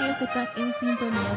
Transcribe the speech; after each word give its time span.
aquellos 0.00 0.16
que 0.18 0.24
están 0.24 0.48
en 0.56 0.74
sintonía 0.80 1.36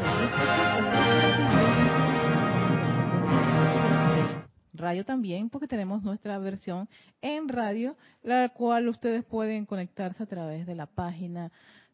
radio 4.72 5.04
también, 5.04 5.48
porque 5.48 5.66
tenemos 5.66 6.02
nuestra 6.02 6.38
versión 6.38 6.88
en 7.22 7.48
radio, 7.48 7.96
la 8.22 8.50
cual 8.50 8.88
ustedes 8.88 9.24
pueden 9.24 9.64
conectarse 9.66 10.22
a 10.22 10.26
través 10.26 10.66
de 10.66 10.74
la 10.74 10.86
página 10.86 11.52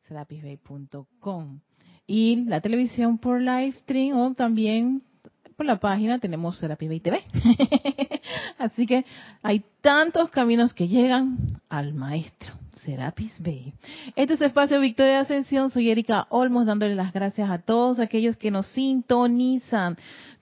serapisbay.com 0.08 1.60
y 2.06 2.44
la 2.46 2.60
televisión 2.60 3.18
por 3.18 3.40
live 3.40 3.72
stream 3.72 4.16
o 4.16 4.34
también 4.34 5.02
por 5.60 5.66
la 5.66 5.78
página 5.78 6.18
tenemos 6.18 6.56
Serapis 6.56 7.02
TV. 7.02 7.22
Así 8.58 8.86
que 8.86 9.04
hay 9.42 9.62
tantos 9.82 10.30
caminos 10.30 10.72
que 10.72 10.88
llegan 10.88 11.60
al 11.68 11.92
maestro. 11.92 12.54
Serapis 12.82 13.34
Bay. 13.42 13.74
Este 14.16 14.32
es 14.32 14.40
Espacio 14.40 14.80
Victoria 14.80 15.12
de 15.12 15.18
Ascensión. 15.18 15.68
Soy 15.68 15.90
Erika 15.90 16.26
Olmos 16.30 16.64
dándole 16.64 16.94
las 16.94 17.12
gracias 17.12 17.50
a 17.50 17.58
todos 17.58 17.98
aquellos 18.00 18.38
que 18.38 18.50
nos 18.50 18.68
sintonizan 18.68 19.98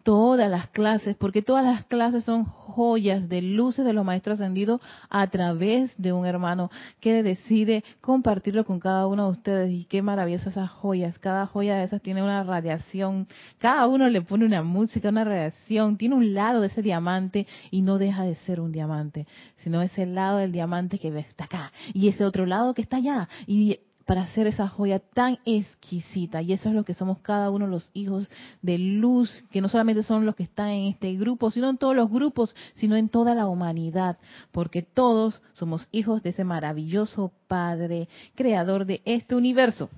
todas 0.08 0.50
las 0.50 0.68
clases, 0.68 1.16
porque 1.16 1.42
todas 1.42 1.62
las 1.62 1.84
clases 1.84 2.24
son 2.24 2.46
joyas 2.46 3.28
de 3.28 3.42
luces 3.42 3.84
de 3.84 3.92
los 3.92 4.06
maestros 4.06 4.40
ascendidos 4.40 4.80
a 5.10 5.26
través 5.26 5.92
de 5.98 6.14
un 6.14 6.24
hermano 6.24 6.70
que 6.98 7.22
decide 7.22 7.84
compartirlo 8.00 8.64
con 8.64 8.80
cada 8.80 9.06
uno 9.06 9.26
de 9.26 9.32
ustedes. 9.32 9.70
Y 9.70 9.84
qué 9.84 10.00
maravillosas 10.00 10.54
esas 10.54 10.70
joyas. 10.70 11.18
Cada 11.18 11.44
joya 11.44 11.76
de 11.76 11.84
esas 11.84 12.00
tiene 12.00 12.22
una 12.22 12.42
radiación. 12.42 13.28
Cada 13.58 13.86
uno 13.86 14.08
le 14.08 14.22
pone 14.22 14.46
una 14.46 14.62
música, 14.62 15.10
una 15.10 15.24
radiación. 15.24 15.98
Tiene 15.98 16.14
un 16.14 16.32
lado 16.32 16.62
de 16.62 16.68
ese 16.68 16.80
diamante 16.80 17.46
y 17.70 17.82
no 17.82 17.98
deja 17.98 18.24
de 18.24 18.34
ser 18.36 18.62
un 18.62 18.72
diamante, 18.72 19.26
sino 19.58 19.82
ese 19.82 20.06
lado 20.06 20.38
del 20.38 20.52
diamante 20.52 20.98
que 20.98 21.08
está 21.18 21.44
acá 21.44 21.70
y 21.92 22.08
ese 22.08 22.24
otro 22.24 22.46
lado 22.46 22.72
que 22.72 22.80
está 22.80 22.96
allá. 22.96 23.28
Y 23.46 23.80
para 24.08 24.22
hacer 24.22 24.46
esa 24.46 24.68
joya 24.68 25.00
tan 25.00 25.38
exquisita. 25.44 26.40
Y 26.40 26.54
eso 26.54 26.70
es 26.70 26.74
lo 26.74 26.82
que 26.82 26.94
somos 26.94 27.18
cada 27.18 27.50
uno 27.50 27.66
los 27.66 27.90
hijos 27.92 28.30
de 28.62 28.78
luz, 28.78 29.44
que 29.50 29.60
no 29.60 29.68
solamente 29.68 30.02
son 30.02 30.24
los 30.24 30.34
que 30.34 30.44
están 30.44 30.70
en 30.70 30.86
este 30.86 31.14
grupo, 31.16 31.50
sino 31.50 31.68
en 31.68 31.76
todos 31.76 31.94
los 31.94 32.10
grupos, 32.10 32.56
sino 32.74 32.96
en 32.96 33.10
toda 33.10 33.34
la 33.34 33.46
humanidad, 33.46 34.16
porque 34.50 34.80
todos 34.80 35.42
somos 35.52 35.88
hijos 35.92 36.22
de 36.22 36.30
ese 36.30 36.42
maravilloso 36.42 37.32
Padre, 37.48 38.08
creador 38.34 38.86
de 38.86 39.02
este 39.04 39.34
universo. 39.34 39.90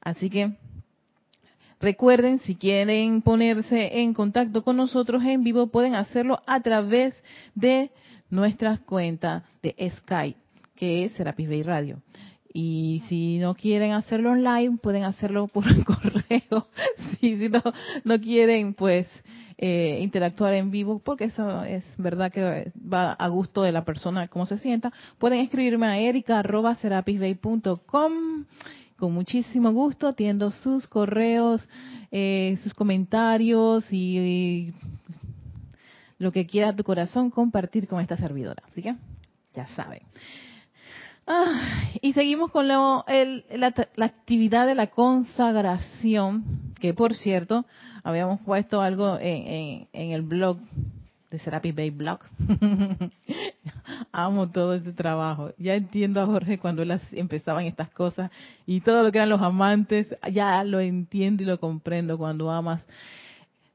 Así 0.00 0.30
que 0.30 0.56
Recuerden, 1.78 2.38
si 2.38 2.54
quieren 2.54 3.22
ponerse 3.22 4.02
en 4.02 4.14
contacto 4.14 4.62
con 4.62 4.76
nosotros 4.76 5.24
en 5.24 5.42
vivo, 5.42 5.66
pueden 5.66 5.96
hacerlo 5.96 6.40
a 6.46 6.60
través 6.60 7.12
de 7.56 7.90
nuestra 8.30 8.78
cuenta 8.78 9.42
de 9.64 9.74
Skype, 9.90 10.38
que 10.76 11.04
es 11.04 11.12
Serapis 11.14 11.48
Bay 11.48 11.62
Radio. 11.64 11.98
Y 12.52 13.02
si 13.08 13.38
no 13.38 13.54
quieren 13.54 13.92
hacerlo 13.92 14.32
online, 14.32 14.76
pueden 14.76 15.04
hacerlo 15.04 15.48
por 15.48 15.64
correo. 15.84 16.68
si, 17.20 17.38
si 17.38 17.48
no, 17.48 17.62
no 18.04 18.20
quieren, 18.20 18.74
pues, 18.74 19.08
eh, 19.64 20.00
interactuar 20.02 20.54
en 20.54 20.72
vivo, 20.72 20.98
porque 20.98 21.26
eso 21.26 21.62
es 21.62 21.84
verdad 21.96 22.32
que 22.32 22.72
va 22.76 23.12
a 23.12 23.28
gusto 23.28 23.62
de 23.62 23.70
la 23.70 23.84
persona, 23.84 24.26
cómo 24.26 24.44
se 24.44 24.58
sienta, 24.58 24.92
pueden 25.18 25.38
escribirme 25.38 25.86
a 25.86 25.98
erica.serapisbay.com. 25.98 28.44
Con 28.96 29.14
muchísimo 29.14 29.70
gusto 29.72 30.08
atiendo 30.08 30.50
sus 30.50 30.88
correos, 30.88 31.64
eh, 32.10 32.58
sus 32.62 32.74
comentarios 32.74 33.90
y, 33.92 34.18
y 34.18 34.74
lo 36.18 36.32
que 36.32 36.46
quiera 36.46 36.74
tu 36.74 36.84
corazón 36.84 37.30
compartir 37.30 37.86
con 37.86 38.00
esta 38.00 38.16
servidora. 38.16 38.64
Así 38.68 38.82
que, 38.82 38.96
ya 39.54 39.68
saben. 39.68 40.02
Ah, 41.26 41.84
y 42.00 42.12
seguimos 42.14 42.50
con 42.50 42.66
la, 42.66 43.04
actividad 43.98 44.66
de 44.66 44.74
la 44.74 44.88
consagración, 44.88 46.74
que 46.80 46.94
por 46.94 47.14
cierto, 47.14 47.64
habíamos 48.02 48.40
puesto 48.40 48.80
algo 48.80 49.18
en, 49.20 49.88
el 49.92 50.22
blog 50.22 50.58
de 51.30 51.38
Serapis 51.38 51.74
Bay 51.74 51.90
Blog. 51.90 52.20
Amo 54.12 54.50
todo 54.50 54.74
ese 54.74 54.92
trabajo. 54.92 55.52
Ya 55.58 55.74
entiendo 55.74 56.20
a 56.20 56.26
Jorge 56.26 56.58
cuando 56.58 56.82
él 56.82 56.98
empezaban 57.12 57.66
estas 57.66 57.90
cosas 57.90 58.30
y 58.66 58.80
todo 58.80 59.02
lo 59.02 59.12
que 59.12 59.18
eran 59.18 59.30
los 59.30 59.40
amantes, 59.40 60.14
ya 60.32 60.64
lo 60.64 60.80
entiendo 60.80 61.44
y 61.44 61.46
lo 61.46 61.60
comprendo 61.60 62.18
cuando 62.18 62.50
amas 62.50 62.84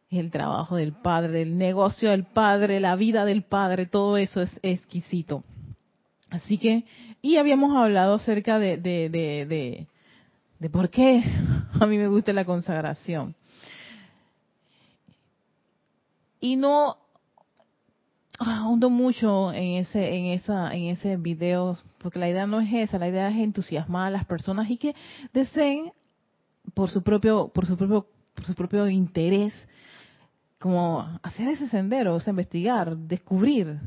el 0.09 0.31
trabajo 0.31 0.75
del 0.75 0.93
Padre, 0.93 1.41
el 1.41 1.57
negocio 1.57 2.11
del 2.11 2.25
Padre, 2.25 2.79
la 2.79 2.95
vida 2.95 3.25
del 3.25 3.43
Padre, 3.43 3.85
todo 3.85 4.17
eso 4.17 4.41
es 4.41 4.59
exquisito. 4.61 5.43
Así 6.29 6.57
que, 6.57 6.85
y 7.21 7.37
habíamos 7.37 7.75
hablado 7.75 8.15
acerca 8.15 8.59
de, 8.59 8.77
de, 8.77 9.87
de, 10.59 10.69
por 10.69 10.89
qué 10.89 11.23
a 11.79 11.85
mí 11.85 11.97
me 11.97 12.07
gusta 12.07 12.33
la 12.33 12.45
consagración. 12.45 13.35
Y 16.39 16.55
no 16.55 16.97
ahondo 18.39 18.89
mucho 18.89 19.51
en 19.51 19.77
ese, 19.77 20.15
en 20.15 20.25
esa, 20.27 20.73
en 20.75 20.85
ese 20.85 21.17
video, 21.17 21.77
porque 21.97 22.19
la 22.19 22.29
idea 22.29 22.45
no 22.45 22.59
es 22.59 22.71
esa, 22.71 22.99
la 22.99 23.07
idea 23.07 23.29
es 23.29 23.37
entusiasmar 23.37 24.07
a 24.07 24.11
las 24.11 24.25
personas 24.25 24.69
y 24.69 24.77
que 24.77 24.95
deseen 25.33 25.91
por 26.73 26.89
su 26.89 27.01
propio, 27.01 27.47
por 27.47 27.65
su 27.65 27.75
propio, 27.77 28.07
por 28.35 28.45
su 28.45 28.53
propio 28.53 28.87
interés, 28.87 29.53
como 30.59 31.19
hacer 31.23 31.47
ese 31.49 31.67
sendero, 31.69 32.15
o 32.15 32.21
investigar, 32.29 32.95
descubrir, 32.97 33.79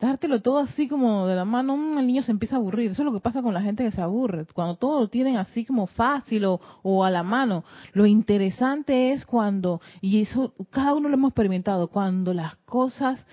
dártelo 0.00 0.40
todo 0.40 0.58
así 0.58 0.88
como 0.88 1.26
de 1.26 1.34
la 1.34 1.44
mano, 1.44 1.76
mm, 1.76 1.98
el 1.98 2.06
niño 2.06 2.22
se 2.22 2.32
empieza 2.32 2.56
a 2.56 2.58
aburrir. 2.58 2.90
Eso 2.90 3.02
es 3.02 3.06
lo 3.06 3.12
que 3.12 3.20
pasa 3.20 3.42
con 3.42 3.54
la 3.54 3.62
gente 3.62 3.84
que 3.84 3.92
se 3.92 4.00
aburre. 4.00 4.46
Cuando 4.52 4.76
todo 4.76 5.00
lo 5.00 5.08
tienen 5.08 5.36
así 5.36 5.64
como 5.64 5.86
fácil 5.86 6.44
o, 6.44 7.04
a 7.04 7.10
la 7.10 7.22
mano. 7.22 7.64
Lo 7.92 8.06
interesante 8.06 9.12
es 9.12 9.24
cuando, 9.26 9.80
y 10.00 10.22
eso 10.22 10.54
cada 10.70 10.94
uno 10.94 11.08
lo 11.08 11.14
hemos 11.14 11.30
experimentado, 11.30 11.88
cuando 11.88 12.34
las 12.34 12.56
cosas 12.56 13.24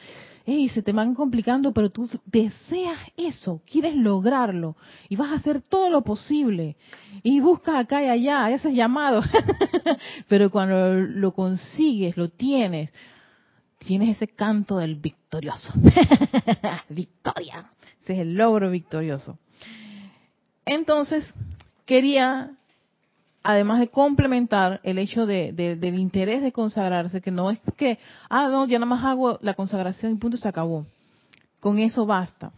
hey, 0.48 0.70
se 0.70 0.84
te 0.84 0.92
van 0.92 1.16
complicando, 1.16 1.74
pero 1.74 1.90
tú 1.90 2.08
deseas 2.26 3.00
eso, 3.18 3.62
quieres 3.66 3.96
lograrlo 3.96 4.76
y 5.10 5.16
vas 5.16 5.32
a 5.32 5.38
hacer 5.38 5.62
todo 5.62 5.90
lo 5.90 6.04
posible 6.04 6.78
y 7.24 7.40
buscas 7.40 7.78
acá 7.78 8.04
y 8.04 8.10
allá, 8.10 8.52
ese 8.52 8.70
es 8.70 8.76
llamado. 8.76 9.24
pero 10.28 10.52
cuando 10.52 10.94
lo 10.94 11.34
consigues, 11.34 12.16
lo 12.16 12.30
tienes, 12.30 12.92
tienes 13.86 14.16
ese 14.16 14.28
canto 14.28 14.78
del 14.78 14.96
victorioso. 14.96 15.72
Victoria. 16.90 17.72
Ese 18.02 18.14
es 18.14 18.20
el 18.20 18.36
logro 18.36 18.70
victorioso. 18.70 19.38
Entonces, 20.66 21.32
quería, 21.86 22.52
además 23.44 23.80
de 23.80 23.88
complementar 23.88 24.80
el 24.84 24.98
hecho 24.98 25.26
de, 25.26 25.54
del 25.54 26.00
interés 26.00 26.42
de 26.42 26.52
consagrarse, 26.52 27.22
que 27.22 27.32
no 27.32 27.52
es 27.52 27.60
que, 27.78 28.00
ah, 28.30 28.48
no, 28.50 28.68
ya 28.68 28.80
nada 28.80 28.90
más 28.90 29.06
hago 29.06 29.40
la 29.42 29.54
consagración 29.54 30.12
y 30.12 30.16
punto, 30.16 30.38
se 30.38 30.48
acabó. 30.48 30.86
Con 31.60 31.80
eso 31.80 32.06
basta. 32.06 32.52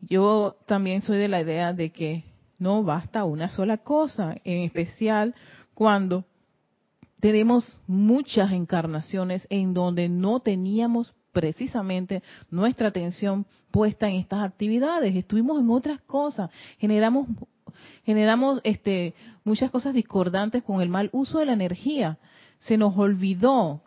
Yo 0.00 0.56
también 0.66 1.02
soy 1.02 1.18
de 1.18 1.28
la 1.28 1.40
idea 1.40 1.72
de 1.72 1.90
que 1.90 2.24
no 2.58 2.82
basta 2.82 3.24
una 3.24 3.48
sola 3.48 3.78
cosa, 3.78 4.36
en 4.44 4.62
especial 4.62 5.34
cuando 5.74 6.24
tenemos 7.20 7.78
muchas 7.86 8.52
encarnaciones 8.52 9.46
en 9.50 9.74
donde 9.74 10.08
no 10.08 10.40
teníamos 10.40 11.14
precisamente 11.32 12.22
nuestra 12.50 12.88
atención 12.88 13.46
puesta 13.70 14.08
en 14.08 14.16
estas 14.16 14.44
actividades, 14.44 15.14
estuvimos 15.14 15.60
en 15.60 15.70
otras 15.70 16.00
cosas, 16.02 16.50
generamos 16.78 17.28
generamos 18.04 18.60
este 18.64 19.14
muchas 19.44 19.70
cosas 19.70 19.92
discordantes 19.92 20.62
con 20.62 20.80
el 20.80 20.88
mal 20.88 21.10
uso 21.12 21.38
de 21.38 21.46
la 21.46 21.52
energía, 21.52 22.18
se 22.60 22.76
nos 22.76 22.96
olvidó. 22.96 23.82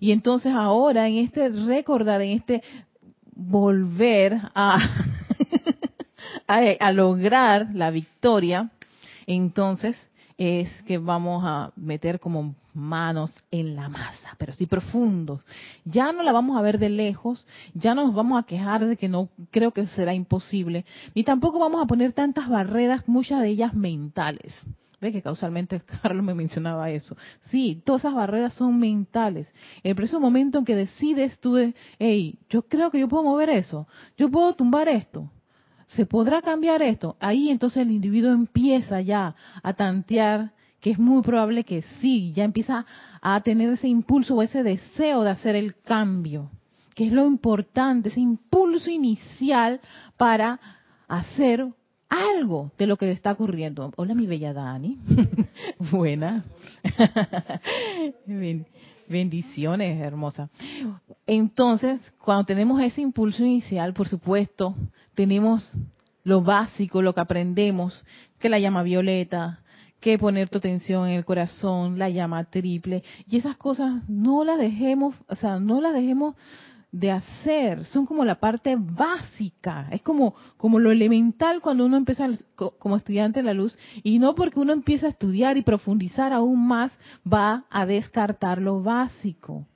Y 0.00 0.12
entonces 0.12 0.52
ahora 0.52 1.08
en 1.08 1.16
este 1.16 1.48
recordar, 1.48 2.22
en 2.22 2.38
este 2.38 2.62
volver 3.34 4.38
a, 4.54 4.78
a 6.46 6.92
lograr 6.92 7.68
la 7.74 7.90
victoria, 7.90 8.70
entonces 9.26 9.96
es 10.38 10.70
que 10.84 10.98
vamos 10.98 11.42
a 11.44 11.72
meter 11.74 12.20
como 12.20 12.54
manos 12.72 13.32
en 13.50 13.74
la 13.74 13.88
masa, 13.88 14.36
pero 14.38 14.52
sí 14.52 14.66
profundos. 14.66 15.44
Ya 15.84 16.12
no 16.12 16.22
la 16.22 16.32
vamos 16.32 16.56
a 16.56 16.62
ver 16.62 16.78
de 16.78 16.88
lejos, 16.88 17.44
ya 17.74 17.94
no 17.94 18.06
nos 18.06 18.14
vamos 18.14 18.40
a 18.40 18.46
quejar 18.46 18.86
de 18.86 18.96
que 18.96 19.08
no 19.08 19.28
creo 19.50 19.72
que 19.72 19.88
será 19.88 20.14
imposible, 20.14 20.86
ni 21.14 21.24
tampoco 21.24 21.58
vamos 21.58 21.82
a 21.82 21.86
poner 21.86 22.12
tantas 22.12 22.48
barreras, 22.48 23.06
muchas 23.08 23.42
de 23.42 23.48
ellas 23.48 23.74
mentales. 23.74 24.54
Ve 25.00 25.12
que 25.12 25.22
causalmente 25.22 25.80
Carlos 26.02 26.24
me 26.24 26.34
mencionaba 26.34 26.90
eso. 26.90 27.16
Sí, 27.50 27.82
todas 27.84 28.02
esas 28.02 28.14
barreras 28.14 28.54
son 28.54 28.78
mentales. 28.78 29.48
El 29.82 29.94
preciso 29.94 30.20
momento 30.20 30.58
en 30.58 30.64
que 30.64 30.76
decides 30.76 31.38
tú, 31.40 31.56
hey, 31.98 32.38
yo 32.48 32.62
creo 32.62 32.90
que 32.92 33.00
yo 33.00 33.08
puedo 33.08 33.24
mover 33.24 33.50
eso, 33.50 33.88
yo 34.16 34.30
puedo 34.30 34.54
tumbar 34.54 34.88
esto, 34.88 35.30
¿Se 35.88 36.06
podrá 36.06 36.42
cambiar 36.42 36.82
esto? 36.82 37.16
Ahí 37.18 37.48
entonces 37.48 37.82
el 37.82 37.90
individuo 37.90 38.32
empieza 38.32 39.00
ya 39.00 39.34
a 39.62 39.72
tantear 39.72 40.52
que 40.80 40.90
es 40.90 40.98
muy 40.98 41.22
probable 41.22 41.64
que 41.64 41.82
sí, 42.00 42.32
ya 42.32 42.44
empieza 42.44 42.86
a 43.20 43.40
tener 43.40 43.70
ese 43.70 43.88
impulso 43.88 44.36
o 44.36 44.42
ese 44.42 44.62
deseo 44.62 45.24
de 45.24 45.30
hacer 45.30 45.56
el 45.56 45.74
cambio, 45.80 46.50
que 46.94 47.06
es 47.06 47.12
lo 47.12 47.26
importante, 47.26 48.10
ese 48.10 48.20
impulso 48.20 48.90
inicial 48.90 49.80
para 50.16 50.60
hacer 51.08 51.66
algo 52.08 52.70
de 52.78 52.86
lo 52.86 52.96
que 52.96 53.10
está 53.10 53.32
ocurriendo. 53.32 53.92
Hola, 53.96 54.14
mi 54.14 54.26
bella 54.26 54.52
Dani. 54.52 54.98
Buena. 55.90 56.44
Bendiciones, 59.08 60.00
hermosa. 60.00 60.50
Entonces, 61.26 61.98
cuando 62.22 62.44
tenemos 62.44 62.80
ese 62.82 63.00
impulso 63.00 63.42
inicial, 63.42 63.94
por 63.94 64.06
supuesto, 64.06 64.74
tenemos 65.18 65.72
lo 66.22 66.42
básico, 66.42 67.02
lo 67.02 67.12
que 67.12 67.20
aprendemos, 67.20 68.04
que 68.38 68.48
la 68.48 68.60
llama 68.60 68.84
violeta, 68.84 69.64
que 69.98 70.16
poner 70.16 70.48
tu 70.48 70.58
atención 70.58 71.08
en 71.08 71.16
el 71.16 71.24
corazón, 71.24 71.98
la 71.98 72.08
llama 72.08 72.44
triple, 72.44 73.02
y 73.26 73.36
esas 73.36 73.56
cosas 73.56 74.08
no 74.08 74.44
las 74.44 74.58
dejemos, 74.58 75.16
o 75.26 75.34
sea, 75.34 75.58
no 75.58 75.80
las 75.80 75.92
dejemos 75.92 76.36
de 76.92 77.10
hacer, 77.10 77.84
son 77.86 78.06
como 78.06 78.24
la 78.24 78.36
parte 78.36 78.76
básica, 78.78 79.88
es 79.90 80.02
como, 80.02 80.36
como 80.56 80.78
lo 80.78 80.92
elemental 80.92 81.60
cuando 81.60 81.84
uno 81.84 81.96
empieza 81.96 82.28
como 82.54 82.96
estudiante 82.96 83.40
de 83.40 83.46
la 83.46 83.54
luz, 83.54 83.76
y 84.04 84.20
no 84.20 84.36
porque 84.36 84.60
uno 84.60 84.72
empieza 84.72 85.06
a 85.06 85.10
estudiar 85.10 85.56
y 85.56 85.62
profundizar 85.62 86.32
aún 86.32 86.64
más, 86.64 86.92
va 87.26 87.64
a 87.70 87.86
descartar 87.86 88.62
lo 88.62 88.84
básico. 88.84 89.66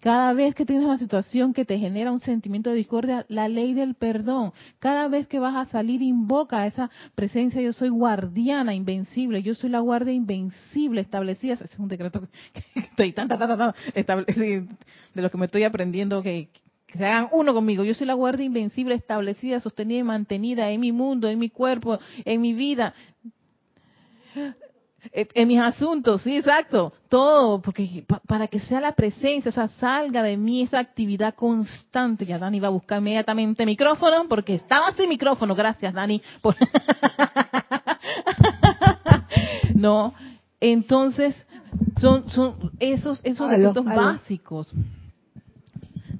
Cada 0.00 0.32
vez 0.32 0.54
que 0.54 0.64
tienes 0.64 0.84
una 0.84 0.98
situación 0.98 1.52
que 1.52 1.64
te 1.64 1.78
genera 1.78 2.12
un 2.12 2.20
sentimiento 2.20 2.70
de 2.70 2.76
discordia, 2.76 3.26
la 3.28 3.48
ley 3.48 3.74
del 3.74 3.94
perdón. 3.94 4.52
Cada 4.78 5.08
vez 5.08 5.26
que 5.26 5.40
vas 5.40 5.56
a 5.56 5.70
salir, 5.70 6.02
invoca 6.02 6.66
esa 6.66 6.90
presencia. 7.14 7.60
Yo 7.60 7.72
soy 7.72 7.88
guardiana 7.88 8.74
invencible. 8.74 9.42
Yo 9.42 9.54
soy 9.54 9.70
la 9.70 9.80
guardia 9.80 10.12
invencible 10.12 11.00
establecida. 11.00 11.54
Ese 11.54 11.64
es 11.64 11.78
un 11.78 11.88
decreto 11.88 12.28
que 12.52 12.62
estoy 12.80 13.12
tan, 13.12 13.28
tan, 13.28 13.38
tan, 13.38 13.74
de 13.94 15.22
lo 15.22 15.30
que 15.30 15.38
me 15.38 15.46
estoy 15.46 15.64
aprendiendo 15.64 16.22
que, 16.22 16.48
que 16.86 16.98
se 16.98 17.04
hagan 17.04 17.28
uno 17.32 17.52
conmigo. 17.52 17.82
Yo 17.82 17.94
soy 17.94 18.06
la 18.06 18.14
guardia 18.14 18.46
invencible 18.46 18.94
establecida, 18.94 19.58
sostenida 19.58 19.98
y 19.98 20.04
mantenida 20.04 20.70
en 20.70 20.80
mi 20.80 20.92
mundo, 20.92 21.28
en 21.28 21.38
mi 21.40 21.50
cuerpo, 21.50 21.98
en 22.24 22.40
mi 22.40 22.52
vida 22.52 22.94
en 25.12 25.48
mis 25.48 25.60
asuntos, 25.60 26.22
sí, 26.22 26.36
exacto, 26.36 26.92
todo, 27.08 27.62
porque 27.62 28.04
para 28.26 28.48
que 28.48 28.60
sea 28.60 28.80
la 28.80 28.92
presencia, 28.92 29.48
o 29.48 29.52
sea, 29.52 29.68
salga 29.68 30.22
de 30.22 30.36
mí 30.36 30.62
esa 30.62 30.80
actividad 30.80 31.34
constante. 31.34 32.26
Ya 32.26 32.38
Dani 32.38 32.60
va 32.60 32.68
a 32.68 32.72
buscar 32.72 32.98
inmediatamente 32.98 33.64
micrófono, 33.64 34.26
porque 34.28 34.54
estaba 34.54 34.92
sin 34.92 35.08
micrófono, 35.08 35.54
gracias 35.54 35.94
Dani. 35.94 36.20
no, 39.74 40.12
entonces, 40.60 41.34
son, 42.00 42.28
son 42.30 42.72
esos, 42.78 43.20
esos 43.24 43.50
básicos. 43.84 44.72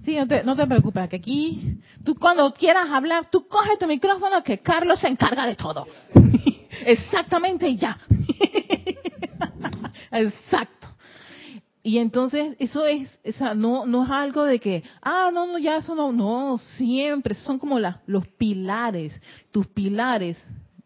Sí, 0.05 0.17
no 0.17 0.27
te, 0.27 0.43
no 0.45 0.57
te 0.57 0.67
preocupes, 0.67 1.09
que 1.11 1.17
aquí, 1.17 1.79
tú 2.05 2.15
cuando 2.15 2.55
quieras 2.55 2.89
hablar, 2.91 3.27
tú 3.31 3.47
coge 3.47 3.77
tu 3.79 3.87
micrófono, 3.87 4.43
que 4.43 4.59
Carlos 4.59 5.01
se 5.01 5.09
encarga 5.09 5.47
de 5.47 5.57
todo. 5.57 5.87
Exactamente, 6.85 7.69
y 7.69 7.77
ya. 7.77 7.99
Exacto. 10.11 10.89
Y 11.83 11.99
entonces 11.99 12.55
eso 12.59 12.85
es, 12.87 13.19
esa, 13.25 13.55
no, 13.55 13.87
no 13.87 14.05
es 14.05 14.11
algo 14.11 14.45
de 14.45 14.59
que, 14.59 14.83
ah, 15.01 15.31
no, 15.33 15.47
no, 15.47 15.59
ya 15.59 15.77
eso 15.79 15.95
no, 15.95 16.13
no, 16.13 16.59
siempre, 16.77 17.35
son 17.35 17.59
como 17.59 17.79
la, 17.79 18.03
los 18.07 18.27
pilares, 18.29 19.19
tus 19.53 19.67
pilares 19.69 20.37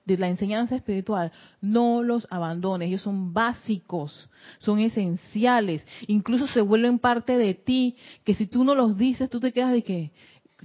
de 0.04 0.18
la 0.18 0.28
enseñanza 0.28 0.76
espiritual, 0.76 1.32
no 1.60 2.02
los 2.02 2.26
abandones, 2.30 2.88
ellos 2.88 3.02
son 3.02 3.32
básicos, 3.32 4.28
son 4.58 4.80
esenciales, 4.80 5.84
incluso 6.06 6.46
se 6.48 6.60
vuelven 6.60 6.98
parte 6.98 7.36
de 7.38 7.54
ti, 7.54 7.96
que 8.24 8.34
si 8.34 8.46
tú 8.46 8.64
no 8.64 8.74
los 8.74 8.96
dices, 8.98 9.30
tú 9.30 9.40
te 9.40 9.52
quedas 9.52 9.72
de 9.72 9.82
que, 9.82 10.12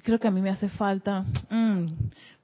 creo 0.03 0.19
que 0.19 0.27
a 0.27 0.31
mí 0.31 0.41
me 0.41 0.49
hace 0.49 0.69
falta, 0.69 1.25
mm, 1.49 1.85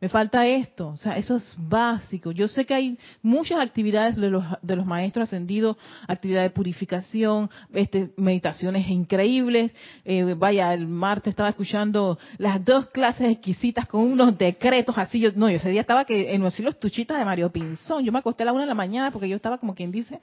me 0.02 0.10
falta 0.10 0.46
esto, 0.46 0.90
o 0.90 0.98
sea, 0.98 1.14
eso 1.18 1.38
es 1.38 1.56
básico. 1.58 2.32
Yo 2.32 2.50
sé 2.50 2.66
que 2.66 2.74
hay 2.74 2.98
muchas 3.22 3.60
actividades 3.62 4.18
de 4.18 4.30
los, 4.30 4.44
de 4.62 4.76
los 4.76 4.86
maestros 4.86 5.24
ascendidos, 5.30 5.78
actividades 6.08 6.52
de 6.52 6.54
purificación, 6.54 7.50
este, 7.74 8.10
meditaciones 8.18 8.88
increíbles. 8.90 9.72
Eh, 10.04 10.36
vaya, 10.38 10.74
el 10.74 10.88
martes 10.88 11.32
estaba 11.32 11.50
escuchando 11.50 12.20
las 12.38 12.64
dos 12.66 12.88
clases 12.88 13.32
exquisitas 13.32 13.88
con 13.88 14.02
unos 14.02 14.38
decretos 14.38 14.98
así. 14.98 15.22
Yo, 15.22 15.30
no, 15.36 15.50
yo 15.50 15.56
ese 15.56 15.70
día 15.70 15.82
estaba 15.82 16.04
que 16.04 16.34
en 16.34 16.42
los 16.42 16.80
tuchitas 16.80 17.18
de 17.18 17.24
Mario 17.24 17.50
Pinzón. 17.50 18.04
Yo 18.04 18.12
me 18.12 18.20
acosté 18.20 18.44
a 18.44 18.48
la 18.48 18.54
una 18.54 18.64
de 18.64 18.68
la 18.68 18.76
mañana 18.76 19.12
porque 19.12 19.30
yo 19.30 19.38
estaba 19.38 19.58
como 19.58 19.74
quien 19.74 19.92
dice, 19.92 20.20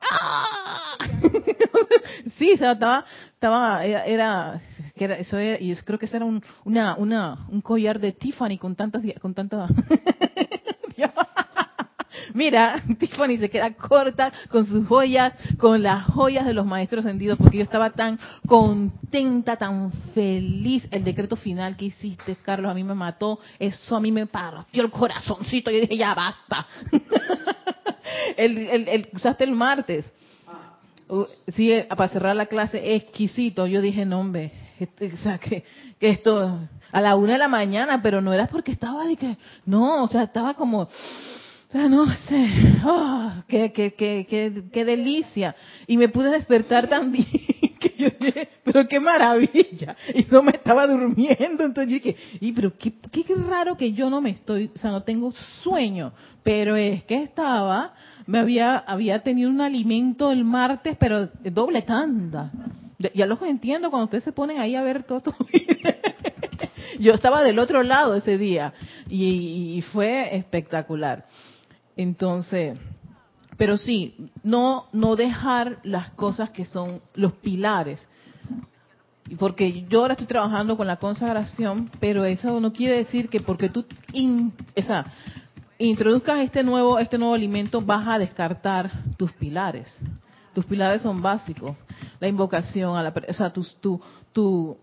¡Ah! 0.00 0.98
sí, 2.38 2.52
o 2.54 2.56
sea, 2.56 2.72
estaba, 2.72 3.04
estaba, 3.34 3.84
era, 3.84 4.04
era 4.06 4.60
eso 4.96 5.38
era, 5.38 5.60
y 5.60 5.74
creo 5.76 5.98
que 5.98 6.06
eso 6.06 6.16
era 6.16 6.24
un, 6.24 6.42
una, 6.64 6.96
una, 6.96 7.46
un 7.50 7.60
collar 7.60 8.00
de 8.00 8.12
Tiffany 8.12 8.58
con 8.58 8.74
tantas, 8.74 9.02
con 9.20 9.34
tantas, 9.34 9.70
Mira, 12.36 12.82
Tiffany 12.98 13.38
se 13.38 13.48
queda 13.48 13.72
corta 13.72 14.30
con 14.50 14.66
sus 14.66 14.86
joyas, 14.86 15.32
con 15.56 15.82
las 15.82 16.04
joyas 16.04 16.44
de 16.44 16.52
los 16.52 16.66
maestros 16.66 17.06
ascendidos, 17.06 17.38
porque 17.38 17.56
yo 17.56 17.62
estaba 17.62 17.90
tan 17.90 18.18
contenta, 18.46 19.56
tan 19.56 19.90
feliz. 20.14 20.86
El 20.90 21.02
decreto 21.02 21.36
final 21.36 21.78
que 21.78 21.86
hiciste, 21.86 22.36
Carlos, 22.42 22.70
a 22.70 22.74
mí 22.74 22.84
me 22.84 22.94
mató. 22.94 23.40
Eso 23.58 23.96
a 23.96 24.00
mí 24.00 24.12
me 24.12 24.26
partió 24.26 24.82
el 24.82 24.90
corazoncito. 24.90 25.70
Yo 25.70 25.80
dije, 25.80 25.96
ya 25.96 26.14
basta. 26.14 26.66
el, 28.36 28.58
el, 28.58 28.88
el, 28.88 29.08
usaste 29.14 29.44
el 29.44 29.52
martes. 29.52 30.04
Uh, 31.08 31.24
sí, 31.48 31.72
eh, 31.72 31.88
para 31.88 32.08
cerrar 32.10 32.36
la 32.36 32.46
clase, 32.46 32.96
exquisito. 32.96 33.66
Yo 33.66 33.80
dije, 33.80 34.04
no, 34.04 34.20
hombre, 34.20 34.52
este, 34.78 35.10
o 35.10 35.16
sea, 35.16 35.38
que, 35.38 35.64
que, 35.98 36.10
esto 36.10 36.60
a 36.92 37.00
la 37.00 37.16
una 37.16 37.32
de 37.32 37.38
la 37.38 37.48
mañana, 37.48 38.02
pero 38.02 38.20
no 38.20 38.34
era 38.34 38.46
porque 38.46 38.72
estaba 38.72 39.06
de 39.06 39.16
que, 39.16 39.38
no, 39.64 40.04
o 40.04 40.08
sea, 40.08 40.24
estaba 40.24 40.52
como, 40.52 40.88
sea, 41.72 41.88
no 41.88 42.06
sé, 42.14 42.48
oh, 42.84 43.32
qué, 43.48 43.72
qué, 43.72 43.94
qué, 43.94 44.26
qué, 44.28 44.62
qué 44.72 44.84
delicia. 44.84 45.56
Y 45.86 45.96
me 45.96 46.08
pude 46.08 46.30
despertar 46.30 46.88
también, 46.88 47.26
que 47.80 47.94
yo 47.98 48.08
pero 48.64 48.86
qué 48.88 49.00
maravilla. 49.00 49.96
Y 50.14 50.26
no 50.30 50.42
me 50.42 50.52
estaba 50.52 50.86
durmiendo, 50.86 51.64
entonces 51.64 51.88
yo 51.88 51.94
dije, 51.94 52.16
y 52.40 52.52
pero 52.52 52.76
qué, 52.76 52.92
qué 53.10 53.34
raro 53.34 53.76
que 53.76 53.92
yo 53.92 54.10
no 54.10 54.20
me 54.20 54.30
estoy, 54.30 54.70
o 54.74 54.78
sea, 54.78 54.90
no 54.90 55.02
tengo 55.02 55.32
sueño, 55.62 56.12
pero 56.42 56.76
es 56.76 57.04
que 57.04 57.22
estaba 57.22 57.94
me 58.26 58.38
había, 58.38 58.76
había 58.78 59.22
tenido 59.22 59.48
un 59.48 59.60
alimento 59.60 60.32
el 60.32 60.44
martes, 60.44 60.96
pero 60.98 61.26
doble 61.44 61.82
tanda. 61.82 62.50
Ya 63.14 63.26
los 63.26 63.40
entiendo 63.42 63.90
cuando 63.90 64.06
ustedes 64.06 64.24
se 64.24 64.32
ponen 64.32 64.58
ahí 64.58 64.74
a 64.74 64.82
ver 64.82 65.04
todo. 65.04 65.34
Yo 66.98 67.12
estaba 67.12 67.42
del 67.42 67.58
otro 67.58 67.82
lado 67.82 68.16
ese 68.16 68.38
día 68.38 68.72
y, 69.08 69.76
y 69.76 69.82
fue 69.82 70.34
espectacular. 70.34 71.24
Entonces, 71.96 72.78
pero 73.56 73.78
sí, 73.78 74.14
no, 74.42 74.86
no 74.92 75.16
dejar 75.16 75.78
las 75.82 76.10
cosas 76.10 76.50
que 76.50 76.66
son 76.66 77.00
los 77.14 77.32
pilares. 77.34 78.06
Porque 79.38 79.86
yo 79.88 80.00
ahora 80.02 80.12
estoy 80.12 80.26
trabajando 80.26 80.76
con 80.76 80.86
la 80.86 80.98
consagración, 80.98 81.90
pero 81.98 82.24
eso 82.24 82.60
no 82.60 82.72
quiere 82.72 82.98
decir 82.98 83.28
que 83.28 83.40
porque 83.40 83.68
tú, 83.68 83.84
esa, 84.74 85.06
introduzcas 85.78 86.40
este 86.40 86.62
nuevo, 86.62 86.98
este 86.98 87.18
nuevo 87.18 87.34
alimento, 87.34 87.80
vas 87.80 88.06
a 88.06 88.18
descartar 88.18 88.92
tus 89.16 89.32
pilares. 89.32 89.88
Tus 90.54 90.64
pilares 90.64 91.02
son 91.02 91.20
básicos. 91.20 91.76
La 92.20 92.28
invocación, 92.28 92.96
a 92.96 93.02
la, 93.02 93.12
o 93.28 93.32
sea, 93.32 93.52
tu, 93.52 93.66
tu, 93.80 94.00
tu 94.32 94.76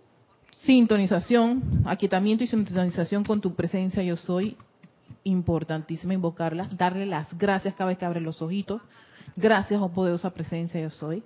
sintonización, 0.63 1.83
aquietamiento 1.85 2.43
y 2.43 2.47
sintonización 2.47 3.23
con 3.23 3.39
tu 3.39 3.53
presencia 3.55 4.03
yo 4.03 4.17
soy, 4.17 4.57
importantísima 5.23 6.13
invocarla, 6.13 6.67
darle 6.77 7.05
las 7.05 7.37
gracias 7.37 7.73
cada 7.75 7.89
vez 7.89 7.97
que 7.97 8.05
abre 8.05 8.21
los 8.21 8.41
ojitos. 8.41 8.81
Gracias, 9.35 9.81
oh 9.81 9.89
poderosa 9.89 10.29
presencia 10.31 10.81
yo 10.81 10.89
soy 10.89 11.23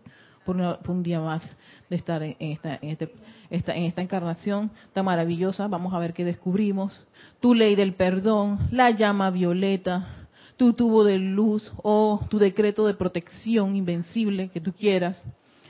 por, 0.48 0.56
un 0.88 1.04
día 1.04 1.20
más 1.20 1.44
de 1.90 1.96
estar 1.98 2.24
en 2.24 2.36
esta, 2.40 2.76
en, 2.76 2.90
este, 2.90 3.14
esta, 3.50 3.76
en 3.76 3.84
esta 3.84 4.02
encarnación 4.02 4.72
tan 4.94 5.06
maravillosa. 5.06 5.68
Vamos 5.68 5.94
a 5.94 6.00
ver 6.00 6.14
qué 6.14 6.24
descubrimos. 6.24 7.06
Tu 7.42 7.54
ley 7.54 7.76
del 7.76 7.94
perdón, 7.94 8.58
la 8.72 8.92
llama 8.92 9.30
violeta, 9.30 10.28
tu 10.56 10.74
tubo 10.74 11.04
de 11.04 11.20
luz 11.20 11.72
o 11.84 12.22
tu 12.30 12.40
decreto 12.40 12.88
de 12.88 12.94
protección 12.94 13.76
invencible 13.76 14.48
que 14.50 14.62
tú 14.62 14.72
quieras, 14.72 15.22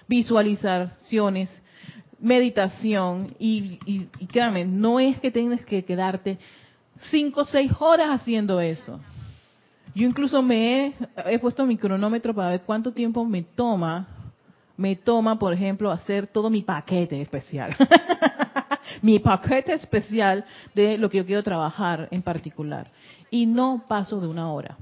visualizaciones, 0.07 1.49
meditación 2.19 3.35
y, 3.39 3.79
y, 3.85 4.09
y 4.19 4.27
créame, 4.27 4.65
no 4.65 4.99
es 4.99 5.19
que 5.19 5.31
tengas 5.31 5.65
que 5.65 5.83
quedarte 5.85 6.37
cinco 7.09 7.41
o 7.41 7.45
seis 7.45 7.71
horas 7.79 8.09
haciendo 8.09 8.59
eso. 8.59 8.99
Yo 9.95 10.07
incluso 10.07 10.41
me 10.41 10.85
he, 10.85 10.93
he, 11.25 11.39
puesto 11.39 11.65
mi 11.65 11.77
cronómetro 11.77 12.33
para 12.33 12.49
ver 12.49 12.61
cuánto 12.61 12.91
tiempo 12.91 13.25
me 13.25 13.41
toma 13.43 14.07
me 14.77 14.95
toma, 14.95 15.37
por 15.37 15.51
ejemplo, 15.51 15.91
hacer 15.91 16.27
todo 16.27 16.49
mi 16.49 16.61
paquete 16.61 17.19
especial. 17.19 17.75
mi 19.01 19.17
paquete 19.19 19.73
especial 19.73 20.45
de 20.75 20.97
lo 20.99 21.09
que 21.09 21.17
yo 21.17 21.25
quiero 21.25 21.43
trabajar 21.43 22.07
en 22.11 22.21
particular. 22.21 22.89
Y 23.31 23.47
no 23.47 23.83
paso 23.87 24.21
de 24.21 24.27
una 24.27 24.51
hora. 24.51 24.77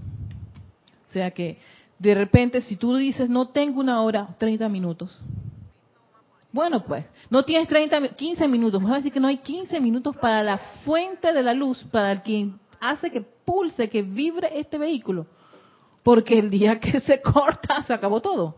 O 1.08 1.12
sea 1.12 1.32
que, 1.32 1.58
de 1.98 2.14
repente, 2.14 2.62
si 2.62 2.76
tú 2.76 2.98
dices, 2.98 3.30
no 3.30 3.48
tengo 3.48 3.80
una 3.80 4.02
hora, 4.02 4.36
30 4.38 4.68
minutos. 4.68 5.18
Bueno, 6.56 6.80
pues, 6.80 7.04
no 7.30 7.44
tienes 7.44 7.68
30, 7.68 8.16
15 8.16 8.48
minutos. 8.48 8.82
Vamos 8.82 8.94
a 8.94 9.00
decir 9.00 9.12
que 9.12 9.20
no 9.20 9.28
hay 9.28 9.40
15 9.40 9.78
minutos 9.82 10.16
para 10.16 10.42
la 10.42 10.58
fuente 10.86 11.34
de 11.34 11.44
la 11.44 11.54
luz, 11.54 11.84
para 11.92 12.22
quien 12.22 12.58
hace 12.80 13.12
que 13.12 13.20
pulse, 13.20 13.90
que 13.90 14.04
vibre 14.04 14.58
este 14.58 14.78
vehículo. 14.78 15.28
Porque 16.02 16.40
el 16.40 16.50
día 16.50 16.80
que 16.80 17.00
se 17.02 17.22
corta, 17.22 17.84
se 17.84 17.94
acabó 17.94 18.22
todo. 18.22 18.56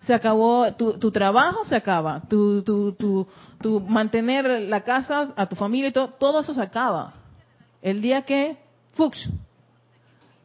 Se 0.00 0.12
acabó 0.12 0.72
tu, 0.72 1.12
trabajo, 1.12 1.64
se 1.66 1.76
acaba. 1.76 2.22
Tu, 2.28 2.64
tu, 2.64 2.90
tu, 2.94 3.28
tu, 3.62 3.78
mantener 3.78 4.62
la 4.62 4.82
casa, 4.82 5.32
a 5.36 5.46
tu 5.46 5.54
familia 5.54 5.90
y 5.90 5.92
todo, 5.92 6.08
todo 6.08 6.40
eso 6.40 6.52
se 6.52 6.62
acaba. 6.62 7.14
El 7.80 8.02
día 8.02 8.22
que, 8.22 8.56
fux, 8.94 9.30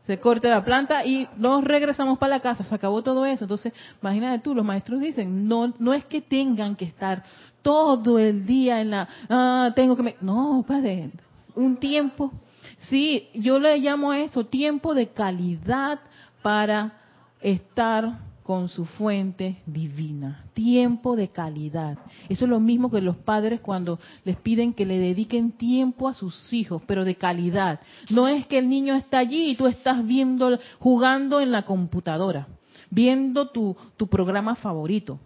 se 0.06 0.20
corte 0.20 0.50
la 0.50 0.64
planta 0.64 1.06
y 1.06 1.28
nos 1.38 1.64
regresamos 1.64 2.18
para 2.18 2.36
la 2.36 2.40
casa, 2.42 2.64
se 2.64 2.76
acabó 2.76 3.02
todo 3.02 3.26
eso. 3.26 3.46
Entonces, 3.46 3.74
imagínate 4.02 4.44
tú, 4.44 4.54
los 4.54 4.66
maestros 4.66 5.00
dicen, 5.00 5.48
no, 5.48 5.74
no 5.80 5.94
es 5.94 6.04
que 6.06 6.22
tengan 6.22 6.76
que 6.76 6.86
estar 6.86 7.24
todo 7.62 8.20
el 8.20 8.46
día 8.46 8.82
en 8.82 8.92
la, 8.92 9.08
ah, 9.30 9.72
tengo 9.76 9.96
que, 9.96 10.04
me... 10.04 10.16
no, 10.20 10.64
padre, 10.68 11.12
un 11.56 11.78
tiempo. 11.78 12.32
Sí, 12.80 13.30
yo 13.34 13.60
le 13.60 13.78
llamo 13.78 14.12
a 14.12 14.20
eso 14.20 14.46
tiempo 14.46 14.94
de 14.94 15.08
calidad 15.08 16.00
para 16.42 16.92
estar 17.40 18.20
con 18.44 18.68
su 18.70 18.86
fuente 18.86 19.58
divina. 19.66 20.46
Tiempo 20.54 21.16
de 21.16 21.30
calidad. 21.30 21.98
Eso 22.30 22.46
es 22.46 22.50
lo 22.50 22.60
mismo 22.60 22.92
que 22.92 23.02
los 23.02 23.16
padres 23.16 23.62
cuando 23.62 24.00
les 24.26 24.36
piden 24.38 24.74
que 24.74 24.86
le 24.86 25.00
dediquen 25.00 25.54
tiempo 25.54 26.08
a 26.08 26.14
sus 26.14 26.52
hijos, 26.54 26.82
pero 26.86 27.06
de 27.06 27.16
calidad. 27.16 27.80
No 28.10 28.28
es 28.28 28.46
que 28.46 28.60
el 28.60 28.70
niño 28.70 28.96
está 28.96 29.20
allí 29.20 29.52
y 29.52 29.56
tú 29.56 29.68
estás 29.68 30.06
viendo, 30.06 30.60
jugando 30.80 31.40
en 31.40 31.52
la 31.52 31.64
computadora, 31.64 32.48
viendo 32.90 33.50
tu, 33.50 33.76
tu 33.98 34.08
programa 34.08 34.56
favorito. 34.56 35.20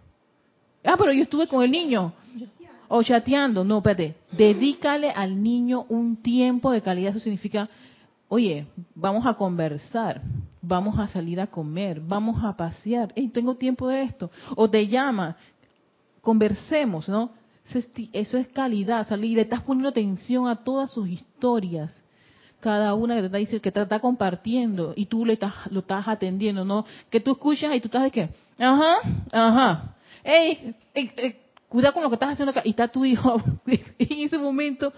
Ah, 0.84 0.94
pero 0.96 1.12
yo 1.12 1.24
estuve 1.24 1.48
con 1.48 1.62
el 1.62 1.70
niño. 1.70 2.12
O 2.88 3.02
chateando. 3.02 3.64
No, 3.64 3.78
espérate. 3.78 4.14
Dedícale 4.32 5.10
al 5.10 5.42
niño 5.42 5.84
un 5.88 6.16
tiempo 6.16 6.70
de 6.70 6.80
calidad. 6.80 7.10
Eso 7.10 7.20
significa, 7.20 7.68
oye, 8.28 8.66
vamos 8.94 9.26
a 9.26 9.34
conversar, 9.34 10.22
vamos 10.60 10.98
a 10.98 11.06
salir 11.06 11.40
a 11.40 11.46
comer, 11.46 12.00
vamos 12.00 12.42
a 12.44 12.56
pasear. 12.56 13.12
Hey, 13.14 13.30
tengo 13.32 13.54
tiempo 13.56 13.88
de 13.88 14.02
esto. 14.02 14.30
O 14.56 14.68
te 14.68 14.86
llama, 14.86 15.36
conversemos, 16.20 17.08
¿no? 17.08 17.30
Eso 18.12 18.38
es 18.38 18.48
calidad, 18.48 19.06
salir, 19.06 19.36
le 19.36 19.42
estás 19.42 19.62
poniendo 19.62 19.90
atención 19.90 20.48
a 20.48 20.56
todas 20.56 20.90
sus 20.90 21.08
historias, 21.08 21.94
cada 22.60 22.94
una 22.94 23.14
que 23.14 23.20
te 23.20 23.26
está 23.26 23.38
diciendo, 23.38 23.62
que 23.62 23.72
te 23.72 23.82
está 23.82 24.00
compartiendo 24.00 24.94
y 24.96 25.06
tú 25.06 25.26
le 25.26 25.34
estás, 25.34 25.54
lo 25.70 25.80
estás 25.80 26.08
atendiendo, 26.08 26.64
¿no? 26.64 26.86
Que 27.10 27.20
tú 27.20 27.32
escuchas 27.32 27.74
y 27.76 27.80
tú 27.80 27.88
estás 27.88 28.04
de 28.04 28.10
qué, 28.10 28.30
ajá, 28.58 28.96
ajá, 29.32 29.96
hey, 30.24 30.74
cuida 31.68 31.92
con 31.92 32.02
lo 32.02 32.08
que 32.08 32.14
estás 32.14 32.30
haciendo 32.30 32.50
acá. 32.50 32.62
Y 32.64 32.70
está 32.70 32.88
tu 32.88 33.04
hijo 33.04 33.40
en 33.66 34.20
ese 34.20 34.38
momento 34.38 34.92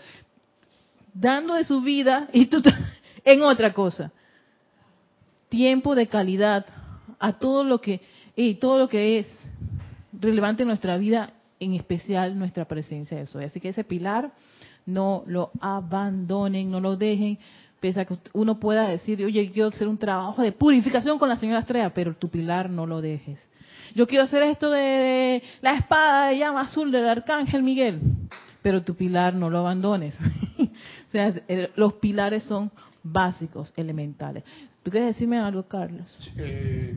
dando 1.12 1.54
de 1.54 1.64
su 1.64 1.80
vida 1.80 2.28
y 2.32 2.46
tú 2.46 2.62
en 3.24 3.42
otra 3.42 3.72
cosa. 3.72 4.12
Tiempo 5.50 5.94
de 5.94 6.06
calidad 6.06 6.64
a 7.18 7.34
todo 7.34 7.64
lo 7.64 7.80
que 7.80 8.00
todo 8.58 8.78
lo 8.78 8.88
que 8.88 9.18
es 9.18 9.26
relevante 10.18 10.62
en 10.62 10.68
nuestra 10.68 10.96
vida, 10.96 11.34
en 11.58 11.74
especial 11.74 12.38
nuestra 12.38 12.64
presencia 12.64 13.18
de 13.18 13.24
eso. 13.24 13.38
Así 13.38 13.60
que 13.60 13.68
ese 13.68 13.84
pilar 13.84 14.32
no 14.86 15.24
lo 15.26 15.50
abandonen, 15.60 16.70
no 16.70 16.80
lo 16.80 16.96
dejen, 16.96 17.38
pese 17.80 18.00
a 18.00 18.04
que 18.06 18.16
uno 18.32 18.58
pueda 18.58 18.88
decir, 18.88 19.22
oye, 19.22 19.50
quiero 19.52 19.68
hacer 19.68 19.88
un 19.88 19.98
trabajo 19.98 20.40
de 20.40 20.52
purificación 20.52 21.18
con 21.18 21.28
la 21.28 21.36
señora 21.36 21.58
Estrella, 21.58 21.92
pero 21.92 22.14
tu 22.14 22.30
pilar 22.30 22.70
no 22.70 22.86
lo 22.86 23.02
dejes 23.02 23.46
yo 23.94 24.06
quiero 24.06 24.24
hacer 24.24 24.42
esto 24.42 24.70
de, 24.70 25.42
la 25.60 25.74
espada 25.74 26.28
de 26.28 26.38
llama 26.38 26.62
azul 26.62 26.92
del 26.92 27.08
arcángel 27.08 27.62
Miguel, 27.62 28.00
pero 28.62 28.82
tu 28.82 28.94
pilar 28.94 29.34
no 29.34 29.50
lo 29.50 29.58
abandones. 29.58 30.14
o 30.58 31.10
sea, 31.10 31.34
los 31.76 31.94
pilares 31.94 32.44
son 32.44 32.70
básicos, 33.02 33.72
elementales. 33.76 34.44
¿Tú 34.82 34.90
quieres 34.90 35.14
decirme 35.14 35.38
algo, 35.38 35.62
Carlos? 35.64 36.06
Eh, 36.36 36.94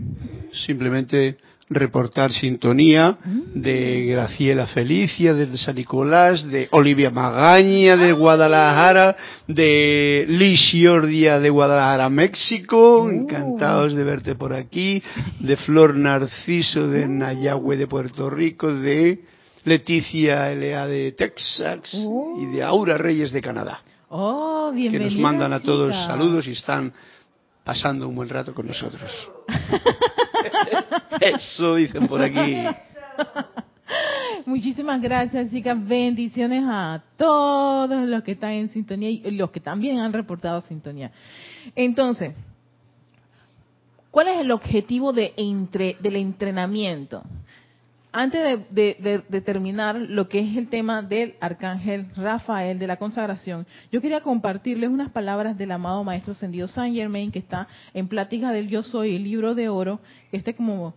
simplemente 0.53 1.37
reportar 1.69 2.31
sintonía 2.31 3.17
de 3.53 4.05
Graciela 4.05 4.67
Felicia 4.67 5.33
de 5.33 5.57
San 5.57 5.75
Nicolás, 5.75 6.47
de 6.47 6.67
Olivia 6.71 7.09
Magaña 7.09 7.97
de 7.97 8.11
Guadalajara, 8.11 9.15
de 9.47 10.25
Liz 10.27 10.61
Giordia 10.71 11.39
de 11.39 11.49
Guadalajara, 11.49 12.09
México, 12.09 13.03
uh. 13.03 13.09
encantados 13.09 13.93
de 13.95 14.03
verte 14.03 14.35
por 14.35 14.53
aquí, 14.53 15.01
de 15.39 15.57
Flor 15.57 15.95
Narciso 15.95 16.87
de 16.87 17.07
Nayagüe 17.07 17.77
de 17.77 17.87
Puerto 17.87 18.29
Rico, 18.29 18.73
de 18.73 19.21
Leticia 19.65 20.51
L.A. 20.51 20.87
de 20.87 21.13
Texas 21.13 21.93
uh. 21.93 22.41
y 22.41 22.55
de 22.55 22.63
Aura 22.63 22.97
Reyes 22.97 23.31
de 23.31 23.41
Canadá. 23.41 23.81
Oh, 24.15 24.71
que 24.75 24.99
nos 24.99 25.17
mandan 25.17 25.53
a 25.53 25.59
todos 25.59 25.95
saludos 26.05 26.45
y 26.45 26.51
están 26.51 26.93
pasando 27.63 28.07
un 28.07 28.15
buen 28.15 28.29
rato 28.29 28.53
con 28.53 28.67
nosotros. 28.67 29.09
Eso 31.21 31.75
dicen 31.75 32.07
por 32.07 32.21
aquí. 32.21 32.63
Muchísimas 34.45 35.01
gracias, 35.01 35.51
chicas. 35.51 35.77
Bendiciones 35.87 36.63
a 36.65 37.01
todos 37.17 38.07
los 38.07 38.23
que 38.23 38.33
están 38.33 38.51
en 38.51 38.69
sintonía 38.69 39.09
y 39.09 39.31
los 39.31 39.51
que 39.51 39.59
también 39.59 39.99
han 39.99 40.11
reportado 40.11 40.61
sintonía. 40.61 41.11
Entonces, 41.75 42.33
¿cuál 44.11 44.27
es 44.27 44.39
el 44.39 44.51
objetivo 44.51 45.13
de 45.13 45.33
entre, 45.37 45.95
del 46.01 46.17
entrenamiento? 46.17 47.23
Antes 48.13 48.59
de, 48.69 49.41
terminar 49.43 49.95
lo 49.95 50.29
que 50.29 50.39
es 50.39 50.55
el 50.55 50.69
tema 50.69 51.01
del 51.01 51.33
arcángel 51.41 52.07
Rafael 52.15 52.77
de 52.77 52.85
la 52.85 52.97
consagración, 52.97 53.65
yo 53.91 54.01
quería 54.01 54.21
compartirles 54.21 54.91
unas 54.91 55.11
palabras 55.11 55.57
del 55.57 55.71
amado 55.71 56.03
maestro 56.03 56.35
Sendido 56.35 56.67
Saint 56.67 56.95
Germain 56.95 57.31
que 57.31 57.39
está 57.39 57.67
en 57.93 58.07
plática 58.07 58.51
del 58.51 58.69
Yo 58.69 58.83
Soy, 58.83 59.15
el 59.15 59.23
libro 59.23 59.55
de 59.55 59.67
oro, 59.67 59.99
que 60.29 60.37
este 60.37 60.53
como 60.53 60.93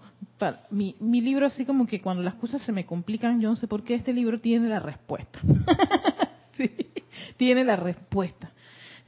mi, 0.70 0.94
mi 1.00 1.22
libro 1.22 1.46
así 1.46 1.64
como 1.64 1.86
que 1.86 2.02
cuando 2.02 2.22
las 2.22 2.34
cosas 2.34 2.60
se 2.62 2.72
me 2.72 2.84
complican, 2.84 3.40
yo 3.40 3.48
no 3.48 3.56
sé 3.56 3.66
por 3.66 3.82
qué 3.82 3.94
este 3.94 4.12
libro 4.12 4.38
tiene 4.38 4.68
la 4.68 4.78
respuesta. 4.78 5.38
sí, 6.58 6.70
tiene 7.38 7.64
la 7.64 7.76
respuesta. 7.76 8.52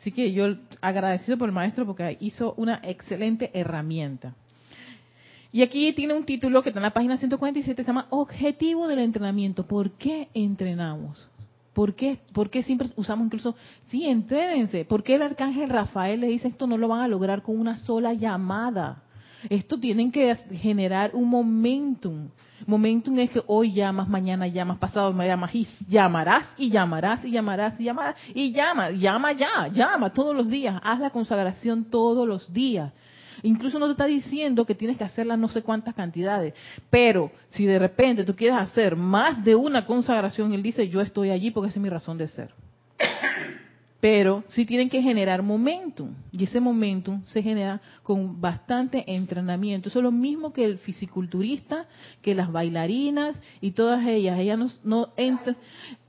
Así 0.01 0.13
que 0.13 0.33
yo 0.33 0.57
agradecido 0.81 1.37
por 1.37 1.51
el 1.51 1.55
maestro 1.55 1.85
porque 1.85 2.17
hizo 2.21 2.55
una 2.57 2.81
excelente 2.83 3.51
herramienta. 3.53 4.35
Y 5.51 5.63
aquí 5.63 5.93
tiene 5.95 6.15
un 6.15 6.25
título 6.25 6.63
que 6.63 6.71
está 6.71 6.79
en 6.79 6.85
la 6.85 6.93
página 6.93 7.17
147, 7.17 7.83
se 7.83 7.87
llama 7.87 8.07
Objetivo 8.11 8.87
del 8.87 8.99
entrenamiento. 8.99 9.67
¿Por 9.67 9.93
qué 9.93 10.29
entrenamos? 10.35 11.31
¿Por 11.73 11.95
qué, 11.95 12.19
¿Por 12.33 12.51
qué 12.51 12.63
siempre 12.63 12.89
usamos 12.97 13.27
incluso, 13.27 13.55
sí, 13.87 14.05
entrénense? 14.05 14.85
¿Por 14.85 15.03
qué 15.03 15.15
el 15.15 15.23
arcángel 15.23 15.71
Rafael 15.71 16.21
le 16.21 16.27
dice 16.27 16.49
esto 16.49 16.67
no 16.67 16.77
lo 16.77 16.89
van 16.89 17.01
a 17.01 17.09
lograr 17.09 17.43
con 17.43 17.59
una 17.59 17.77
sola 17.79 18.13
llamada? 18.13 19.03
Esto 19.49 19.79
tienen 19.79 20.11
que 20.11 20.35
generar 20.35 21.13
un 21.15 21.29
momentum. 21.29 22.29
Momentum 22.67 23.19
es 23.21 23.31
que 23.31 23.43
hoy 23.47 23.73
llamas, 23.73 24.09
mañana 24.09 24.49
llamas, 24.49 24.79
pasado 24.79 25.13
me 25.13 25.27
llamas 25.27 25.55
y 25.55 25.67
llamarás 25.89 26.45
y 26.57 26.71
llamarás 26.71 27.25
y 27.25 27.31
llamarás 27.31 27.79
y 27.79 27.85
llamarás 27.85 28.17
y 28.35 28.53
llama, 28.53 28.91
llama 28.91 29.33
ya, 29.33 29.69
llama 29.69 30.13
todos 30.13 30.35
los 30.35 30.49
días. 30.49 30.81
Haz 30.83 30.99
la 30.99 31.11
consagración 31.11 31.85
todos 31.85 32.27
los 32.27 32.53
días. 32.53 32.93
Incluso 33.43 33.79
no 33.79 33.87
te 33.87 33.93
está 33.93 34.07
diciendo 34.07 34.65
que 34.65 34.75
tienes 34.75 34.97
que 34.97 35.05
hacerla 35.05 35.37
no 35.37 35.49
sé 35.49 35.63
cuántas 35.63 35.95
cantidades. 35.95 36.55
Pero 36.91 37.31
si 37.49 37.67
de 37.67 37.79
repente 37.79 38.25
tú 38.25 38.35
quieres 38.35 38.59
hacer 38.59 38.97
más 38.97 39.43
de 39.45 39.55
una 39.55 39.87
consagración, 39.87 40.53
él 40.53 40.63
dice, 40.63 40.89
yo 40.89 41.01
estoy 41.01 41.31
allí 41.31 41.51
porque 41.51 41.69
esa 41.69 41.79
es 41.79 41.83
mi 41.83 41.89
razón 41.89 42.19
de 42.19 42.29
ser. 42.29 42.51
Pero 44.01 44.45
sí 44.47 44.65
tienen 44.65 44.89
que 44.89 45.03
generar 45.03 45.43
momentum. 45.43 46.11
Y 46.31 46.45
ese 46.45 46.61
momentum 46.61 47.25
se 47.25 47.43
genera 47.43 47.81
con 48.05 48.41
bastante 48.41 49.05
entrenamiento. 49.13 49.89
Eso 49.89 49.99
es 49.99 50.05
lo 50.05 50.13
mismo 50.13 50.53
que 50.53 50.65
el 50.65 50.79
fisiculturista, 50.79 51.87
que 52.23 52.35
las 52.37 52.53
bailarinas 52.53 53.37
y 53.61 53.73
todas 53.73 54.07
ellas. 54.07 54.39
Ellas 54.39 54.59
no, 54.59 54.69
no 54.85 55.09
entran. 55.17 55.57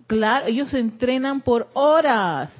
Claro, 0.06 0.46
ellos 0.48 0.70
se 0.70 0.80
entrenan 0.80 1.42
por 1.42 1.68
horas 1.74 2.52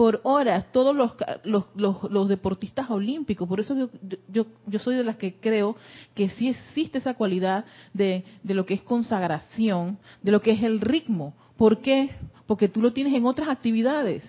por 0.00 0.22
horas 0.22 0.64
todos 0.72 0.96
los, 0.96 1.12
los, 1.44 2.10
los, 2.10 2.26
deportistas 2.26 2.88
olímpicos. 2.88 3.46
Por 3.46 3.60
eso 3.60 3.76
yo, 3.76 3.90
yo, 4.32 4.46
yo, 4.66 4.78
soy 4.78 4.96
de 4.96 5.04
las 5.04 5.16
que 5.16 5.34
creo 5.34 5.76
que 6.14 6.30
sí 6.30 6.48
existe 6.48 6.96
esa 6.96 7.12
cualidad 7.12 7.66
de, 7.92 8.24
de 8.42 8.54
lo 8.54 8.64
que 8.64 8.72
es 8.72 8.80
consagración, 8.80 9.98
de 10.22 10.32
lo 10.32 10.40
que 10.40 10.52
es 10.52 10.62
el 10.62 10.80
ritmo. 10.80 11.34
¿Por 11.58 11.82
qué? 11.82 12.12
Porque 12.46 12.66
tú 12.66 12.80
lo 12.80 12.94
tienes 12.94 13.12
en 13.12 13.26
otras 13.26 13.50
actividades. 13.50 14.24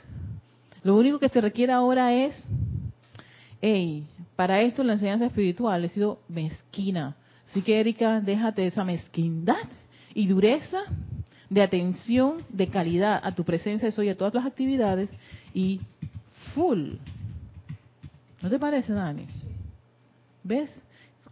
Lo 0.83 0.97
único 0.97 1.19
que 1.19 1.29
se 1.29 1.39
requiere 1.39 1.71
ahora 1.71 2.13
es, 2.15 2.35
hey, 3.61 4.05
para 4.35 4.59
esto 4.59 4.83
la 4.83 4.91
enseñanza 4.91 5.27
espiritual 5.27 5.85
ha 5.85 5.87
sido 5.87 6.19
mezquina. 6.27 7.15
Así 7.49 7.61
que 7.61 7.79
Erika, 7.79 8.19
déjate 8.19 8.63
de 8.63 8.67
esa 8.67 8.83
mezquindad 8.83 9.69
y 10.13 10.27
dureza 10.27 10.81
de 11.49 11.61
atención, 11.61 12.43
de 12.49 12.67
calidad 12.67 13.21
a 13.23 13.33
tu 13.33 13.45
presencia 13.45 13.85
de 13.85 13.93
soy 13.93 14.09
a 14.09 14.17
todas 14.17 14.33
las 14.33 14.45
actividades 14.45 15.09
y 15.53 15.81
full. 16.53 16.93
¿No 18.41 18.49
te 18.49 18.59
parece, 18.59 18.93
Dani? 18.93 19.27
¿Ves? 20.43 20.73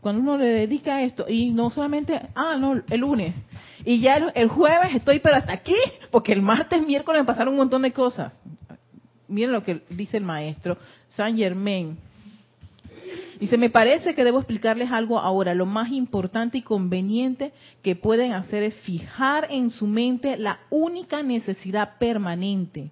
Cuando 0.02 0.22
uno 0.22 0.38
le 0.38 0.46
dedica 0.46 0.98
a 0.98 1.04
esto, 1.04 1.26
y 1.28 1.50
no 1.50 1.72
solamente, 1.72 2.22
ah, 2.36 2.56
no, 2.58 2.82
el 2.90 3.00
lunes, 3.00 3.36
y 3.84 4.00
ya 4.00 4.32
el, 4.34 4.48
jueves 4.48 4.96
estoy 4.96 5.20
pero 5.20 5.36
hasta 5.36 5.52
aquí, 5.52 5.76
porque 6.12 6.32
el 6.32 6.42
martes, 6.42 6.86
miércoles 6.86 7.22
me 7.22 7.26
pasaron 7.26 7.54
un 7.54 7.60
montón 7.60 7.82
de 7.82 7.92
cosas. 7.92 8.40
miren 9.28 9.52
lo 9.52 9.64
que 9.64 9.82
dice 9.90 10.18
el 10.18 10.24
maestro 10.24 10.78
Saint 11.10 11.38
Germain. 11.38 11.98
Dice, 13.40 13.58
me 13.58 13.70
parece 13.70 14.16
que 14.16 14.26
debo 14.26 14.40
explicarles 14.40 14.92
algo 14.92 15.18
ahora. 15.18 15.54
Lo 15.54 15.66
más 15.66 15.92
importante 15.92 16.58
y 16.58 16.62
conveniente 16.62 17.54
que 17.82 17.96
pueden 17.96 18.34
hacer 18.34 18.64
es 18.64 18.76
fijar 18.76 19.48
en 19.50 19.70
su 19.70 19.88
mente 19.88 20.36
la 20.38 20.60
única 20.70 21.24
necesidad 21.24 21.98
permanente. 21.98 22.92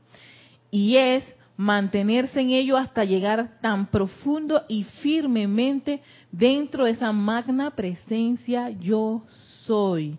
Y 0.72 0.98
es 0.98 1.34
mantenerse 1.58 2.40
en 2.42 2.52
ello 2.52 2.78
hasta 2.78 3.04
llegar 3.04 3.60
tan 3.62 3.88
profundo 3.88 4.64
y 4.68 4.84
firmemente 4.84 6.02
dentro 6.32 6.86
de 6.86 6.92
esa 6.92 7.12
magna 7.12 7.72
presencia 7.72 8.70
yo 8.70 9.24
soy, 9.66 10.18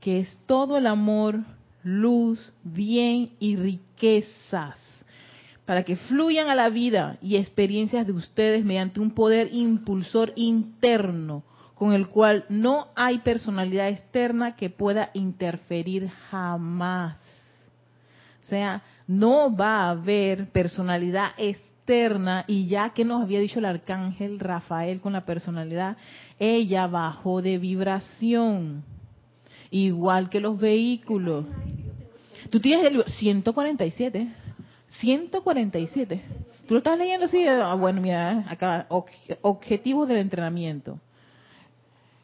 que 0.00 0.20
es 0.20 0.38
todo 0.46 0.76
el 0.76 0.86
amor, 0.86 1.40
luz, 1.82 2.52
bien 2.62 3.30
y 3.40 3.56
riquezas, 3.56 4.78
para 5.64 5.82
que 5.82 5.96
fluyan 5.96 6.48
a 6.48 6.54
la 6.54 6.68
vida 6.68 7.16
y 7.22 7.36
experiencias 7.36 8.06
de 8.06 8.12
ustedes 8.12 8.64
mediante 8.64 9.00
un 9.00 9.12
poder 9.12 9.48
impulsor 9.52 10.32
interno 10.36 11.42
con 11.76 11.92
el 11.92 12.08
cual 12.08 12.44
no 12.48 12.88
hay 12.96 13.18
personalidad 13.18 13.88
externa 13.88 14.56
que 14.56 14.70
pueda 14.70 15.10
interferir 15.12 16.08
jamás. 16.30 17.18
O 18.44 18.48
sea, 18.48 18.82
no 19.06 19.54
va 19.54 19.84
a 19.84 19.90
haber 19.90 20.50
personalidad 20.50 21.30
externa 21.38 22.44
y 22.48 22.66
ya 22.66 22.90
que 22.90 23.04
nos 23.04 23.22
había 23.22 23.40
dicho 23.40 23.60
el 23.60 23.64
arcángel 23.64 24.40
Rafael 24.40 25.00
con 25.00 25.12
la 25.12 25.24
personalidad, 25.24 25.96
ella 26.38 26.86
bajó 26.86 27.42
de 27.42 27.58
vibración, 27.58 28.84
igual 29.70 30.28
que 30.28 30.40
los 30.40 30.58
vehículos. 30.58 31.46
Tú 32.50 32.60
tienes 32.60 32.86
el 32.86 33.04
147, 33.04 34.28
147. 34.98 36.22
¿Tú 36.66 36.74
lo 36.74 36.78
estás 36.78 36.98
leyendo 36.98 37.26
así? 37.26 37.46
Ah, 37.46 37.74
bueno, 37.74 38.00
mira, 38.00 38.44
acá, 38.48 38.86
objetivos 38.88 40.08
del 40.08 40.18
entrenamiento. 40.18 40.98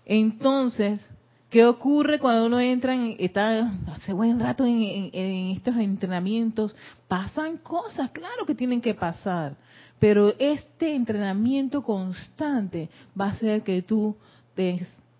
Entonces, 0.04 1.08
¿Qué 1.52 1.66
ocurre 1.66 2.18
cuando 2.18 2.46
uno 2.46 2.58
entra, 2.60 2.94
en, 2.94 3.14
está 3.18 3.70
hace 3.92 4.14
buen 4.14 4.40
rato 4.40 4.64
en, 4.64 5.50
estos 5.50 5.76
entrenamientos? 5.76 6.74
Pasan 7.08 7.58
cosas, 7.58 8.10
claro 8.10 8.46
que 8.46 8.54
tienen 8.54 8.80
que 8.80 8.94
pasar, 8.94 9.54
pero 9.98 10.32
este 10.38 10.94
entrenamiento 10.94 11.82
constante 11.82 12.88
va 13.20 13.26
a 13.26 13.32
hacer 13.32 13.62
que 13.64 13.82
tú 13.82 14.16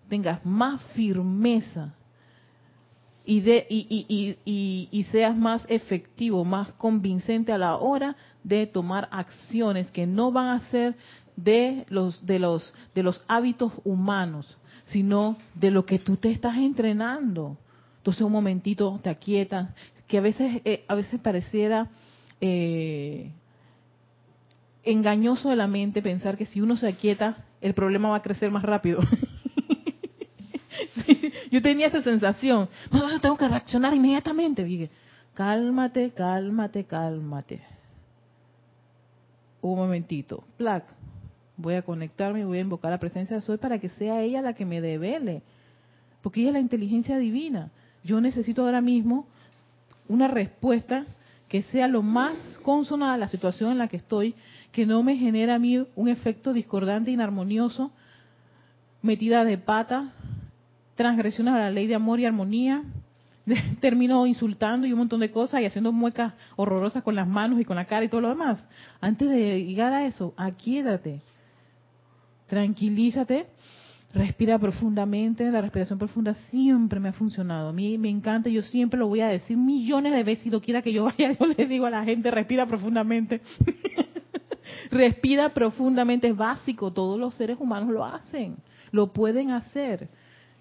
tengas 0.09 0.43
más 0.43 0.81
firmeza 0.95 1.93
y, 3.23 3.41
de, 3.41 3.67
y, 3.69 5.05
seas 5.11 5.37
más 5.37 5.63
efectivo, 5.69 6.43
más 6.43 6.71
convincente 6.73 7.51
a 7.51 7.59
la 7.59 7.75
hora 7.75 8.15
de 8.43 8.65
tomar 8.65 9.07
acciones 9.11 9.91
que 9.91 10.07
no 10.07 10.31
van 10.31 10.47
a 10.47 10.61
ser 10.71 10.95
de 11.35 11.85
los 11.89 12.25
de 12.25 12.39
los 12.39 12.73
de 12.95 13.03
los 13.03 13.23
hábitos 13.27 13.71
humanos, 13.83 14.57
sino 14.85 15.37
de 15.55 15.71
lo 15.71 15.85
que 15.85 15.99
tú 15.99 16.17
te 16.17 16.31
estás 16.31 16.57
entrenando. 16.57 17.57
Entonces 17.97 18.21
un 18.21 18.31
momentito 18.31 18.99
te 19.01 19.09
aquietas, 19.09 19.69
que 20.07 20.17
a 20.17 20.21
veces, 20.21 20.61
eh, 20.65 20.83
a 20.87 20.95
veces 20.95 21.19
pareciera 21.19 21.89
eh, 22.41 23.31
engañoso 24.83 25.49
de 25.49 25.55
la 25.55 25.67
mente 25.67 26.01
pensar 26.01 26.37
que 26.37 26.45
si 26.45 26.61
uno 26.61 26.75
se 26.75 26.87
aquieta, 26.87 27.45
el 27.61 27.73
problema 27.73 28.09
va 28.09 28.17
a 28.17 28.21
crecer 28.21 28.51
más 28.51 28.63
rápido. 28.63 29.01
yo 31.51 31.61
tenía 31.61 31.87
esa 31.87 32.01
sensación, 32.01 32.69
no, 32.91 33.19
tengo 33.21 33.37
que 33.37 33.47
reaccionar 33.47 33.93
inmediatamente. 33.93 34.63
Dije, 34.63 34.89
cálmate, 35.33 36.11
cálmate, 36.11 36.83
cálmate. 36.83 37.61
Un 39.61 39.77
momentito, 39.77 40.43
plac, 40.57 40.83
Voy 41.57 41.75
a 41.75 41.83
conectarme 41.83 42.41
y 42.41 42.43
voy 42.43 42.57
a 42.57 42.61
invocar 42.61 42.91
la 42.91 42.99
presencia 42.99 43.35
de 43.35 43.41
Soy 43.41 43.57
para 43.57 43.79
que 43.79 43.89
sea 43.89 44.21
ella 44.21 44.41
la 44.41 44.53
que 44.53 44.65
me 44.65 44.81
devele. 44.81 45.41
Porque 46.21 46.41
ella 46.41 46.49
es 46.49 46.53
la 46.53 46.59
inteligencia 46.59 47.17
divina. 47.17 47.69
Yo 48.03 48.19
necesito 48.21 48.63
ahora 48.63 48.81
mismo 48.81 49.27
una 50.07 50.27
respuesta 50.27 51.05
que 51.47 51.61
sea 51.61 51.87
lo 51.87 52.01
más 52.01 52.59
consona 52.63 53.13
a 53.13 53.17
la 53.17 53.27
situación 53.27 53.71
en 53.71 53.77
la 53.77 53.87
que 53.87 53.97
estoy, 53.97 54.33
que 54.71 54.85
no 54.85 55.03
me 55.03 55.17
genere 55.17 55.51
a 55.51 55.59
mí 55.59 55.85
un 55.95 56.07
efecto 56.07 56.51
discordante, 56.51 57.11
inarmonioso, 57.11 57.91
metida 59.03 59.45
de 59.45 59.59
pata, 59.59 60.13
transgresiones 60.95 61.53
a 61.53 61.59
la 61.59 61.69
ley 61.69 61.85
de 61.85 61.95
amor 61.95 62.19
y 62.19 62.25
armonía, 62.25 62.83
termino 63.81 64.25
insultando 64.25 64.87
y 64.87 64.93
un 64.93 64.99
montón 64.99 65.19
de 65.19 65.31
cosas 65.31 65.61
y 65.61 65.65
haciendo 65.65 65.91
muecas 65.91 66.33
horrorosas 66.55 67.03
con 67.03 67.15
las 67.15 67.27
manos 67.27 67.59
y 67.59 67.65
con 67.65 67.75
la 67.75 67.85
cara 67.85 68.05
y 68.05 68.09
todo 68.09 68.21
lo 68.21 68.29
demás. 68.29 68.67
Antes 68.99 69.29
de 69.29 69.63
llegar 69.63 69.93
a 69.93 70.05
eso, 70.07 70.33
aquíédate, 70.37 71.21
tranquilízate, 72.53 73.47
respira 74.13 74.59
profundamente, 74.59 75.49
la 75.49 75.61
respiración 75.61 75.97
profunda 75.97 76.35
siempre 76.51 76.99
me 76.99 77.09
ha 77.09 77.13
funcionado, 77.13 77.69
a 77.69 77.73
mí 77.73 77.97
me 77.97 78.09
encanta, 78.09 78.47
yo 78.47 78.61
siempre 78.61 78.99
lo 78.99 79.07
voy 79.07 79.21
a 79.21 79.27
decir 79.27 79.57
millones 79.57 80.13
de 80.13 80.23
veces, 80.23 80.45
y 80.45 80.59
quiera 80.59 80.83
que 80.83 80.93
yo 80.93 81.05
vaya, 81.05 81.31
yo 81.39 81.47
le 81.47 81.65
digo 81.65 81.87
a 81.87 81.89
la 81.89 82.03
gente, 82.03 82.29
respira 82.29 82.67
profundamente. 82.67 83.41
respira 84.91 85.49
profundamente, 85.49 86.27
es 86.27 86.37
básico, 86.37 86.93
todos 86.93 87.19
los 87.19 87.33
seres 87.33 87.57
humanos 87.59 87.89
lo 87.89 88.05
hacen, 88.05 88.57
lo 88.91 89.11
pueden 89.11 89.49
hacer. 89.49 90.07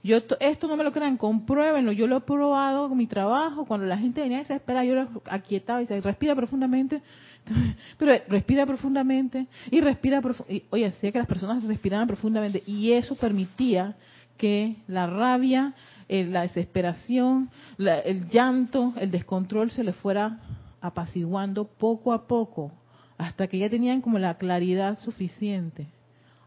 Yo 0.02 0.16
esto 0.40 0.66
no 0.66 0.76
me 0.76 0.82
lo 0.82 0.90
crean, 0.90 1.16
compruébenlo. 1.16 1.92
Yo 1.92 2.08
lo 2.08 2.16
he 2.16 2.20
probado 2.22 2.88
con 2.88 2.98
mi 2.98 3.06
trabajo. 3.06 3.66
Cuando 3.66 3.86
la 3.86 3.96
gente 3.96 4.20
venía 4.20 4.38
a 4.38 4.40
espera, 4.40 4.84
yo 4.84 4.96
lo 4.96 5.22
aquietaba 5.30 5.80
y 5.80 5.86
decía, 5.86 6.00
respira 6.00 6.34
profundamente. 6.34 7.00
Pero 7.98 8.12
respira 8.28 8.66
profundamente 8.66 9.46
y 9.70 9.80
respira 9.80 10.20
profundamente. 10.20 10.66
Oye, 10.70 10.86
hacía 10.86 11.12
que 11.12 11.18
las 11.18 11.28
personas 11.28 11.64
respiraban 11.64 12.06
profundamente 12.06 12.62
y 12.66 12.92
eso 12.92 13.14
permitía 13.14 13.96
que 14.36 14.76
la 14.88 15.06
rabia, 15.06 15.74
eh, 16.08 16.24
la 16.24 16.42
desesperación, 16.42 17.50
el 17.78 18.28
llanto, 18.28 18.92
el 18.98 19.10
descontrol 19.10 19.70
se 19.70 19.84
le 19.84 19.92
fuera 19.92 20.40
apaciguando 20.80 21.64
poco 21.64 22.12
a 22.12 22.26
poco 22.26 22.72
hasta 23.18 23.46
que 23.46 23.58
ya 23.58 23.70
tenían 23.70 24.00
como 24.00 24.18
la 24.18 24.36
claridad 24.36 24.98
suficiente. 25.00 25.86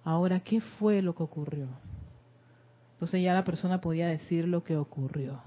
Ahora, 0.04 0.42
¿qué 0.42 0.60
fue 0.60 1.02
lo 1.02 1.16
que 1.16 1.24
ocurrió? 1.24 1.68
Entonces 2.94 3.24
ya 3.24 3.34
la 3.34 3.46
persona 3.46 3.82
podía 3.82 4.08
decir 4.08 4.48
lo 4.48 4.64
que 4.64 4.76
ocurrió. 4.76 5.42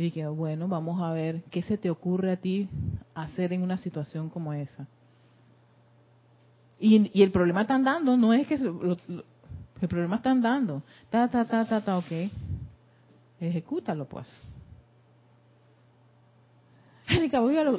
Y 0.00 0.04
dije, 0.04 0.26
bueno, 0.28 0.66
vamos 0.66 1.02
a 1.02 1.12
ver 1.12 1.42
qué 1.50 1.60
se 1.60 1.76
te 1.76 1.90
ocurre 1.90 2.32
a 2.32 2.36
ti 2.38 2.70
hacer 3.14 3.52
en 3.52 3.62
una 3.62 3.76
situación 3.76 4.30
como 4.30 4.54
esa. 4.54 4.86
Y, 6.78 7.22
el 7.22 7.30
problema 7.30 7.60
está 7.60 7.74
andando, 7.74 8.16
no 8.16 8.32
es 8.32 8.46
que 8.46 8.54
el 8.54 9.88
problema 9.90 10.16
está 10.16 10.30
andando. 10.30 10.82
Ta, 11.10 11.28
ta, 11.28 11.44
ta, 11.44 11.66
ta, 11.66 11.82
ta, 11.82 11.98
ok. 11.98 12.30
Ejecútalo, 13.40 14.06
pues. 14.06 14.26
Erika, 17.06 17.40
voy 17.40 17.58
a 17.58 17.64
lo... 17.64 17.78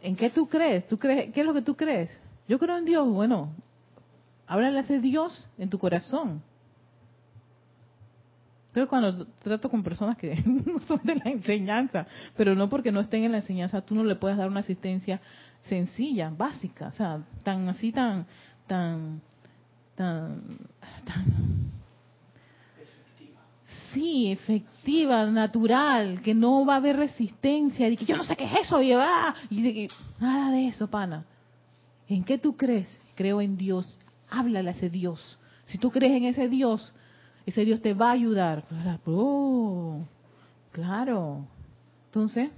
¿En 0.00 0.16
qué 0.16 0.30
tú 0.30 0.48
crees? 0.48 0.88
¿Tú 0.88 0.98
crees? 0.98 1.34
¿Qué 1.34 1.40
es 1.42 1.46
lo 1.46 1.52
que 1.52 1.60
tú 1.60 1.76
crees? 1.76 2.18
Yo 2.48 2.58
creo 2.58 2.78
en 2.78 2.86
Dios. 2.86 3.06
Bueno, 3.06 3.52
háblale 4.46 4.78
a 4.78 4.82
Dios 4.84 5.50
en 5.58 5.68
tu 5.68 5.78
corazón. 5.78 6.40
Pero 8.76 8.88
cuando 8.88 9.26
trato 9.42 9.70
con 9.70 9.82
personas 9.82 10.18
que 10.18 10.36
no 10.44 10.78
son 10.80 11.00
de 11.02 11.14
la 11.14 11.30
enseñanza, 11.30 12.06
pero 12.36 12.54
no 12.54 12.68
porque 12.68 12.92
no 12.92 13.00
estén 13.00 13.24
en 13.24 13.32
la 13.32 13.38
enseñanza, 13.38 13.80
tú 13.80 13.94
no 13.94 14.04
le 14.04 14.16
puedes 14.16 14.36
dar 14.36 14.50
una 14.50 14.60
asistencia 14.60 15.18
sencilla, 15.62 16.30
básica, 16.36 16.88
o 16.88 16.92
sea, 16.92 17.22
tan 17.42 17.70
así, 17.70 17.90
tan, 17.90 18.26
tan, 18.66 19.22
tan, 19.94 20.42
tan. 21.06 21.24
Sí, 23.94 24.30
efectiva, 24.30 25.24
natural, 25.24 26.20
que 26.20 26.34
no 26.34 26.66
va 26.66 26.74
a 26.74 26.76
haber 26.76 26.96
resistencia, 26.96 27.88
y 27.88 27.96
que 27.96 28.04
yo 28.04 28.14
no 28.14 28.24
sé 28.24 28.36
qué 28.36 28.44
es 28.44 28.66
eso, 28.66 28.82
y, 28.82 28.92
ah, 28.92 29.34
y 29.48 29.88
nada 30.20 30.50
de 30.50 30.68
eso, 30.68 30.86
pana. 30.86 31.24
¿En 32.10 32.24
qué 32.24 32.36
tú 32.36 32.58
crees? 32.58 33.00
Creo 33.14 33.40
en 33.40 33.56
Dios. 33.56 33.96
Háblale 34.28 34.68
a 34.68 34.72
ese 34.72 34.90
Dios. 34.90 35.38
Si 35.64 35.78
tú 35.78 35.90
crees 35.90 36.12
en 36.12 36.24
ese 36.24 36.50
Dios, 36.50 36.92
ese 37.46 37.64
Dios 37.64 37.80
te 37.80 37.94
va 37.94 38.08
a 38.08 38.12
ayudar. 38.12 38.64
Oh, 39.06 40.04
claro. 40.72 41.46
Entonces. 42.06 42.50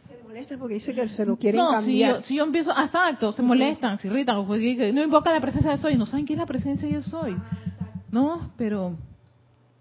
se 0.00 0.22
molesta 0.24 0.58
porque 0.58 0.74
dice 0.74 0.94
que 0.94 1.08
se 1.10 1.26
lo 1.26 1.36
quieren 1.36 1.60
no, 1.60 1.70
cambiar. 1.70 2.16
Si 2.16 2.16
yo, 2.16 2.22
si 2.22 2.36
yo 2.36 2.44
empiezo, 2.44 2.70
exacto, 2.70 3.32
se 3.32 3.42
molestan, 3.42 3.98
se 3.98 4.08
irritan, 4.08 4.46
porque 4.46 4.92
no 4.92 5.02
invoca 5.02 5.30
la 5.30 5.40
presencia 5.40 5.72
de 5.72 5.76
soy, 5.76 5.96
no 5.96 6.06
saben 6.06 6.24
quién 6.24 6.38
es 6.38 6.42
la 6.42 6.46
presencia 6.46 6.88
de 6.88 6.94
yo 6.94 7.02
soy. 7.02 7.36
no, 8.10 8.52
pero 8.56 8.96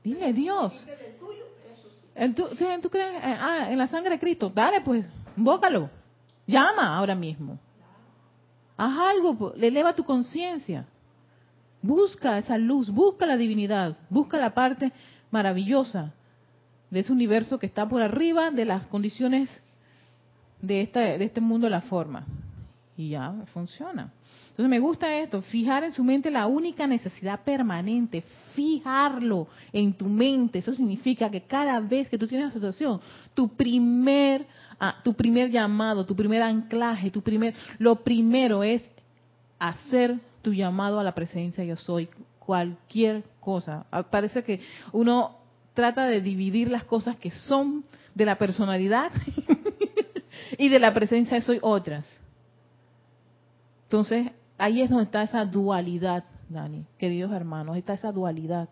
dile 0.04 0.34
Dios. 0.34 0.86
El, 2.14 2.34
¿tú, 2.34 2.48
¿Tú 2.82 2.90
crees 2.90 3.14
eh, 3.14 3.20
ah, 3.24 3.68
en 3.70 3.78
la 3.78 3.88
sangre 3.88 4.12
de 4.12 4.20
Cristo? 4.20 4.52
Dale 4.54 4.82
pues, 4.82 5.06
invócalo. 5.38 5.90
Llama 6.48 6.98
ahora 6.98 7.14
mismo. 7.14 7.60
Haz 8.76 8.98
algo, 8.98 9.38
pues, 9.38 9.58
le 9.58 9.68
eleva 9.68 9.94
tu 9.94 10.04
conciencia. 10.04 10.88
Busca 11.88 12.38
esa 12.38 12.58
luz, 12.58 12.90
busca 12.90 13.26
la 13.26 13.38
divinidad, 13.38 13.96
busca 14.10 14.38
la 14.38 14.54
parte 14.54 14.92
maravillosa 15.32 16.12
de 16.90 17.00
ese 17.00 17.14
universo 17.14 17.58
que 17.58 17.66
está 17.66 17.88
por 17.88 18.02
arriba 18.02 18.52
de 18.52 18.66
las 18.66 18.86
condiciones 18.88 19.50
de, 20.62 20.82
esta, 20.82 21.00
de 21.00 21.24
este 21.24 21.40
mundo 21.40 21.66
de 21.68 21.72
la 21.72 21.80
forma. 21.80 22.26
Y 22.98 23.12
ya 23.12 23.34
funciona. 23.54 24.12
Entonces 24.50 24.70
me 24.70 24.80
gusta 24.80 25.18
esto, 25.18 25.42
fijar 25.44 25.86
en 25.86 25.94
su 25.94 26.04
mente 26.04 26.30
la 26.30 26.46
única 26.48 26.86
necesidad 26.88 27.46
permanente, 27.46 28.22
fijarlo 28.54 29.48
en 29.72 29.94
tu 29.94 30.08
mente. 30.08 30.60
Eso 30.60 30.74
significa 30.74 31.32
que 31.32 31.44
cada 31.44 31.80
vez 31.80 32.10
que 32.10 32.18
tú 32.18 32.28
tienes 32.28 32.48
una 32.48 32.54
situación, 32.54 33.00
tu 33.34 33.48
primer, 33.48 34.46
ah, 34.78 34.98
tu 35.06 35.14
primer 35.14 35.52
llamado, 35.52 36.06
tu 36.06 36.18
primer 36.18 36.42
anclaje, 36.42 37.12
tu 37.12 37.22
primer, 37.22 37.54
lo 37.80 37.96
primero 38.04 38.62
es 38.62 38.84
hacer 39.58 40.20
tu 40.48 40.54
llamado 40.54 40.98
a 40.98 41.04
la 41.04 41.14
presencia 41.14 41.66
yo 41.66 41.76
soy, 41.76 42.08
cualquier 42.40 43.26
cosa. 43.42 43.86
Ah, 43.92 44.04
parece 44.04 44.46
que 44.46 44.62
uno 44.94 45.40
trata 45.74 46.06
de 46.06 46.22
dividir 46.22 46.72
las 46.72 46.86
cosas 46.86 47.18
que 47.18 47.32
son 47.32 47.84
de 48.16 48.24
la 48.24 48.38
personalidad 48.38 49.12
y 50.58 50.70
de 50.70 50.80
la 50.80 50.94
presencia 50.94 51.38
yo 51.38 51.44
soy 51.44 51.60
otras. 51.62 52.08
Entonces, 53.88 54.32
ahí 54.58 54.82
es 54.82 54.90
donde 54.90 55.04
está 55.04 55.22
esa 55.22 55.44
dualidad, 55.44 56.24
Dani, 56.48 56.86
queridos 56.98 57.34
hermanos, 57.34 57.76
está 57.76 57.96
esa 57.96 58.14
dualidad. 58.14 58.70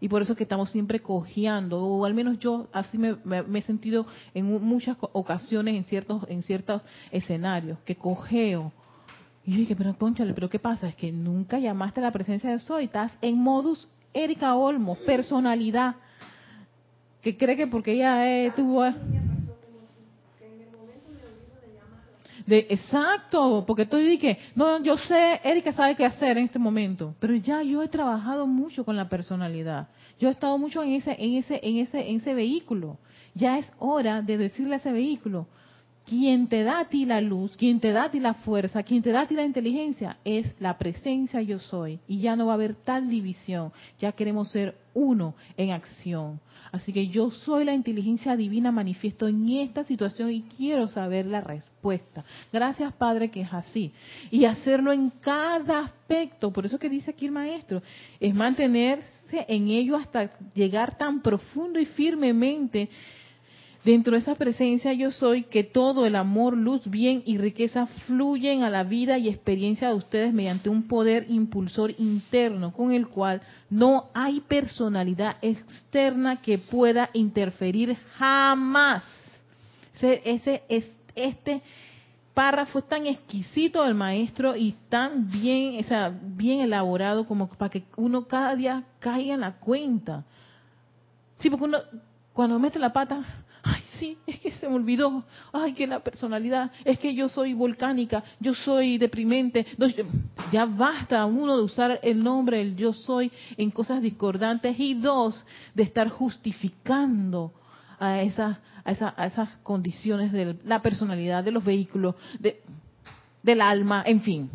Y 0.00 0.08
por 0.08 0.22
eso 0.22 0.32
es 0.32 0.38
que 0.38 0.44
estamos 0.44 0.70
siempre 0.70 1.00
cojeando, 1.00 1.84
o 1.84 2.06
al 2.06 2.14
menos 2.14 2.38
yo 2.38 2.68
así 2.72 2.96
me, 2.96 3.18
he 3.58 3.62
sentido 3.62 4.06
en 4.32 4.46
muchas 4.64 4.96
ocasiones 5.12 5.74
en 5.74 5.84
ciertos, 5.84 6.24
en 6.30 6.42
ciertos 6.42 6.80
escenarios, 7.10 7.78
que 7.80 7.96
cojeo. 7.96 8.72
Y 9.46 9.52
yo 9.52 9.58
dije, 9.58 9.76
pero 9.76 9.94
ponchale, 9.94 10.34
pero 10.34 10.50
¿qué 10.50 10.58
pasa? 10.58 10.88
Es 10.88 10.96
que 10.96 11.12
nunca 11.12 11.60
llamaste 11.60 12.00
a 12.00 12.02
la 12.02 12.10
presencia 12.10 12.50
de 12.50 12.58
Soy, 12.58 12.86
estás 12.86 13.16
en 13.22 13.38
modus 13.38 13.88
Erika 14.12 14.56
Olmo, 14.56 14.96
personalidad, 15.06 15.94
que 17.22 17.36
cree 17.36 17.56
que 17.56 17.68
porque 17.68 17.92
ella 17.92 18.26
eh, 18.28 18.52
tuvo... 18.56 18.84
De, 22.44 22.58
exacto, 22.70 23.64
porque 23.66 23.86
tú 23.86 23.96
dije, 23.96 24.38
no, 24.54 24.80
yo 24.82 24.96
sé, 24.96 25.40
Erika 25.42 25.72
sabe 25.72 25.96
qué 25.96 26.04
hacer 26.04 26.38
en 26.38 26.44
este 26.44 26.60
momento, 26.60 27.14
pero 27.18 27.34
ya 27.34 27.62
yo 27.62 27.82
he 27.82 27.88
trabajado 27.88 28.46
mucho 28.46 28.84
con 28.84 28.96
la 28.96 29.08
personalidad. 29.08 29.88
Yo 30.18 30.28
he 30.28 30.30
estado 30.30 30.56
mucho 30.56 30.82
en 30.82 30.92
ese, 30.92 31.16
en 31.18 31.34
ese, 31.34 31.60
en 31.62 31.78
ese, 31.78 32.08
en 32.08 32.16
ese 32.18 32.34
vehículo. 32.34 32.98
Ya 33.34 33.58
es 33.58 33.70
hora 33.78 34.22
de 34.22 34.38
decirle 34.38 34.74
a 34.74 34.78
ese 34.78 34.92
vehículo, 34.92 35.48
quien 36.06 36.46
te 36.46 36.62
da 36.62 36.80
a 36.80 36.84
ti 36.86 37.04
la 37.04 37.20
luz, 37.20 37.56
quien 37.56 37.80
te 37.80 37.92
da 37.92 38.04
a 38.04 38.10
ti 38.10 38.20
la 38.20 38.34
fuerza, 38.34 38.82
quien 38.82 39.02
te 39.02 39.10
da 39.10 39.22
a 39.22 39.26
ti 39.26 39.34
la 39.34 39.44
inteligencia, 39.44 40.18
es 40.24 40.54
la 40.60 40.78
presencia 40.78 41.42
yo 41.42 41.58
soy. 41.58 41.98
Y 42.06 42.20
ya 42.20 42.36
no 42.36 42.46
va 42.46 42.52
a 42.52 42.54
haber 42.54 42.74
tal 42.74 43.10
división. 43.10 43.72
Ya 43.98 44.12
queremos 44.12 44.50
ser 44.50 44.76
uno 44.94 45.34
en 45.56 45.72
acción. 45.72 46.40
Así 46.72 46.92
que 46.92 47.08
yo 47.08 47.30
soy 47.30 47.64
la 47.64 47.74
inteligencia 47.74 48.36
divina 48.36 48.70
manifiesto 48.70 49.28
en 49.28 49.48
esta 49.48 49.84
situación 49.84 50.30
y 50.30 50.42
quiero 50.42 50.88
saber 50.88 51.26
la 51.26 51.40
respuesta. 51.40 52.24
Gracias 52.52 52.92
Padre 52.94 53.30
que 53.30 53.42
es 53.42 53.52
así. 53.52 53.92
Y 54.30 54.44
hacerlo 54.44 54.92
en 54.92 55.10
cada 55.10 55.80
aspecto. 55.80 56.52
Por 56.52 56.66
eso 56.66 56.78
que 56.78 56.88
dice 56.88 57.10
aquí 57.10 57.26
el 57.26 57.32
maestro, 57.32 57.82
es 58.20 58.34
mantenerse 58.34 59.06
en 59.48 59.68
ello 59.68 59.96
hasta 59.96 60.30
llegar 60.54 60.96
tan 60.96 61.20
profundo 61.20 61.80
y 61.80 61.86
firmemente 61.86 62.88
Dentro 63.86 64.14
de 64.14 64.18
esa 64.18 64.34
presencia 64.34 64.92
yo 64.94 65.12
soy 65.12 65.44
que 65.44 65.62
todo 65.62 66.06
el 66.06 66.16
amor, 66.16 66.56
luz, 66.56 66.90
bien 66.90 67.22
y 67.24 67.38
riqueza 67.38 67.86
fluyen 67.86 68.64
a 68.64 68.68
la 68.68 68.82
vida 68.82 69.16
y 69.16 69.28
experiencia 69.28 69.90
de 69.90 69.94
ustedes 69.94 70.34
mediante 70.34 70.68
un 70.68 70.88
poder 70.88 71.26
impulsor 71.28 71.94
interno 71.96 72.72
con 72.72 72.90
el 72.90 73.06
cual 73.06 73.42
no 73.70 74.06
hay 74.12 74.40
personalidad 74.40 75.36
externa 75.40 76.42
que 76.42 76.58
pueda 76.58 77.10
interferir 77.12 77.96
jamás. 78.16 79.04
Ese, 80.02 80.64
es, 80.68 80.90
este 81.14 81.62
párrafo 82.34 82.80
es 82.80 82.88
tan 82.88 83.06
exquisito 83.06 83.84
del 83.84 83.94
maestro 83.94 84.56
y 84.56 84.74
tan 84.88 85.30
bien, 85.30 85.86
o 85.88 86.12
bien 86.34 86.58
elaborado 86.58 87.24
como 87.24 87.48
para 87.50 87.70
que 87.70 87.84
uno 87.96 88.26
cada 88.26 88.56
día 88.56 88.82
caiga 88.98 89.34
en 89.34 89.42
la 89.42 89.52
cuenta. 89.52 90.24
Sí, 91.38 91.48
porque 91.48 91.66
uno 91.66 91.78
cuando 92.36 92.58
mete 92.58 92.78
la 92.78 92.92
pata, 92.92 93.24
sí, 93.98 94.18
es 94.26 94.40
que 94.40 94.50
se 94.52 94.68
me 94.68 94.74
olvidó, 94.74 95.24
ay, 95.52 95.72
que 95.74 95.86
la 95.86 96.00
personalidad, 96.00 96.70
es 96.84 96.98
que 96.98 97.14
yo 97.14 97.28
soy 97.28 97.54
volcánica, 97.54 98.22
yo 98.40 98.54
soy 98.54 98.98
deprimente. 98.98 99.66
Ya 100.52 100.66
basta, 100.66 101.24
uno, 101.26 101.56
de 101.56 101.62
usar 101.62 102.00
el 102.02 102.22
nombre, 102.22 102.60
el 102.60 102.76
yo 102.76 102.92
soy, 102.92 103.30
en 103.56 103.70
cosas 103.70 104.02
discordantes, 104.02 104.78
y 104.78 104.94
dos, 104.94 105.44
de 105.74 105.82
estar 105.82 106.08
justificando 106.08 107.52
a, 107.98 108.22
esa, 108.22 108.60
a, 108.84 109.26
esas 109.26 109.48
condiciones 109.62 110.32
de 110.32 110.56
la 110.64 110.82
personalidad, 110.82 111.44
de 111.44 111.52
los 111.52 111.64
vehículos, 111.64 112.14
de, 112.38 112.62
del 113.42 113.60
alma, 113.60 114.02
en 114.06 114.20
fin. 114.20 114.50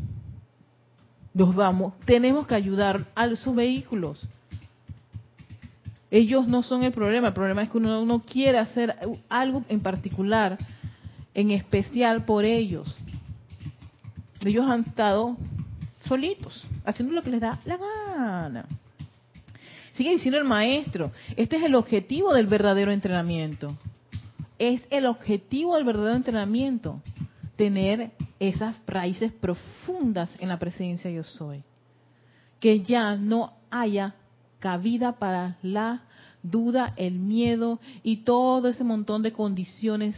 Nos 1.33 1.55
vamos, 1.55 1.93
tenemos 2.05 2.45
que 2.45 2.55
ayudar 2.55 3.07
a 3.15 3.25
esos 3.25 3.55
vehículos 3.55 4.19
ellos 6.11 6.45
no 6.45 6.61
son 6.61 6.83
el 6.83 6.91
problema, 6.91 7.29
el 7.29 7.33
problema 7.33 7.63
es 7.63 7.69
que 7.69 7.77
uno 7.77 8.05
no 8.05 8.19
quiere 8.19 8.57
hacer 8.57 8.95
algo 9.29 9.63
en 9.69 9.79
particular, 9.79 10.57
en 11.33 11.51
especial 11.51 12.25
por 12.25 12.43
ellos. 12.43 12.97
Ellos 14.41 14.65
han 14.67 14.81
estado 14.81 15.37
solitos, 16.05 16.67
haciendo 16.83 17.15
lo 17.15 17.23
que 17.23 17.29
les 17.29 17.39
da 17.39 17.61
la 17.63 17.77
gana. 17.77 18.65
Sigue 19.93 20.11
diciendo 20.11 20.37
el 20.37 20.43
maestro, 20.43 21.11
este 21.37 21.55
es 21.55 21.63
el 21.63 21.75
objetivo 21.75 22.33
del 22.33 22.47
verdadero 22.47 22.91
entrenamiento. 22.91 23.77
Es 24.59 24.85
el 24.89 25.05
objetivo 25.05 25.75
del 25.75 25.85
verdadero 25.85 26.17
entrenamiento, 26.17 27.01
tener 27.55 28.11
esas 28.39 28.75
raíces 28.85 29.31
profundas 29.31 30.29
en 30.39 30.49
la 30.49 30.59
presencia 30.59 31.09
yo 31.09 31.23
soy. 31.23 31.63
Que 32.59 32.81
ya 32.81 33.15
no 33.15 33.53
haya 33.69 34.15
cabida 34.61 35.13
para 35.13 35.57
la 35.61 36.03
duda, 36.41 36.93
el 36.95 37.19
miedo 37.19 37.81
y 38.03 38.17
todo 38.17 38.69
ese 38.69 38.85
montón 38.85 39.23
de 39.23 39.33
condiciones 39.33 40.15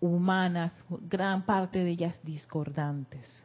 humanas, 0.00 0.72
gran 1.10 1.44
parte 1.44 1.84
de 1.84 1.90
ellas 1.90 2.18
discordantes. 2.22 3.44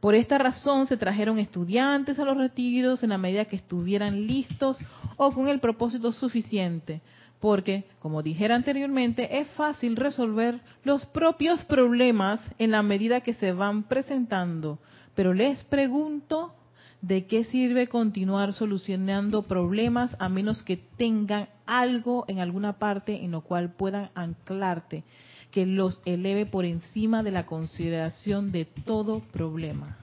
Por 0.00 0.14
esta 0.14 0.38
razón 0.38 0.86
se 0.86 0.96
trajeron 0.96 1.38
estudiantes 1.38 2.18
a 2.18 2.24
los 2.24 2.36
retiros 2.36 3.02
en 3.02 3.10
la 3.10 3.18
medida 3.18 3.44
que 3.44 3.56
estuvieran 3.56 4.26
listos 4.26 4.78
o 5.18 5.32
con 5.32 5.48
el 5.48 5.60
propósito 5.60 6.12
suficiente, 6.12 7.02
porque, 7.38 7.84
como 7.98 8.22
dijera 8.22 8.54
anteriormente, 8.54 9.40
es 9.40 9.48
fácil 9.48 9.96
resolver 9.96 10.60
los 10.84 11.04
propios 11.06 11.64
problemas 11.64 12.40
en 12.58 12.70
la 12.70 12.82
medida 12.82 13.20
que 13.20 13.34
se 13.34 13.52
van 13.52 13.82
presentando. 13.82 14.78
Pero 15.14 15.34
les 15.34 15.62
pregunto, 15.64 16.54
¿de 17.02 17.26
qué 17.26 17.44
sirve 17.44 17.88
continuar 17.88 18.52
solucionando 18.52 19.42
problemas 19.42 20.14
a 20.18 20.28
menos 20.28 20.62
que 20.62 20.76
tengan 20.76 21.48
algo 21.66 22.24
en 22.28 22.40
alguna 22.40 22.74
parte 22.74 23.24
en 23.24 23.30
lo 23.30 23.40
cual 23.40 23.72
puedan 23.72 24.10
anclarte, 24.14 25.04
que 25.50 25.66
los 25.66 26.00
eleve 26.04 26.46
por 26.46 26.64
encima 26.64 27.22
de 27.22 27.30
la 27.30 27.46
consideración 27.46 28.52
de 28.52 28.66
todo 28.66 29.20
problema? 29.20 29.96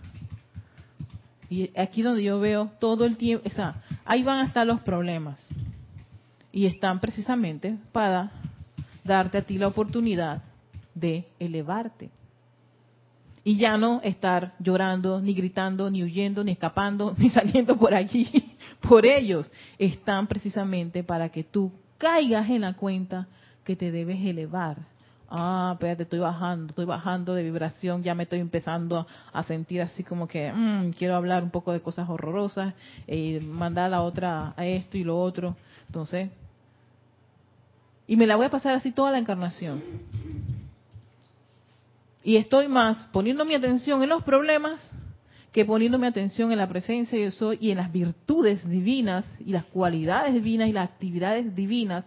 Y 1.49 1.71
aquí 1.79 2.01
donde 2.01 2.23
yo 2.23 2.39
veo 2.39 2.71
todo 2.79 3.05
el 3.05 3.15
tiempo, 3.17 3.47
o 3.47 3.51
sea, 3.51 3.83
ahí 4.03 4.23
van 4.23 4.39
a 4.39 4.47
estar 4.47 4.67
los 4.67 4.81
problemas. 4.81 5.47
Y 6.51 6.65
están 6.65 6.99
precisamente 6.99 7.77
para 7.91 8.31
darte 9.03 9.37
a 9.37 9.41
ti 9.43 9.57
la 9.57 9.67
oportunidad 9.67 10.43
de 10.95 11.27
elevarte 11.39 12.09
y 13.47 13.55
ya 13.55 13.77
no 13.77 14.01
estar 14.03 14.55
llorando, 14.59 15.21
ni 15.21 15.33
gritando, 15.33 15.89
ni 15.89 16.03
huyendo, 16.03 16.43
ni 16.43 16.51
escapando, 16.51 17.15
ni 17.17 17.29
saliendo 17.29 17.77
por 17.77 17.93
allí 17.93 18.57
por 18.81 19.05
ellos. 19.05 19.49
Están 19.79 20.27
precisamente 20.27 21.01
para 21.01 21.29
que 21.29 21.45
tú 21.45 21.71
caigas 21.97 22.49
en 22.49 22.59
la 22.59 22.73
cuenta 22.73 23.25
que 23.63 23.77
te 23.77 23.89
debes 23.89 24.19
elevar. 24.19 24.79
Ah, 25.29 25.71
espérate, 25.75 26.03
estoy 26.03 26.19
bajando, 26.19 26.71
estoy 26.71 26.83
bajando 26.83 27.33
de 27.35 27.43
vibración, 27.43 28.03
ya 28.03 28.13
me 28.15 28.23
estoy 28.23 28.41
empezando 28.41 29.07
a 29.31 29.43
sentir 29.43 29.81
así 29.81 30.03
como 30.03 30.27
que 30.27 30.51
mm, 30.51 30.89
quiero 30.91 31.15
hablar 31.15 31.41
un 31.41 31.49
poco 31.49 31.71
de 31.71 31.79
cosas 31.79 32.09
horrorosas, 32.09 32.73
y 33.07 33.39
mandar 33.39 33.85
a 33.85 33.89
la 33.89 34.01
otra 34.01 34.55
a 34.57 34.65
esto 34.65 34.97
y 34.97 35.05
lo 35.05 35.17
otro. 35.17 35.55
Entonces, 35.85 36.29
y 38.07 38.17
me 38.17 38.27
la 38.27 38.35
voy 38.35 38.47
a 38.47 38.51
pasar 38.51 38.75
así 38.75 38.91
toda 38.91 39.09
la 39.09 39.19
encarnación 39.19 39.81
y 42.27 42.35
estoy 42.35 42.67
más 42.67 43.05
poniendo 43.13 43.45
mi 43.45 43.55
atención 43.55 44.03
en 44.03 44.09
los 44.09 44.21
problemas 44.21 44.91
que 45.53 45.63
poniendo 45.63 45.97
mi 45.97 46.07
atención 46.07 46.51
en 46.51 46.57
la 46.57 46.67
presencia 46.67 47.17
de 47.17 47.31
soy 47.31 47.57
y 47.61 47.71
en 47.71 47.77
las 47.77 47.89
virtudes 47.89 48.67
divinas 48.67 49.23
y 49.39 49.53
las 49.53 49.63
cualidades 49.63 50.33
divinas 50.33 50.67
y 50.67 50.73
las 50.73 50.89
actividades 50.89 51.55
divinas 51.55 52.03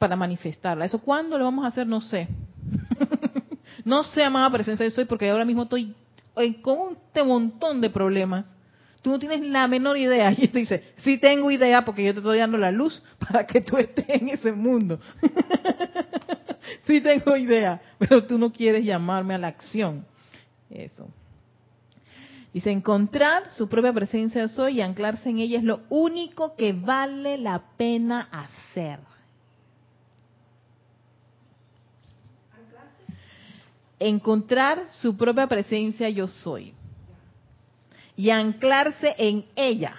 para 0.00 0.16
manifestarla. 0.16 0.84
Eso 0.84 0.98
cuándo 0.98 1.38
lo 1.38 1.44
vamos 1.44 1.64
a 1.64 1.68
hacer 1.68 1.86
no 1.86 2.00
sé. 2.00 2.26
no 3.84 4.02
sé, 4.02 4.24
amada 4.24 4.50
presencia 4.50 4.82
de 4.82 4.90
soy, 4.90 5.04
porque 5.04 5.30
ahora 5.30 5.44
mismo 5.44 5.62
estoy 5.62 5.94
con 6.60 6.78
un 6.78 7.28
montón 7.28 7.80
de 7.80 7.90
problemas. 7.90 8.52
Tú 9.00 9.10
no 9.10 9.20
tienes 9.20 9.42
la 9.42 9.68
menor 9.68 9.96
idea. 9.96 10.32
Y 10.36 10.48
te 10.48 10.58
dice, 10.58 10.82
sí 10.96 11.18
tengo 11.18 11.52
idea 11.52 11.84
porque 11.84 12.04
yo 12.04 12.14
te 12.14 12.18
estoy 12.18 12.38
dando 12.38 12.58
la 12.58 12.72
luz 12.72 13.00
para 13.20 13.46
que 13.46 13.60
tú 13.60 13.76
estés 13.76 14.06
en 14.08 14.30
ese 14.30 14.50
mundo. 14.50 14.98
sí 16.86 17.00
tengo 17.00 17.36
idea, 17.36 17.80
pero 17.98 18.24
tú 18.24 18.38
no 18.38 18.52
quieres 18.52 18.84
llamarme 18.84 19.34
a 19.34 19.38
la 19.38 19.48
acción. 19.48 20.04
Eso. 20.70 21.08
Dice, 22.52 22.70
encontrar 22.70 23.50
su 23.52 23.68
propia 23.68 23.92
presencia 23.92 24.42
de 24.42 24.48
soy 24.48 24.78
y 24.78 24.80
anclarse 24.80 25.28
en 25.28 25.38
ella 25.38 25.58
es 25.58 25.64
lo 25.64 25.80
único 25.90 26.56
que 26.56 26.72
vale 26.72 27.36
la 27.38 27.62
pena 27.76 28.28
hacer. 28.32 29.00
Encontrar 34.00 34.90
su 34.90 35.16
propia 35.16 35.46
presencia 35.46 36.08
yo 36.08 36.28
soy 36.28 36.72
y 38.16 38.30
anclarse 38.30 39.14
en 39.18 39.44
ella. 39.56 39.96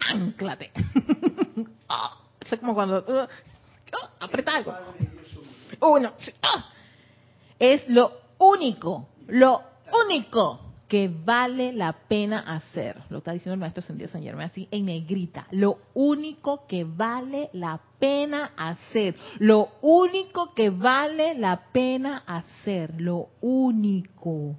Anclate. 0.00 0.72
Ah, 1.90 2.18
es 2.50 2.60
como 2.60 2.74
cuando 2.74 2.98
uh, 2.98 3.26
aprieta 4.20 4.56
algo. 4.56 4.74
Uno. 5.80 6.12
Ah. 6.42 6.66
Es 7.58 7.88
lo 7.88 8.12
único, 8.38 9.08
lo 9.26 9.62
único 10.06 10.60
que 10.88 11.08
vale 11.08 11.72
la 11.72 11.92
pena 11.92 12.40
hacer. 12.40 13.02
Lo 13.10 13.18
está 13.18 13.32
diciendo 13.32 13.54
el 13.54 13.60
maestro 13.60 13.82
Sendido 13.82 14.08
San 14.08 14.22
Germán 14.22 14.46
así 14.46 14.66
en 14.70 14.86
negrita. 14.86 15.46
Lo 15.50 15.78
único 15.94 16.66
que 16.66 16.84
vale 16.84 17.50
la 17.52 17.78
pena 17.98 18.52
hacer. 18.56 19.14
Lo 19.38 19.68
único 19.82 20.54
que 20.54 20.70
vale 20.70 21.34
la 21.34 21.60
pena 21.72 22.22
hacer. 22.26 23.00
Lo 23.00 23.28
único. 23.40 24.56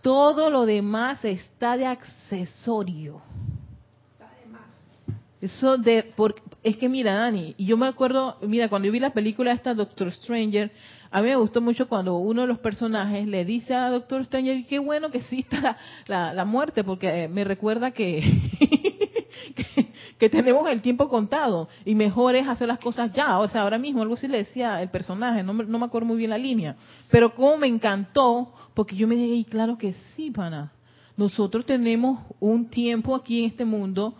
Todo 0.00 0.50
lo 0.50 0.66
demás 0.66 1.24
está 1.24 1.76
de 1.76 1.86
accesorio. 1.86 3.20
Eso 5.44 5.76
de, 5.76 6.14
es 6.62 6.78
que 6.78 6.88
mira, 6.88 7.12
Dani, 7.12 7.54
y 7.58 7.66
yo 7.66 7.76
me 7.76 7.86
acuerdo, 7.86 8.38
mira, 8.40 8.70
cuando 8.70 8.86
yo 8.86 8.92
vi 8.92 8.98
la 8.98 9.12
película 9.12 9.52
esta 9.52 9.74
Doctor 9.74 10.10
Stranger, 10.10 10.72
a 11.10 11.20
mí 11.20 11.28
me 11.28 11.36
gustó 11.36 11.60
mucho 11.60 11.86
cuando 11.86 12.16
uno 12.16 12.40
de 12.40 12.46
los 12.46 12.60
personajes 12.60 13.28
le 13.28 13.44
dice 13.44 13.74
a 13.74 13.90
Doctor 13.90 14.24
Stranger, 14.24 14.64
qué 14.66 14.78
bueno 14.78 15.10
que 15.10 15.18
exista 15.18 15.76
la, 16.06 16.32
la, 16.32 16.44
muerte, 16.46 16.82
porque 16.82 17.28
me 17.28 17.44
recuerda 17.44 17.90
que, 17.92 18.22
que, 20.18 20.30
tenemos 20.30 20.66
el 20.70 20.80
tiempo 20.80 21.10
contado 21.10 21.68
y 21.84 21.94
mejor 21.94 22.36
es 22.36 22.48
hacer 22.48 22.68
las 22.68 22.78
cosas 22.78 23.12
ya. 23.12 23.38
O 23.38 23.46
sea, 23.46 23.64
ahora 23.64 23.76
mismo 23.76 24.00
algo 24.00 24.16
sí 24.16 24.28
le 24.28 24.38
decía 24.38 24.80
el 24.80 24.88
personaje, 24.88 25.42
no 25.42 25.52
no 25.52 25.78
me 25.78 25.84
acuerdo 25.84 26.08
muy 26.08 26.16
bien 26.16 26.30
la 26.30 26.38
línea, 26.38 26.74
pero 27.10 27.34
como 27.34 27.58
me 27.58 27.66
encantó 27.66 28.50
porque 28.72 28.96
yo 28.96 29.06
me 29.06 29.14
dije, 29.14 29.34
y 29.34 29.44
claro 29.44 29.76
que 29.76 29.92
sí, 30.16 30.30
pana. 30.30 30.72
Nosotros 31.16 31.64
tenemos 31.64 32.20
un 32.40 32.70
tiempo 32.70 33.14
aquí 33.14 33.40
en 33.40 33.50
este 33.50 33.64
mundo, 33.64 34.14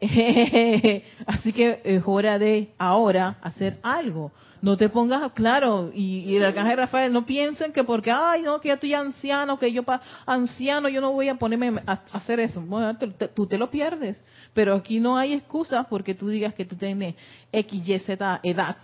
así 1.26 1.52
que 1.52 1.80
es 1.84 2.02
hora 2.04 2.38
de 2.38 2.72
ahora 2.78 3.38
hacer 3.42 3.78
algo. 3.82 4.32
No 4.60 4.78
te 4.78 4.88
pongas, 4.88 5.32
claro, 5.32 5.90
y, 5.94 6.36
el 6.36 6.44
arcángel 6.44 6.78
Rafael, 6.78 7.12
no 7.12 7.26
piensen 7.26 7.72
que 7.72 7.84
porque, 7.84 8.10
ay, 8.10 8.42
no, 8.42 8.60
que 8.60 8.68
ya 8.68 8.74
estoy 8.74 8.94
anciano, 8.94 9.58
que 9.58 9.70
yo 9.70 9.82
para 9.82 10.02
anciano 10.24 10.88
yo 10.88 11.02
no 11.02 11.12
voy 11.12 11.28
a 11.28 11.34
ponerme 11.34 11.82
a, 11.86 12.00
hacer 12.12 12.40
eso. 12.40 12.62
Bueno, 12.62 12.96
tú 13.34 13.46
te 13.46 13.58
lo 13.58 13.70
pierdes, 13.70 14.22
pero 14.54 14.74
aquí 14.74 15.00
no 15.00 15.18
hay 15.18 15.34
excusas 15.34 15.86
porque 15.90 16.14
tú 16.14 16.28
digas 16.28 16.54
que 16.54 16.64
tú 16.64 16.76
tienes 16.76 17.14
X, 17.52 17.88
Y, 17.88 17.98
Z 17.98 18.40
edad 18.42 18.76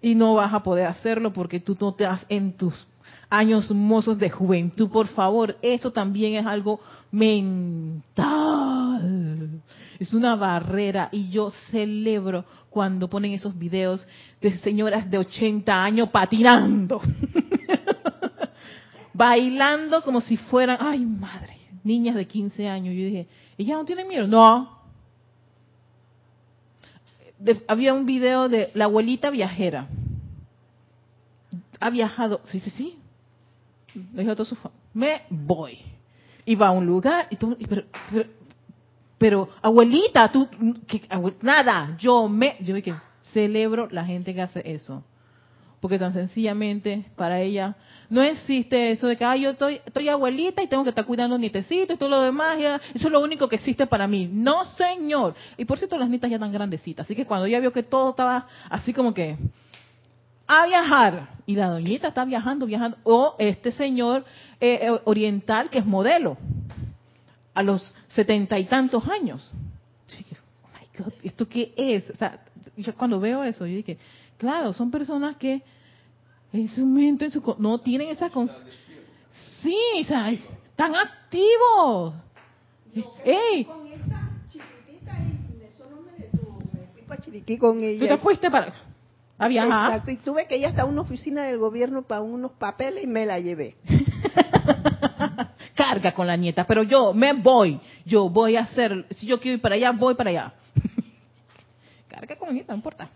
y 0.00 0.14
no 0.14 0.34
vas 0.34 0.52
a 0.54 0.62
poder 0.62 0.86
hacerlo 0.86 1.32
porque 1.32 1.60
tú 1.60 1.76
no 1.80 1.94
te 1.94 2.04
das 2.04 2.24
en 2.28 2.52
tus 2.56 2.86
años 3.28 3.70
mozos 3.70 4.18
de 4.18 4.30
juventud, 4.30 4.88
por 4.88 5.08
favor. 5.08 5.56
Eso 5.62 5.90
también 5.92 6.34
es 6.34 6.46
algo 6.46 6.80
mental. 7.10 8.75
Es 9.98 10.12
una 10.12 10.36
barrera 10.36 11.08
y 11.12 11.28
yo 11.28 11.50
celebro 11.70 12.44
cuando 12.70 13.08
ponen 13.08 13.32
esos 13.32 13.56
videos 13.58 14.06
de 14.40 14.58
señoras 14.58 15.10
de 15.10 15.18
80 15.18 15.82
años 15.82 16.10
patinando. 16.10 17.00
Bailando 19.14 20.02
como 20.02 20.20
si 20.20 20.36
fueran, 20.36 20.76
ay 20.80 21.06
madre, 21.06 21.56
niñas 21.84 22.16
de 22.16 22.26
15 22.26 22.68
años. 22.68 22.94
Yo 22.94 23.04
dije, 23.04 23.26
¿ella 23.56 23.76
no 23.76 23.84
tiene 23.84 24.04
miedo? 24.04 24.26
No. 24.26 24.76
había 27.66 27.94
un 27.94 28.04
video 28.04 28.48
de 28.48 28.70
la 28.74 28.84
abuelita 28.84 29.30
viajera. 29.30 29.88
Ha 31.80 31.90
viajado, 31.90 32.40
sí, 32.44 32.60
sí, 32.60 32.70
sí, 32.70 32.98
le 34.12 34.20
dijo 34.20 34.32
a 34.32 34.36
toda 34.36 34.48
su 34.48 34.56
me 34.92 35.22
voy. 35.30 35.78
Y 36.44 36.54
va 36.54 36.68
a 36.68 36.70
un 36.70 36.86
lugar, 36.86 37.26
y 37.30 37.36
tú, 37.36 37.56
pero, 37.68 37.84
abuelita, 39.62 40.30
tú, 40.30 40.48
nada, 41.42 41.96
yo 41.98 42.28
me, 42.28 42.56
yo 42.60 42.74
que 42.82 42.94
celebro 43.32 43.88
la 43.90 44.04
gente 44.04 44.34
que 44.34 44.42
hace 44.42 44.62
eso. 44.64 45.04
Porque 45.80 45.98
tan 45.98 46.14
sencillamente 46.14 47.04
para 47.16 47.40
ella 47.40 47.76
no 48.08 48.22
existe 48.22 48.92
eso 48.92 49.08
de 49.08 49.16
que 49.16 49.40
yo 49.40 49.50
estoy, 49.50 49.80
estoy 49.84 50.08
abuelita 50.08 50.62
y 50.62 50.68
tengo 50.68 50.84
que 50.84 50.90
estar 50.90 51.04
cuidando 51.04 51.36
nietecitos 51.38 51.96
y 51.96 51.98
todo 51.98 52.08
lo 52.08 52.20
demás. 52.22 52.58
eso 52.94 53.06
es 53.06 53.12
lo 53.12 53.20
único 53.20 53.48
que 53.48 53.56
existe 53.56 53.86
para 53.86 54.06
mí. 54.06 54.28
No, 54.30 54.64
señor. 54.76 55.34
Y 55.56 55.64
por 55.64 55.78
cierto, 55.78 55.98
las 55.98 56.08
nietas 56.08 56.30
ya 56.30 56.36
están 56.36 56.52
grandecitas. 56.52 57.06
Así 57.06 57.14
que 57.14 57.26
cuando 57.26 57.46
ella 57.46 57.60
vio 57.60 57.72
que 57.72 57.82
todo 57.82 58.10
estaba 58.10 58.46
así 58.70 58.92
como 58.92 59.12
que 59.12 59.36
a 60.46 60.66
viajar. 60.66 61.28
Y 61.46 61.56
la 61.56 61.68
doñita 61.68 62.08
está 62.08 62.24
viajando, 62.24 62.66
viajando. 62.66 62.96
O 63.02 63.34
este 63.38 63.72
señor 63.72 64.24
eh, 64.60 64.78
eh, 64.82 65.00
oriental 65.04 65.68
que 65.70 65.78
es 65.78 65.86
modelo 65.86 66.36
a 67.54 67.62
los 67.62 67.94
setenta 68.16 68.58
y 68.58 68.64
tantos 68.64 69.06
años. 69.08 69.52
Oh 70.64 70.68
my 70.72 71.04
God, 71.04 71.12
¿esto 71.22 71.46
qué 71.48 71.72
es? 71.76 72.10
O 72.10 72.16
sea, 72.16 72.42
yo 72.76 72.94
cuando 72.94 73.20
veo 73.20 73.44
eso, 73.44 73.66
yo 73.66 73.76
dije, 73.76 73.98
claro, 74.38 74.72
son 74.72 74.90
personas 74.90 75.36
que 75.36 75.62
en 76.52 76.68
su 76.68 76.86
mente, 76.86 77.26
en 77.26 77.30
su, 77.30 77.56
no 77.58 77.78
tienen 77.78 78.08
esa... 78.08 78.30
sí, 79.62 79.76
o 80.00 80.04
sea, 80.04 80.30
están 80.30 80.94
activos. 80.96 82.14
¡Ey! 83.24 83.64
Con 83.64 83.86
Chiriquí 87.18 87.58
ella. 87.62 88.00
¿Tú 88.00 88.06
te 88.06 88.18
fuiste 88.18 88.50
para...? 88.50 88.74
Exacto, 89.90 90.10
y 90.10 90.16
tuve 90.16 90.46
que 90.46 90.56
ir 90.56 90.64
hasta 90.64 90.86
una 90.86 91.02
oficina 91.02 91.42
del 91.42 91.58
gobierno 91.58 92.02
para 92.02 92.22
unos 92.22 92.52
papeles 92.52 93.04
y 93.04 93.06
me 93.06 93.26
la 93.26 93.38
llevé. 93.38 93.76
Con 96.14 96.26
la 96.26 96.36
nieta, 96.36 96.66
pero 96.66 96.82
yo 96.82 97.12
me 97.14 97.32
voy, 97.32 97.80
yo 98.04 98.28
voy 98.28 98.56
a 98.56 98.62
hacer, 98.62 99.06
si 99.10 99.26
yo 99.26 99.40
quiero 99.40 99.56
ir 99.56 99.62
para 99.62 99.74
allá, 99.76 99.92
voy 99.92 100.14
para 100.14 100.30
allá. 100.30 100.52
Carga 102.08 102.36
con 102.36 102.48
la 102.48 102.54
nieta, 102.54 102.72
no 102.72 102.76
importa. 102.76 103.08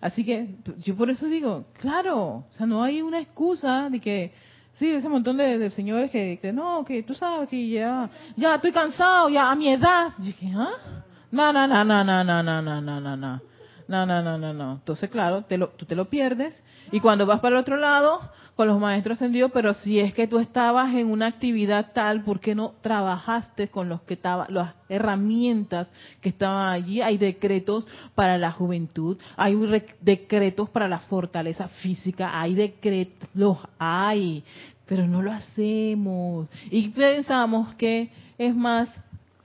Así 0.00 0.24
que 0.24 0.48
yo 0.78 0.96
por 0.96 1.10
eso 1.10 1.26
digo, 1.26 1.66
claro, 1.78 2.18
o 2.18 2.46
sea, 2.56 2.66
no 2.66 2.82
hay 2.82 3.02
una 3.02 3.20
excusa 3.20 3.88
de 3.90 4.00
que, 4.00 4.32
sí, 4.78 4.90
ese 4.90 5.08
montón 5.08 5.36
de, 5.36 5.70
señores 5.70 6.10
que, 6.10 6.38
que, 6.40 6.52
no, 6.52 6.84
que 6.84 7.02
tú 7.02 7.14
sabes 7.14 7.48
que 7.48 7.68
ya, 7.68 8.08
ya 8.36 8.54
estoy 8.54 8.72
cansado, 8.72 9.28
ya 9.28 9.50
a 9.50 9.54
mi 9.54 9.68
edad. 9.68 10.12
Y 10.18 10.26
dije, 10.26 10.52
¿ah? 10.56 11.04
No, 11.30 11.52
no, 11.52 11.66
no, 11.66 11.84
no, 11.84 12.04
no, 12.04 12.24
no, 12.24 12.42
no, 12.42 12.62
no, 12.62 12.80
no, 12.80 13.16
no. 13.16 13.42
No, 13.88 14.06
no, 14.06 14.22
no, 14.22 14.38
no, 14.38 14.54
no. 14.54 14.72
Entonces, 14.74 15.10
claro, 15.10 15.42
te 15.42 15.58
lo, 15.58 15.68
tú 15.70 15.84
te 15.84 15.94
lo 15.94 16.06
pierdes. 16.06 16.62
Y 16.92 17.00
cuando 17.00 17.26
vas 17.26 17.40
para 17.40 17.56
el 17.56 17.60
otro 17.60 17.76
lado, 17.76 18.20
los 18.66 18.80
maestros 18.80 19.18
ascendidos, 19.18 19.50
pero 19.52 19.74
si 19.74 20.00
es 20.00 20.14
que 20.14 20.26
tú 20.26 20.38
estabas 20.38 20.94
en 20.94 21.10
una 21.10 21.26
actividad 21.26 21.92
tal, 21.92 22.22
¿por 22.22 22.40
qué 22.40 22.54
no 22.54 22.74
trabajaste 22.80 23.68
con 23.68 23.88
los 23.88 24.02
que 24.02 24.14
estaba, 24.14 24.46
las 24.48 24.74
herramientas 24.88 25.88
que 26.20 26.28
estaban 26.28 26.72
allí? 26.72 27.00
Hay 27.00 27.18
decretos 27.18 27.86
para 28.14 28.38
la 28.38 28.52
juventud, 28.52 29.18
hay 29.36 29.56
decretos 30.00 30.70
para 30.70 30.88
la 30.88 30.98
fortaleza 30.98 31.68
física, 31.68 32.40
hay 32.40 32.54
decretos, 32.54 33.28
los 33.34 33.58
hay, 33.78 34.44
pero 34.86 35.06
no 35.06 35.22
lo 35.22 35.32
hacemos. 35.32 36.48
Y 36.70 36.88
pensamos 36.88 37.74
que 37.74 38.10
es 38.38 38.54
más 38.54 38.88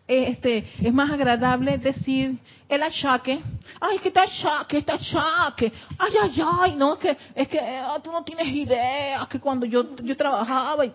este, 0.08 0.66
es 0.82 0.94
más 0.94 1.12
agradable 1.12 1.78
decir 1.78 2.38
el 2.70 2.84
achaque, 2.84 3.42
ay, 3.80 4.00
que 4.00 4.08
está 4.08 4.24
achaque, 4.24 4.78
está 4.78 4.94
achaque, 4.94 5.72
ay, 5.98 6.14
ay, 6.22 6.44
ay, 6.62 6.76
no, 6.76 6.98
que 6.98 7.18
es 7.36 7.48
que 7.48 7.60
ah, 7.60 8.00
tú 8.04 8.12
no 8.12 8.24
tienes 8.24 8.48
idea, 8.48 9.28
que 9.30 9.40
cuando 9.40 9.66
yo, 9.66 9.96
yo 9.98 10.16
trabajaba 10.16 10.86
y, 10.86 10.94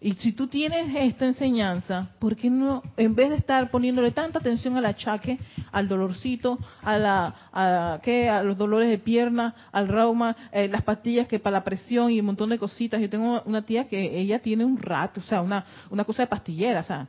y 0.00 0.12
si 0.12 0.32
tú 0.32 0.46
tienes 0.46 0.94
esta 0.94 1.26
enseñanza, 1.26 2.08
¿por 2.18 2.36
qué 2.36 2.48
no, 2.48 2.82
en 2.96 3.14
vez 3.14 3.30
de 3.30 3.36
estar 3.36 3.70
poniéndole 3.70 4.10
tanta 4.12 4.38
atención 4.38 4.76
al 4.76 4.86
achaque, 4.86 5.38
al 5.72 5.88
dolorcito, 5.88 6.58
a 6.82 6.98
la, 6.98 7.34
a, 7.52 8.00
¿qué? 8.02 8.28
a 8.28 8.42
los 8.42 8.56
dolores 8.56 8.88
de 8.88 8.98
pierna, 8.98 9.54
al 9.72 9.88
reuma, 9.88 10.36
eh, 10.52 10.68
las 10.68 10.82
pastillas 10.82 11.26
que 11.26 11.40
para 11.40 11.58
la 11.58 11.64
presión 11.64 12.10
y 12.10 12.20
un 12.20 12.26
montón 12.26 12.50
de 12.50 12.58
cositas? 12.58 13.00
Yo 13.00 13.10
tengo 13.10 13.42
una 13.44 13.62
tía 13.62 13.88
que 13.88 14.18
ella 14.20 14.38
tiene 14.38 14.64
un 14.64 14.78
rato, 14.78 15.20
o 15.20 15.24
sea, 15.24 15.42
una, 15.42 15.64
una 15.90 16.04
cosa 16.04 16.22
de 16.22 16.28
pastillera, 16.28 16.80
o 16.80 16.84
sea, 16.84 17.08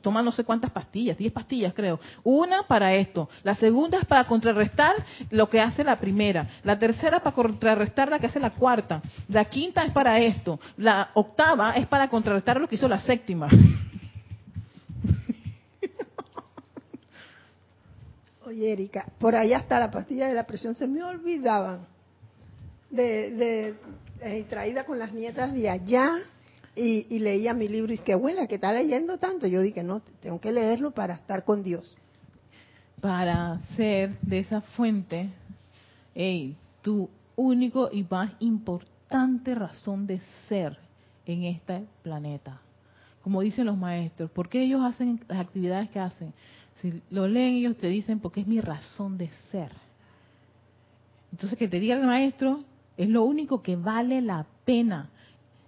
toma 0.00 0.22
no 0.22 0.30
sé 0.30 0.44
cuántas 0.44 0.70
pastillas, 0.70 1.18
10 1.18 1.32
pastillas 1.32 1.74
creo. 1.74 1.98
Una 2.22 2.62
para 2.62 2.94
esto, 2.94 3.28
la 3.42 3.54
segunda 3.54 3.98
es 3.98 4.06
para 4.06 4.26
contrarrestar 4.26 4.94
lo 5.30 5.50
que 5.50 5.60
hace 5.60 5.82
la 5.82 5.96
primera, 5.96 6.48
la 6.62 6.78
tercera 6.78 7.20
para 7.20 7.34
contrarrestar 7.34 8.08
la 8.08 8.18
que 8.18 8.26
hace 8.26 8.38
la 8.40 8.50
cuarta, 8.50 9.02
la 9.28 9.44
quinta 9.46 9.82
es 9.84 9.92
para 9.92 10.20
esto, 10.20 10.60
la 10.76 11.10
octava 11.14 11.72
es 11.72 11.86
para 11.86 12.08
contrarrestar 12.08 12.60
lo 12.60 12.68
que 12.68 12.76
hizo 12.76 12.88
la 12.88 13.00
séptima. 13.00 13.48
Oye, 18.46 18.72
Erika, 18.72 19.06
por 19.18 19.34
allá 19.34 19.58
está 19.58 19.80
la 19.80 19.90
pastilla 19.90 20.28
de 20.28 20.34
la 20.34 20.46
presión, 20.46 20.74
se 20.74 20.86
me 20.86 21.02
olvidaban. 21.02 21.90
De, 22.90 23.30
de 23.30 23.74
eh, 24.20 24.44
traída 24.50 24.84
con 24.84 24.98
las 24.98 25.14
nietas 25.14 25.54
de 25.54 25.70
allá 25.70 26.18
y, 26.74 27.18
leía 27.18 27.52
mi 27.54 27.68
libro 27.68 27.92
y 27.92 27.98
que 27.98 28.14
abuela, 28.14 28.46
que 28.46 28.54
está 28.54 28.72
leyendo 28.72 29.18
tanto. 29.18 29.46
Yo 29.46 29.60
dije, 29.60 29.82
no, 29.82 30.00
tengo 30.20 30.40
que 30.40 30.52
leerlo 30.52 30.92
para 30.92 31.14
estar 31.14 31.44
con 31.44 31.62
Dios. 31.62 31.96
para 33.00 33.60
ser 33.76 34.16
de 34.20 34.38
esa 34.38 34.60
fuente, 34.60 35.28
ey, 36.14 36.56
tu 36.82 37.10
único 37.34 37.88
y 37.92 38.06
más 38.08 38.32
importante 38.38 39.54
razón 39.54 40.06
de 40.06 40.20
ser 40.48 40.78
en 41.26 41.44
este 41.44 41.84
planeta. 42.02 42.60
Como 43.22 43.40
dicen 43.40 43.66
los 43.66 43.76
maestros, 43.76 44.30
¿por 44.30 44.48
qué 44.48 44.62
ellos 44.62 44.82
hacen 44.82 45.20
las 45.28 45.40
actividades 45.40 45.90
que 45.90 45.98
hacen? 45.98 46.32
Si 46.80 47.02
lo 47.10 47.26
leen 47.26 47.54
ellos 47.54 47.76
te 47.76 47.88
dicen 47.88 48.20
porque 48.20 48.40
es 48.40 48.46
mi 48.46 48.60
razón 48.60 49.18
de 49.18 49.30
ser. 49.50 49.72
Entonces 51.32 51.58
que 51.58 51.68
te 51.68 51.80
diga 51.80 51.96
el 51.96 52.06
maestro 52.06 52.64
es 52.96 53.08
lo 53.08 53.24
único 53.24 53.62
que 53.62 53.76
vale 53.76 54.20
la 54.20 54.46
pena 54.64 55.10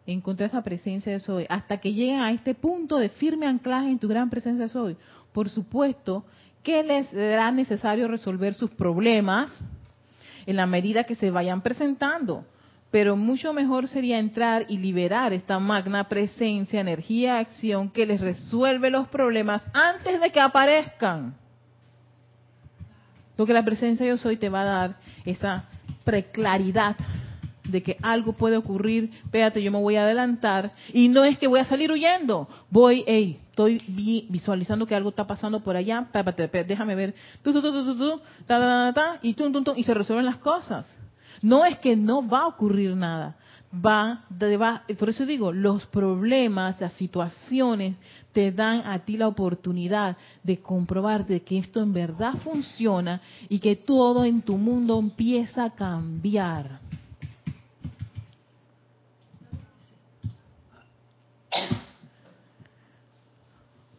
encontrar 0.06 0.48
esa 0.48 0.62
presencia 0.62 1.12
de 1.12 1.20
soy, 1.20 1.46
hasta 1.48 1.78
que 1.78 1.92
lleguen 1.92 2.20
a 2.20 2.32
este 2.32 2.54
punto 2.54 2.98
de 2.98 3.08
firme 3.08 3.46
anclaje 3.46 3.88
en 3.88 3.98
tu 3.98 4.08
gran 4.08 4.30
presencia 4.30 4.64
de 4.64 4.68
soy. 4.68 4.96
Por 5.32 5.48
supuesto 5.48 6.24
que 6.62 6.82
les 6.82 7.08
será 7.08 7.50
necesario 7.50 8.08
resolver 8.08 8.54
sus 8.54 8.70
problemas 8.70 9.50
en 10.46 10.56
la 10.56 10.66
medida 10.66 11.04
que 11.04 11.14
se 11.14 11.30
vayan 11.30 11.62
presentando, 11.62 12.44
pero 12.90 13.16
mucho 13.16 13.52
mejor 13.52 13.88
sería 13.88 14.18
entrar 14.18 14.66
y 14.68 14.78
liberar 14.78 15.32
esta 15.32 15.58
magna 15.58 16.08
presencia, 16.08 16.80
energía, 16.80 17.38
acción 17.38 17.90
que 17.90 18.06
les 18.06 18.20
resuelve 18.20 18.90
los 18.90 19.08
problemas 19.08 19.66
antes 19.72 20.20
de 20.20 20.30
que 20.30 20.40
aparezcan. 20.40 21.34
Porque 23.36 23.52
la 23.52 23.64
presencia 23.64 24.06
yo 24.06 24.16
soy 24.16 24.36
te 24.36 24.48
va 24.48 24.60
a 24.60 24.64
dar 24.64 24.96
esa 25.24 25.64
preclaridad 26.04 26.96
de 27.64 27.82
que 27.82 27.96
algo 28.02 28.32
puede 28.34 28.56
ocurrir, 28.56 29.10
espérate, 29.24 29.62
yo 29.62 29.72
me 29.72 29.80
voy 29.80 29.96
a 29.96 30.02
adelantar 30.04 30.72
y 30.92 31.08
no 31.08 31.24
es 31.24 31.38
que 31.38 31.46
voy 31.46 31.60
a 31.60 31.64
salir 31.64 31.90
huyendo, 31.90 32.48
voy, 32.70 33.04
hey, 33.06 33.40
estoy 33.50 33.82
vi- 33.88 34.26
visualizando 34.28 34.86
que 34.86 34.94
algo 34.94 35.10
está 35.10 35.26
pasando 35.26 35.60
por 35.60 35.76
allá, 35.76 36.06
déjame 36.68 36.94
ver, 36.94 37.14
tu, 37.42 37.52
tu, 37.52 37.62
tu, 37.62 38.20
ta, 38.46 38.58
ta, 38.58 38.92
ta, 38.94 39.18
y 39.22 39.34
tum, 39.34 39.52
tum, 39.52 39.64
tum, 39.64 39.74
y 39.76 39.84
se 39.84 39.94
resuelven 39.94 40.26
las 40.26 40.36
cosas. 40.36 41.00
No 41.42 41.64
es 41.64 41.78
que 41.78 41.96
no 41.96 42.26
va 42.26 42.40
a 42.42 42.46
ocurrir 42.48 42.94
nada, 42.96 43.36
va, 43.74 44.24
de- 44.28 44.56
va, 44.56 44.82
por 44.98 45.08
eso 45.08 45.24
digo, 45.26 45.52
los 45.52 45.86
problemas, 45.86 46.80
las 46.80 46.92
situaciones 46.94 47.96
te 48.32 48.50
dan 48.50 48.82
a 48.86 48.98
ti 49.04 49.16
la 49.16 49.28
oportunidad 49.28 50.16
de 50.42 50.58
comprobar 50.60 51.24
de 51.24 51.42
que 51.42 51.56
esto 51.58 51.80
en 51.80 51.92
verdad 51.92 52.34
funciona 52.42 53.20
y 53.48 53.60
que 53.60 53.76
todo 53.76 54.24
en 54.24 54.42
tu 54.42 54.56
mundo 54.58 54.98
empieza 54.98 55.64
a 55.64 55.70
cambiar. 55.70 56.80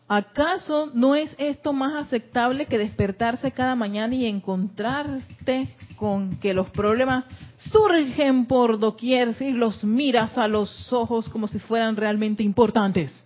¿Acaso 0.07 0.91
no 0.93 1.15
es 1.15 1.33
esto 1.39 1.73
más 1.73 1.95
aceptable 2.05 2.67
que 2.67 2.77
despertarse 2.77 3.51
cada 3.51 3.75
mañana 3.75 4.13
y 4.13 4.25
encontrarte 4.27 5.69
con 5.95 6.37
que 6.37 6.53
los 6.53 6.69
problemas 6.69 7.25
surgen 7.71 8.45
por 8.45 8.77
doquier 8.77 9.33
si 9.33 9.51
los 9.51 9.83
miras 9.83 10.37
a 10.37 10.47
los 10.47 10.93
ojos 10.93 11.27
como 11.29 11.47
si 11.47 11.57
fueran 11.57 11.95
realmente 11.95 12.43
importantes? 12.43 13.23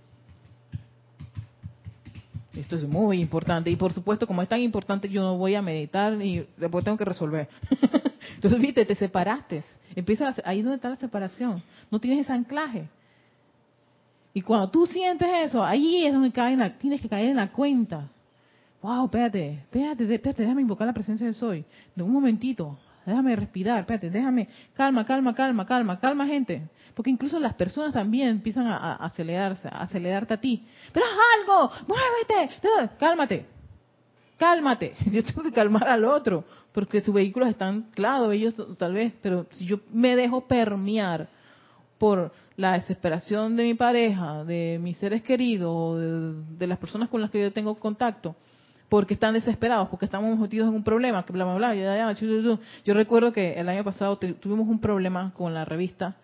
Esto 2.55 2.75
es 2.77 2.87
muy 2.87 3.21
importante 3.21 3.69
y 3.69 3.75
por 3.75 3.93
supuesto 3.93 4.25
como 4.25 4.41
es 4.41 4.49
tan 4.49 4.59
importante 4.61 5.09
yo 5.09 5.21
no 5.21 5.37
voy 5.37 5.55
a 5.55 5.61
meditar 5.61 6.13
y 6.21 6.45
después 6.57 6.83
tengo 6.85 6.97
que 6.97 7.05
resolver. 7.05 7.47
Entonces, 8.35 8.59
viste, 8.61 8.85
te 8.85 8.95
separaste. 8.95 9.63
Empieza 9.95 10.29
a- 10.29 10.35
ahí 10.45 10.61
donde 10.61 10.75
está 10.77 10.89
la 10.89 10.95
separación. 10.95 11.61
No 11.91 11.99
tienes 11.99 12.21
ese 12.25 12.33
anclaje. 12.33 12.87
Y 14.33 14.41
cuando 14.41 14.69
tú 14.69 14.85
sientes 14.85 15.27
eso, 15.45 15.63
ahí 15.63 16.05
es 16.05 16.13
donde 16.13 16.31
cae 16.31 16.53
en 16.53 16.59
la- 16.59 16.77
tienes 16.77 17.01
que 17.01 17.09
caer 17.09 17.29
en 17.29 17.37
la 17.37 17.51
cuenta. 17.51 18.07
Wow, 18.81 19.05
espérate, 19.05 19.53
espérate, 19.53 20.13
espérate, 20.13 20.43
déjame 20.43 20.61
invocar 20.61 20.87
la 20.87 20.93
presencia 20.93 21.27
de 21.27 21.33
soy. 21.33 21.65
De 21.95 22.03
un 22.03 22.11
momentito, 22.13 22.77
déjame 23.05 23.35
respirar, 23.35 23.79
espérate, 23.81 24.09
déjame, 24.09 24.47
calma, 24.73 25.05
calma, 25.05 25.33
calma, 25.35 25.65
calma, 25.65 25.99
calma, 25.99 26.25
gente. 26.27 26.61
Porque 26.93 27.09
incluso 27.09 27.39
las 27.39 27.53
personas 27.55 27.93
también 27.93 28.29
empiezan 28.29 28.67
a, 28.67 28.95
acelerarse, 28.95 29.67
a 29.67 29.81
acelerarte 29.81 30.33
a 30.33 30.37
ti. 30.39 30.63
Pero 30.93 31.05
haz 31.05 31.11
algo, 31.39 31.71
muévete, 31.87 32.55
cálmate, 32.99 33.45
cálmate. 34.37 34.93
Yo 35.11 35.23
tengo 35.23 35.43
que 35.43 35.51
calmar 35.51 35.87
al 35.87 36.05
otro, 36.05 36.45
porque 36.71 37.01
sus 37.01 37.13
vehículos 37.13 37.49
están, 37.49 37.87
claro, 37.93 38.31
ellos 38.31 38.53
tal 38.77 38.93
vez, 38.93 39.13
pero 39.21 39.45
si 39.51 39.65
yo 39.65 39.79
me 39.91 40.15
dejo 40.15 40.41
permear 40.41 41.27
por 41.97 42.31
la 42.59 42.73
desesperación 42.73 43.55
de 43.55 43.63
mi 43.63 43.73
pareja, 43.73 44.43
de 44.43 44.77
mis 44.81 44.97
seres 44.97 45.21
queridos, 45.23 45.97
de, 46.57 46.67
las 46.67 46.77
personas 46.77 47.07
con 47.07 47.21
las 47.21 47.31
que 47.31 47.39
yo 47.41 47.53
tengo 47.53 47.75
contacto, 47.75 48.35
porque 48.89 49.13
están 49.13 49.33
desesperados, 49.33 49.87
porque 49.87 50.03
estamos 50.03 50.37
metidos 50.37 50.67
en 50.67 50.75
un 50.75 50.83
problema, 50.83 51.23
que 51.25 51.31
bla, 51.31 51.45
bla, 51.45 51.73
bla. 51.73 52.13
Yo 52.83 52.93
recuerdo 52.93 53.31
que 53.31 53.53
el 53.53 53.69
año 53.69 53.85
pasado 53.85 54.17
tu- 54.17 54.33
tuvimos 54.33 54.67
un 54.67 54.79
problema 54.79 55.31
con 55.37 55.53
la 55.53 55.63
revista, 55.63 56.17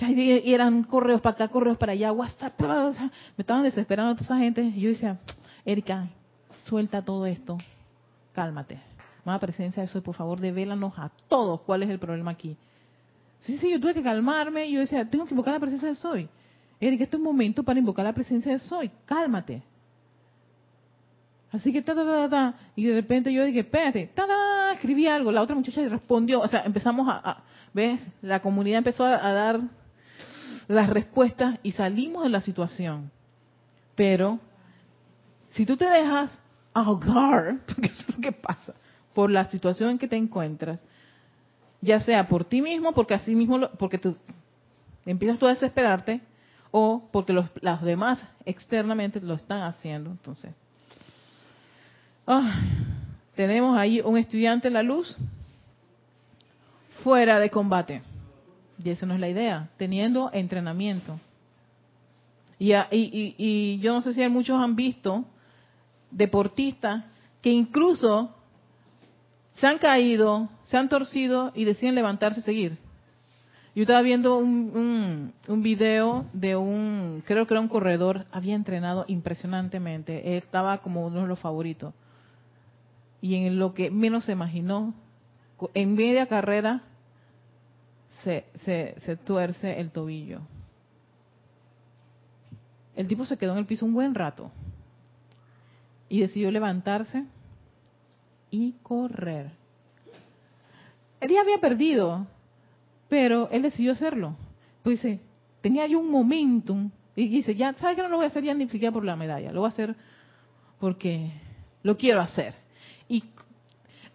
y 0.00 0.50
eran 0.54 0.84
correos 0.84 1.20
para 1.20 1.34
acá, 1.34 1.48
correos 1.48 1.76
para 1.76 1.92
allá, 1.92 2.10
WhatsApp, 2.10 2.58
bla, 2.58 2.92
me 3.36 3.42
estaban 3.42 3.62
desesperando 3.62 4.14
toda 4.14 4.24
esa 4.24 4.38
gente, 4.38 4.62
y 4.62 4.80
yo 4.80 4.88
decía, 4.88 5.18
Erika, 5.66 6.08
suelta 6.64 7.02
todo 7.02 7.26
esto, 7.26 7.58
cálmate. 8.32 8.80
Más 9.26 9.38
presencia 9.40 9.82
de 9.82 9.88
eso, 9.90 10.02
por 10.02 10.14
favor, 10.14 10.40
devélanos 10.40 10.94
a 10.98 11.10
todos 11.28 11.60
cuál 11.60 11.82
es 11.82 11.90
el 11.90 11.98
problema 11.98 12.30
aquí. 12.30 12.56
Sí, 13.42 13.58
sí, 13.58 13.70
yo 13.70 13.80
tuve 13.80 13.94
que 13.94 14.02
calmarme 14.02 14.70
yo 14.70 14.80
decía, 14.80 15.04
tengo 15.08 15.24
que 15.26 15.34
invocar 15.34 15.54
la 15.54 15.60
presencia 15.60 15.88
de 15.88 15.94
Soy. 15.96 16.28
Erika, 16.80 17.04
este 17.04 17.16
es 17.16 17.20
un 17.20 17.24
momento 17.24 17.62
para 17.62 17.78
invocar 17.78 18.04
la 18.04 18.12
presencia 18.12 18.52
de 18.52 18.58
Soy, 18.58 18.90
cálmate. 19.04 19.62
Así 21.52 21.72
que 21.72 21.82
ta, 21.82 21.94
ta, 21.94 22.04
ta, 22.04 22.28
ta, 22.30 22.54
y 22.74 22.86
de 22.86 22.94
repente 22.94 23.32
yo 23.32 23.44
dije, 23.44 23.60
espérate, 23.60 24.06
ta, 24.14 24.26
ta, 24.26 24.72
escribí 24.72 25.06
algo, 25.06 25.30
la 25.30 25.42
otra 25.42 25.54
muchacha 25.54 25.82
respondió, 25.88 26.40
o 26.40 26.48
sea, 26.48 26.62
empezamos 26.62 27.06
a, 27.08 27.20
a- 27.30 27.44
¿ves? 27.74 28.00
La 28.22 28.40
comunidad 28.40 28.78
empezó 28.78 29.04
a, 29.04 29.14
a 29.26 29.32
dar 29.32 29.60
las 30.68 30.88
respuestas 30.88 31.58
y 31.62 31.72
salimos 31.72 32.22
de 32.24 32.30
la 32.30 32.40
situación. 32.40 33.10
Pero, 33.94 34.38
si 35.50 35.66
tú 35.66 35.76
te 35.76 35.84
dejas 35.84 36.30
ahogar, 36.72 37.58
porque 37.66 37.88
eso 37.88 38.04
es 38.08 38.16
lo 38.16 38.20
que 38.22 38.32
pasa, 38.32 38.74
por 39.12 39.30
la 39.30 39.44
situación 39.50 39.90
en 39.90 39.98
que 39.98 40.08
te 40.08 40.16
encuentras, 40.16 40.80
ya 41.82 42.00
sea 42.00 42.26
por 42.28 42.44
ti 42.46 42.62
mismo, 42.62 42.92
porque 42.94 43.12
así 43.14 43.34
mismo, 43.34 43.58
lo- 43.58 43.70
porque 43.72 43.98
tú 43.98 44.16
empiezas 45.04 45.38
tú 45.38 45.46
a 45.46 45.50
desesperarte, 45.50 46.20
o 46.70 47.06
porque 47.12 47.34
los, 47.34 47.50
las 47.60 47.82
demás 47.82 48.24
externamente 48.46 49.20
lo 49.20 49.34
están 49.34 49.60
haciendo. 49.62 50.10
Entonces, 50.10 50.52
ah, 52.26 52.60
tenemos 53.34 53.76
ahí 53.76 54.00
un 54.00 54.16
estudiante 54.16 54.68
en 54.68 54.74
la 54.74 54.82
luz 54.82 55.16
fuera 57.02 57.38
de 57.40 57.50
combate. 57.50 58.02
Y 58.82 58.88
esa 58.90 59.04
no 59.06 59.14
es 59.14 59.20
la 59.20 59.28
idea, 59.28 59.68
teniendo 59.76 60.30
entrenamiento. 60.32 61.18
Y, 62.58 62.72
y, 62.72 62.78
y- 62.90 63.34
y 63.38 63.78
yo 63.80 63.92
no 63.92 64.00
sé 64.02 64.14
si 64.14 64.26
muchos 64.28 64.58
han 64.58 64.74
visto 64.76 65.24
deportistas 66.10 67.04
que 67.42 67.50
incluso 67.50 68.34
se 69.62 69.68
han 69.68 69.78
caído, 69.78 70.48
se 70.64 70.76
han 70.76 70.88
torcido 70.88 71.52
y 71.54 71.64
deciden 71.64 71.94
levantarse 71.94 72.40
y 72.40 72.42
seguir. 72.42 72.78
Yo 73.76 73.82
estaba 73.82 74.02
viendo 74.02 74.36
un, 74.36 75.32
un, 75.46 75.62
video 75.62 76.26
de 76.32 76.56
un, 76.56 77.22
creo 77.24 77.46
que 77.46 77.54
era 77.54 77.60
un 77.60 77.68
corredor, 77.68 78.26
había 78.32 78.56
entrenado 78.56 79.04
impresionantemente. 79.06 80.32
Él 80.32 80.38
estaba 80.38 80.78
como 80.78 81.06
uno 81.06 81.22
de 81.22 81.28
los 81.28 81.38
favoritos. 81.38 81.94
Y 83.20 83.36
en 83.36 83.60
lo 83.60 83.72
que 83.72 83.88
menos 83.92 84.24
se 84.24 84.32
imaginó, 84.32 84.94
en 85.74 85.94
media 85.94 86.26
carrera, 86.26 86.82
se, 88.24 88.46
se, 88.64 88.96
se 89.02 89.16
tuerce 89.16 89.78
el 89.78 89.92
tobillo. 89.92 90.40
El 92.96 93.06
tipo 93.06 93.24
se 93.26 93.36
quedó 93.36 93.52
en 93.52 93.58
el 93.58 93.66
piso 93.66 93.86
un 93.86 93.94
buen 93.94 94.16
rato. 94.16 94.50
Y 96.08 96.18
decidió 96.18 96.50
levantarse 96.50 97.26
y 98.52 98.76
correr. 98.82 99.50
Él 101.20 101.30
ya 101.30 101.40
había 101.40 101.58
perdido, 101.58 102.26
pero 103.08 103.48
él 103.50 103.62
decidió 103.62 103.92
hacerlo. 103.92 104.36
Pues 104.84 105.02
dice, 105.02 105.20
tenía 105.60 105.86
yo 105.86 105.98
un 105.98 106.10
momentum 106.10 106.90
Y 107.16 107.28
dice, 107.28 107.54
ya, 107.56 107.72
¿sabes 107.74 107.96
que 107.96 108.02
no 108.02 108.08
lo 108.08 108.16
voy 108.16 108.26
a 108.26 108.28
hacer 108.28 108.44
ya 108.44 108.54
ni 108.54 108.68
siquiera 108.68 108.92
por 108.92 109.04
la 109.04 109.16
medalla? 109.16 109.52
Lo 109.52 109.60
voy 109.60 109.68
a 109.68 109.72
hacer 109.72 109.96
porque 110.78 111.32
lo 111.82 111.96
quiero 111.96 112.20
hacer. 112.20 112.54
Y 113.08 113.24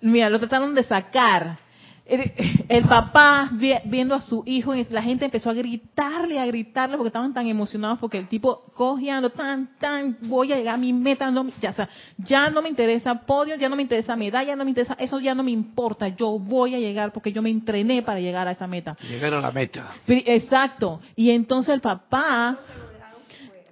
mira, 0.02 0.30
lo 0.30 0.40
trataron 0.40 0.76
de 0.76 0.84
sacar. 0.84 1.60
El, 2.10 2.32
el 2.70 2.84
papá 2.86 3.50
vi- 3.52 3.74
viendo 3.84 4.16
a 4.16 4.22
su 4.22 4.42
hijo, 4.46 4.74
la 4.90 5.02
gente 5.02 5.26
empezó 5.26 5.50
a 5.50 5.54
gritarle, 5.54 6.40
a 6.40 6.46
gritarle 6.46 6.96
porque 6.96 7.08
estaban 7.10 7.34
tan 7.34 7.48
emocionados 7.48 8.00
porque 8.00 8.18
el 8.18 8.28
tipo 8.30 8.64
cogiendo 8.76 9.30
tan, 9.30 9.78
tan, 9.78 10.18
voy 10.22 10.54
a 10.54 10.56
llegar 10.56 10.76
a 10.76 10.78
mi 10.78 10.94
meta, 10.94 11.30
no, 11.32 11.48
ya, 11.60 11.72
o 11.72 11.74
sea, 11.74 11.90
ya 12.18 12.50
no 12.50 12.62
me 12.62 12.70
interesa 12.70 13.14
podio, 13.26 13.56
ya 13.58 13.68
no 13.68 13.76
me 13.76 13.82
interesa 13.82 14.16
medalla, 14.16 14.56
no 14.56 14.64
me 14.64 14.72
interesa, 14.72 14.96
eso 15.00 15.20
ya 15.20 15.36
no 15.36 15.44
me 15.44 15.52
importa, 15.52 16.08
yo 16.08 16.40
voy 16.40 16.76
a 16.76 16.80
llegar 16.80 17.12
porque 17.12 17.34
yo 17.34 17.42
me 17.42 17.50
entrené 17.50 18.02
para 18.04 18.22
llegar 18.22 18.48
a 18.48 18.52
esa 18.52 18.68
meta. 18.68 18.96
Llegar 19.10 19.34
a 19.34 19.42
la 19.42 19.52
meta. 19.52 19.96
Exacto. 20.08 21.02
Y 21.16 21.32
entonces 21.32 21.74
el 21.74 21.82
papá, 21.82 22.58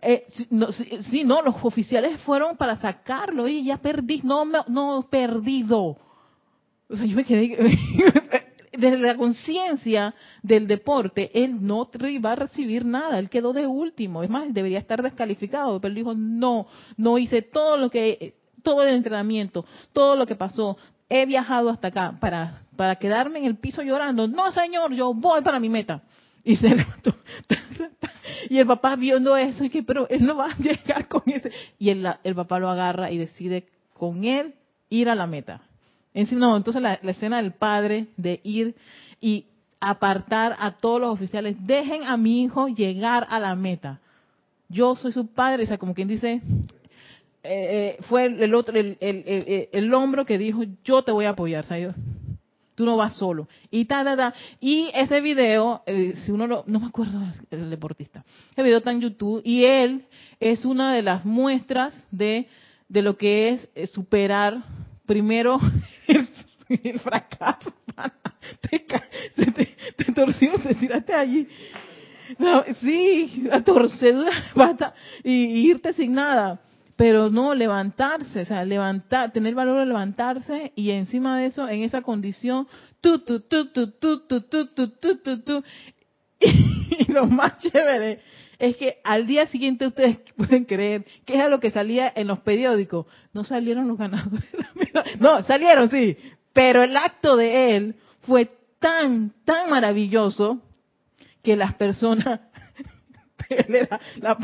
eh, 0.02 0.26
no, 0.50 0.74
sí, 0.74 0.90
sí, 1.10 1.24
no, 1.24 1.42
los 1.42 1.56
oficiales 1.64 2.20
fueron 2.22 2.58
para 2.58 2.76
sacarlo 2.76 3.48
y 3.48 3.64
ya 3.64 3.78
perdí, 3.78 4.20
no, 4.24 4.44
no 4.68 5.08
perdido. 5.10 5.98
O 6.90 6.96
sea, 6.96 7.06
yo 7.06 7.16
me 7.16 7.24
quedé 7.24 7.58
desde 8.72 8.98
la 9.00 9.16
conciencia 9.16 10.14
del 10.44 10.68
deporte, 10.68 11.32
él 11.34 11.66
no 11.66 11.90
iba 12.08 12.32
a 12.32 12.36
recibir 12.36 12.86
nada, 12.86 13.20
él 13.20 13.30
quedó 13.30 13.54
de 13.54 13.66
último, 13.66 14.24
es 14.24 14.30
más, 14.30 14.54
debería 14.54 14.80
estar 14.80 15.02
descalificado, 15.02 15.80
pero 15.80 15.90
él 15.90 15.96
dijo, 15.96 16.14
no, 16.14 16.68
no 16.98 17.18
hice 17.18 17.42
todo 17.42 17.78
lo 17.78 17.90
que, 17.90 18.36
todo 18.64 18.84
el 18.84 18.94
entrenamiento, 18.94 19.66
todo 19.94 20.16
lo 20.16 20.26
que 20.26 20.36
pasó, 20.36 20.78
he 21.10 21.26
viajado 21.26 21.70
hasta 21.70 21.88
acá 21.88 22.18
para, 22.20 22.64
para 22.76 22.96
quedarme 22.98 23.40
en 23.40 23.46
el 23.46 23.58
piso 23.58 23.82
llorando, 23.82 24.28
no 24.28 24.52
señor, 24.52 24.94
yo 24.94 25.14
voy 25.14 25.42
para 25.42 25.60
mi 25.60 25.70
meta. 25.70 26.02
Y 26.44 26.56
se. 26.58 26.76
Y 28.50 28.60
el 28.60 28.68
papá 28.68 28.96
viendo 28.96 29.36
eso, 29.36 29.64
y 29.64 29.70
que, 29.70 29.82
pero 29.82 30.08
él 30.08 30.26
no 30.26 30.36
va 30.36 30.52
a 30.52 30.58
llegar 30.58 31.08
con 31.08 31.24
ese. 31.26 31.52
Y 31.80 31.90
el, 31.90 32.08
el 32.24 32.36
papá 32.36 32.60
lo 32.60 32.70
agarra 32.70 33.12
y 33.12 33.18
decide 33.18 33.68
con 33.94 34.24
él 34.24 34.54
ir 34.90 35.10
a 35.10 35.16
la 35.16 35.26
meta. 35.26 35.62
En 36.16 36.26
sí, 36.28 36.36
no, 36.36 36.55
entonces 36.57 36.82
la, 36.82 36.97
la 37.03 37.11
escena 37.11 37.38
del 37.41 37.51
padre 37.51 38.07
de 38.18 38.39
ir 38.43 38.74
y 39.22 39.45
apartar 39.82 40.55
a 40.57 40.72
todos 40.72 40.99
los 41.01 41.13
oficiales, 41.13 41.55
dejen 41.59 42.03
a 42.03 42.16
mi 42.18 42.41
hijo 42.43 42.70
llegar 42.70 43.28
a 43.30 43.38
la 43.38 43.53
meta. 43.55 43.99
Yo 44.70 44.95
soy 44.95 45.11
su 45.11 45.28
padre, 45.28 45.63
o 45.63 45.68
sea, 45.68 45.78
como 45.78 45.93
quien 45.93 46.07
dice, 46.07 46.41
eh, 46.41 46.41
eh, 47.43 47.97
fue 48.09 48.26
el, 48.26 48.55
otro, 48.55 48.76
el, 48.76 48.97
el, 48.99 49.68
el- 49.72 49.93
hombro 49.93 50.26
que 50.26 50.38
dijo, 50.38 50.63
yo 50.84 51.03
te 51.03 51.11
voy 51.11 51.26
a 51.26 51.32
apoyar, 51.32 51.66
yo- 51.80 51.91
tú 52.76 52.86
no 52.86 52.95
vas 52.97 53.16
solo. 53.18 53.47
Y 53.70 53.86
ta, 53.86 54.03
ta, 54.03 54.16
ta. 54.16 54.34
Y 54.59 54.89
ese 54.93 55.20
video, 55.22 55.84
eh, 55.86 56.13
si 56.26 56.32
uno 56.32 56.47
lo, 56.47 56.63
no 56.66 56.80
me 56.80 56.88
acuerdo 56.88 57.22
el 57.51 57.70
deportista, 57.70 58.24
ese 58.53 58.63
video 58.63 58.78
está 58.80 58.91
en 58.91 59.01
YouTube 59.01 59.41
y 59.43 59.66
él 59.66 60.05
es 60.39 60.63
una 60.66 60.93
de 60.93 61.01
las 61.01 61.26
muestras 61.26 61.93
de, 62.09 62.47
de 62.88 63.01
lo 63.01 63.18
que 63.18 63.49
es 63.76 63.91
superar 63.91 64.63
primero 65.06 65.60
el, 66.08 66.28
el 66.84 66.99
fracaso. 66.99 67.74
Te, 68.62 68.86
se 69.36 69.51
te, 69.51 69.76
te 69.97 70.12
torció, 70.14 70.53
te 70.60 70.76
tiraste 70.76 71.14
allí. 71.14 71.47
Sí, 72.82 73.43
la 73.43 73.64
torcedura 73.64 74.32
y, 75.24 75.70
irte 75.70 75.93
sin 75.93 76.14
nada. 76.14 76.60
Pero 76.95 77.30
no, 77.30 77.53
levantarse, 77.53 78.41
o 78.41 78.45
sea, 78.45 78.64
levantar, 78.64 79.34
tener 79.34 79.53
valor 79.53 79.80
de 79.80 79.86
levantarse 79.86 80.72
y 80.76 80.91
encima 80.91 81.39
de 81.39 81.47
eso, 81.47 81.68
en 81.68 81.84
esa 81.84 82.01
condición, 82.01 82.68
tu, 83.01 83.20
tu, 83.20 83.41
tu, 83.41 83.72
tu, 83.72 83.91
tu, 83.91 84.26
tu, 84.28 84.41
tu, 84.41 84.68
tu, 84.68 84.89
tu, 84.89 85.18
tu, 85.18 85.41
tu. 85.41 85.64
Y 86.97 87.12
lo 87.12 87.26
más 87.26 87.58
chévere 87.58 88.22
es 88.60 88.78
que 88.78 88.97
al 89.03 89.28
día 89.28 89.47
siguiente 89.47 89.88
ustedes 89.88 90.18
pueden 90.38 90.66
creer 90.66 91.06
que 91.26 91.41
es 91.41 91.49
lo 91.49 91.60
que 91.60 91.72
salía 91.72 92.12
en 92.16 92.28
los 92.28 92.39
periódicos. 92.39 93.06
No 93.34 93.43
salieron 93.43 93.88
los 93.88 93.97
ganadores. 93.97 94.43
No, 95.20 95.43
salieron, 95.43 95.89
sí. 95.89 96.18
Pero 96.53 96.84
el 96.84 96.95
acto 96.95 97.36
de 97.36 97.76
él 97.76 97.95
fue 98.22 98.49
tan, 98.80 99.34
tan 99.43 99.70
maravilloso 99.70 100.62
que 101.41 101.56
las 101.56 101.74
personas 101.76 102.41
era 103.49 103.99
la, 104.18 104.38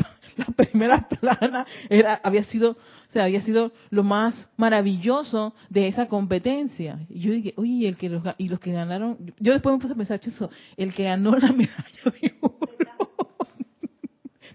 primera 0.56 1.08
plana 1.08 1.66
era 1.90 2.20
había 2.22 2.44
sido 2.44 2.70
o 2.72 3.12
sea 3.12 3.24
había 3.24 3.40
sido 3.42 3.72
lo 3.90 4.02
más 4.02 4.48
maravilloso 4.56 5.54
de 5.68 5.88
esa 5.88 6.06
competencia 6.06 7.00
y 7.08 7.20
yo 7.20 7.32
dije 7.32 7.54
oye 7.56 7.72
y 7.72 7.86
el 7.86 7.96
que 7.96 8.08
los, 8.08 8.22
y 8.38 8.48
los 8.48 8.60
que 8.60 8.72
ganaron 8.72 9.18
yo 9.38 9.52
después 9.52 9.74
me 9.74 9.80
puse 9.80 9.92
a 9.92 9.96
pensar 9.96 10.20
eso 10.22 10.50
el 10.76 10.94
que 10.94 11.04
ganó 11.04 11.36
la 11.36 11.52
medalla 11.52 12.04
de 12.22 12.34
oro 12.40 12.81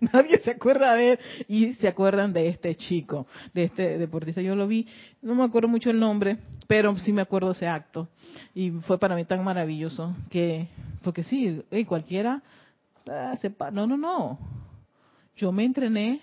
nadie 0.14 0.39
se 0.39 0.52
acuerda 0.52 0.95
de 0.95 1.14
él. 1.14 1.20
Y 1.48 1.74
se 1.76 1.88
acuerdan 1.88 2.34
de 2.34 2.48
este 2.50 2.76
chico 2.76 3.28
de 3.54 3.66
este 3.66 3.98
deportista. 3.98 4.41
Yo 4.41 4.56
lo 4.56 4.68
vi 4.68 4.88
no 5.22 5.36
me 5.36 5.43
acuerdo 5.43 5.68
mucho 5.68 5.89
el 5.89 6.00
nombre 6.00 6.38
pero 6.68 6.95
sí 6.98 7.14
me 7.14 7.22
acuerdo 7.22 7.52
ese 7.52 7.68
acto. 7.68 8.10
Y 8.54 8.72
fue 8.72 9.00
para 9.00 9.16
mí 9.16 9.26
tan 9.26 9.43
maravilloso 9.43 10.16
que 10.30 10.68
porque 11.02 11.24
sí 11.24 11.64
eh, 11.72 11.86
cualquiera 11.86 12.41
ah, 13.10 13.36
sepa- 13.41 13.72
no 13.72 13.88
no 13.88 13.98
no. 13.98 14.38
Yo 15.36 15.52
me 15.52 15.64
entrené 15.64 16.22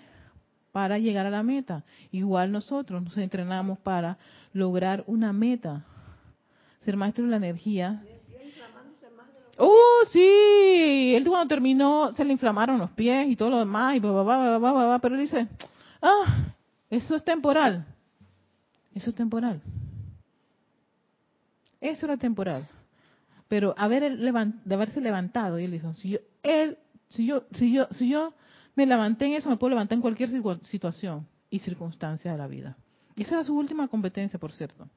para 0.71 0.99
llegar 0.99 1.25
a 1.25 1.29
la 1.29 1.41
meta. 1.41 1.83
Igual 2.11 2.51
nosotros 2.51 3.01
nos 3.01 3.17
entrenamos 3.17 3.79
para 3.79 4.17
lograr 4.53 5.03
una 5.07 5.33
meta 5.33 5.85
ser 6.81 6.97
maestro 6.97 7.23
de 7.25 7.31
la 7.31 7.37
energía 7.37 8.03
Oh, 9.57 10.01
sí, 10.11 11.13
él 11.15 11.25
cuando 11.27 11.47
terminó 11.47 12.13
se 12.15 12.25
le 12.25 12.33
inflamaron 12.33 12.77
los 12.77 12.91
pies 12.91 13.27
y 13.29 13.35
todo 13.35 13.49
lo 13.51 13.59
demás 13.59 13.95
y 13.95 13.99
bla, 13.99 14.11
bla, 14.21 14.99
pero 15.01 15.15
él 15.15 15.21
dice, 15.21 15.47
ah, 16.01 16.53
eso 16.89 17.15
es 17.15 17.23
temporal, 17.23 17.85
eso 18.93 19.09
es 19.09 19.15
temporal, 19.15 19.61
eso 21.79 22.05
era 22.05 22.17
temporal, 22.17 22.67
pero 23.47 23.73
haber 23.77 24.17
de 24.17 24.73
haberse 24.73 24.99
levantado, 24.99 25.57
y 25.59 25.65
él 25.65 25.71
dijo, 25.71 25.93
si 25.93 26.09
yo, 26.09 26.19
él, 26.43 26.77
si 27.09 27.25
yo, 27.25 27.43
si 27.53 27.71
yo, 27.71 27.87
si 27.91 28.09
yo 28.09 28.33
me 28.75 28.85
levanté 28.85 29.25
en 29.25 29.33
eso, 29.33 29.49
me 29.49 29.57
puedo 29.57 29.69
levantar 29.69 29.95
en 29.95 30.01
cualquier 30.01 30.29
situa- 30.29 30.61
situación 30.63 31.27
y 31.49 31.59
circunstancia 31.59 32.31
de 32.33 32.37
la 32.37 32.47
vida. 32.47 32.75
Y 33.15 33.23
esa 33.23 33.35
era 33.35 33.43
su 33.45 33.55
última 33.57 33.87
competencia, 33.87 34.37
por 34.37 34.51
cierto. 34.51 34.89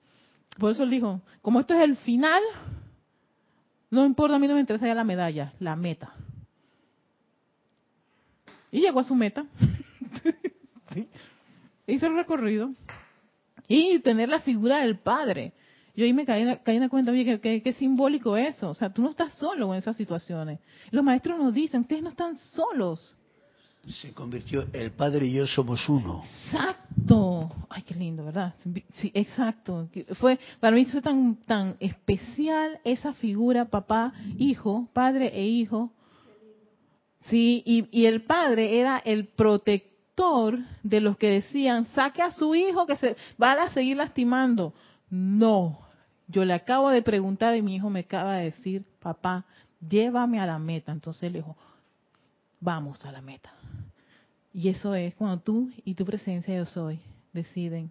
Por 0.58 0.72
eso 0.72 0.82
él 0.82 0.90
dijo, 0.90 1.20
como 1.42 1.60
esto 1.60 1.74
es 1.74 1.80
el 1.82 1.94
final, 1.96 2.42
no 3.90 4.04
importa, 4.04 4.36
a 4.36 4.38
mí 4.38 4.46
no 4.46 4.54
me 4.54 4.60
interesa 4.60 4.86
ya 4.86 4.94
la 4.94 5.04
medalla, 5.04 5.52
la 5.60 5.76
meta. 5.76 6.14
Y 8.70 8.80
llegó 8.80 9.00
a 9.00 9.04
su 9.04 9.14
meta. 9.14 9.44
Sí. 10.94 11.06
Hizo 11.86 12.06
el 12.06 12.14
recorrido. 12.16 12.70
Y 13.68 13.98
tener 13.98 14.30
la 14.30 14.40
figura 14.40 14.78
del 14.78 14.98
padre. 14.98 15.52
Yo 15.94 16.06
ahí 16.06 16.14
me 16.14 16.24
caí, 16.24 16.46
caí 16.64 16.76
en 16.76 16.82
la 16.82 16.88
cuenta, 16.88 17.12
oye, 17.12 17.38
qué 17.40 17.72
simbólico 17.74 18.38
eso. 18.38 18.70
O 18.70 18.74
sea, 18.74 18.90
tú 18.90 19.02
no 19.02 19.10
estás 19.10 19.34
solo 19.34 19.74
en 19.74 19.80
esas 19.80 19.98
situaciones. 19.98 20.60
Los 20.90 21.04
maestros 21.04 21.38
nos 21.38 21.52
dicen, 21.52 21.82
ustedes 21.82 22.02
no 22.02 22.08
están 22.08 22.38
solos. 22.38 23.17
Se 23.86 24.12
convirtió, 24.12 24.66
el 24.72 24.90
padre 24.92 25.26
y 25.26 25.32
yo 25.32 25.46
somos 25.46 25.88
uno. 25.88 26.22
Exacto. 26.46 27.50
Ay, 27.70 27.82
qué 27.82 27.94
lindo, 27.94 28.24
¿verdad? 28.24 28.54
Sí, 28.94 29.10
exacto. 29.14 29.88
Fue 30.14 30.38
para 30.60 30.76
mí 30.76 30.84
fue 30.86 31.00
tan 31.00 31.36
tan 31.46 31.76
especial 31.80 32.80
esa 32.84 33.14
figura 33.14 33.64
papá, 33.66 34.12
hijo, 34.38 34.88
padre 34.92 35.30
e 35.34 35.46
hijo. 35.46 35.92
Sí, 37.22 37.62
y, 37.64 37.88
y 37.90 38.06
el 38.06 38.22
padre 38.22 38.78
era 38.78 38.98
el 38.98 39.26
protector 39.26 40.58
de 40.82 41.00
los 41.00 41.16
que 41.16 41.30
decían, 41.30 41.86
saque 41.86 42.22
a 42.22 42.32
su 42.32 42.54
hijo 42.54 42.86
que 42.86 42.96
se 42.96 43.16
va 43.40 43.52
a 43.52 43.70
seguir 43.70 43.96
lastimando. 43.96 44.74
No, 45.10 45.80
yo 46.26 46.44
le 46.44 46.52
acabo 46.52 46.90
de 46.90 47.02
preguntar 47.02 47.56
y 47.56 47.62
mi 47.62 47.76
hijo 47.76 47.88
me 47.88 48.00
acaba 48.00 48.34
de 48.34 48.44
decir, 48.46 48.84
papá, 49.00 49.44
llévame 49.88 50.40
a 50.40 50.46
la 50.46 50.58
meta. 50.58 50.92
Entonces 50.92 51.22
él 51.24 51.34
dijo, 51.34 51.56
vamos 52.60 53.04
a 53.04 53.12
la 53.12 53.20
meta. 53.20 53.52
Y 54.52 54.68
eso 54.68 54.94
es 54.94 55.14
cuando 55.14 55.40
tú 55.40 55.70
y 55.84 55.94
tu 55.94 56.04
presencia 56.04 56.56
yo 56.56 56.66
soy 56.66 57.00
deciden, 57.32 57.90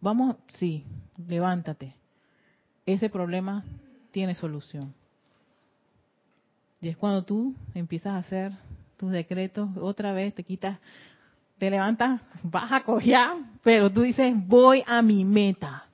vamos, 0.00 0.36
sí, 0.48 0.84
levántate. 1.26 1.94
Ese 2.86 3.08
problema 3.08 3.64
tiene 4.10 4.34
solución. 4.34 4.94
Y 6.80 6.88
es 6.88 6.96
cuando 6.96 7.24
tú 7.24 7.54
empiezas 7.74 8.12
a 8.12 8.18
hacer 8.18 8.52
tus 8.96 9.10
decretos, 9.10 9.70
otra 9.80 10.12
vez 10.12 10.34
te 10.34 10.44
quitas, 10.44 10.78
te 11.58 11.70
levantas, 11.70 12.20
vas 12.42 12.70
a 12.70 12.82
cojear, 12.82 13.36
pero 13.62 13.90
tú 13.90 14.02
dices, 14.02 14.34
voy 14.46 14.84
a 14.86 15.00
mi 15.00 15.24
meta. 15.24 15.86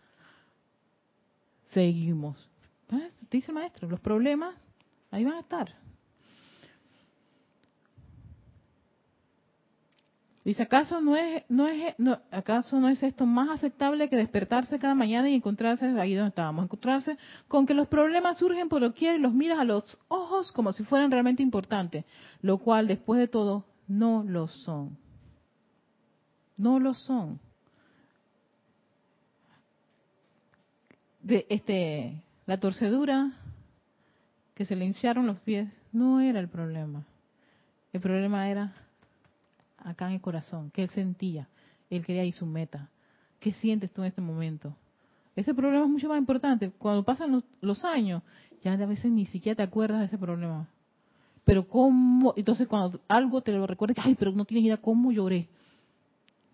Seguimos. 1.66 2.37
Ah, 2.91 3.09
Dice 3.31 3.53
el 3.53 3.55
maestro, 3.55 3.89
los 3.89 4.01
problemas 4.01 4.57
ahí 5.12 5.25
van 5.25 5.35
a 5.35 5.41
estar. 5.41 5.80
Dice, 10.43 10.62
¿acaso 10.62 11.03
no 11.03 11.16
es, 11.16 11.45
no 11.51 11.68
es, 11.68 11.95
no, 11.99 12.18
acaso 12.30 12.80
no 12.80 12.88
es 12.88 13.03
esto 13.03 13.26
más 13.26 13.51
aceptable 13.51 14.09
que 14.09 14.16
despertarse 14.16 14.78
cada 14.78 14.95
mañana 14.95 15.28
y 15.28 15.34
encontrarse, 15.34 15.84
ahí 16.01 16.14
donde 16.14 16.30
estábamos, 16.30 16.64
encontrarse 16.64 17.18
con 17.47 17.66
que 17.66 17.74
los 17.74 17.88
problemas 17.88 18.38
surgen 18.38 18.70
por 18.70 18.80
doquier 18.80 19.16
y 19.16 19.18
los 19.18 19.34
miras 19.34 19.59
a 19.59 19.64
los 19.64 19.99
ojos 20.09 20.51
como 20.53 20.72
si 20.72 20.82
fueran 20.84 21.11
realmente 21.11 21.43
importantes, 21.43 22.07
lo 22.41 22.57
cual 22.57 22.88
después 22.88 23.20
de 23.20 23.28
todo 23.28 23.66
no 23.86 24.24
lo 24.26 24.49
son. 24.49 24.97
No 26.57 26.80
lo 26.80 26.95
son. 26.95 27.38
De 31.22 31.47
este, 31.51 32.22
la 32.47 32.59
torcedura 32.59 33.32
que 34.55 34.64
se 34.64 34.74
le 34.74 34.86
hincharon 34.86 35.26
los 35.26 35.38
pies 35.41 35.68
no 35.93 36.22
era 36.22 36.41
el 36.41 36.49
problema. 36.49 37.05
El 37.93 38.01
problema 38.01 38.49
era 38.49 38.72
acá 39.85 40.09
en 40.09 40.14
el 40.14 40.20
corazón, 40.20 40.70
que 40.70 40.83
él 40.83 40.91
sentía, 40.91 41.49
él 41.89 42.05
quería 42.05 42.24
ir 42.24 42.35
su 42.35 42.47
meta. 42.47 42.89
¿Qué 43.39 43.53
sientes 43.53 43.91
tú 43.93 44.03
en 44.03 44.09
este 44.09 44.20
momento? 44.20 44.76
Ese 45.37 45.55
problema 45.55 45.85
es 45.85 45.91
mucho 45.91 46.09
más 46.09 46.18
importante. 46.18 46.70
Cuando 46.70 47.03
pasan 47.03 47.43
los, 47.61 47.85
años, 47.85 48.22
ya 48.62 48.72
a 48.72 48.87
veces 48.87 49.11
ni 49.11 49.26
siquiera 49.26 49.57
te 49.57 49.62
acuerdas 49.62 50.01
de 50.01 50.07
ese 50.07 50.18
problema. 50.18 50.68
Pero 51.45 51.66
cómo, 51.66 52.35
entonces 52.37 52.68
cuando 52.68 53.01
algo 53.09 53.41
te 53.41 53.53
lo 53.53 53.66
recuerda, 53.66 54.03
ay, 54.05 54.14
pero 54.18 54.33
no 54.33 54.45
tienes 54.45 54.66
idea 54.66 54.76
cómo 54.76 55.11
lloré, 55.12 55.49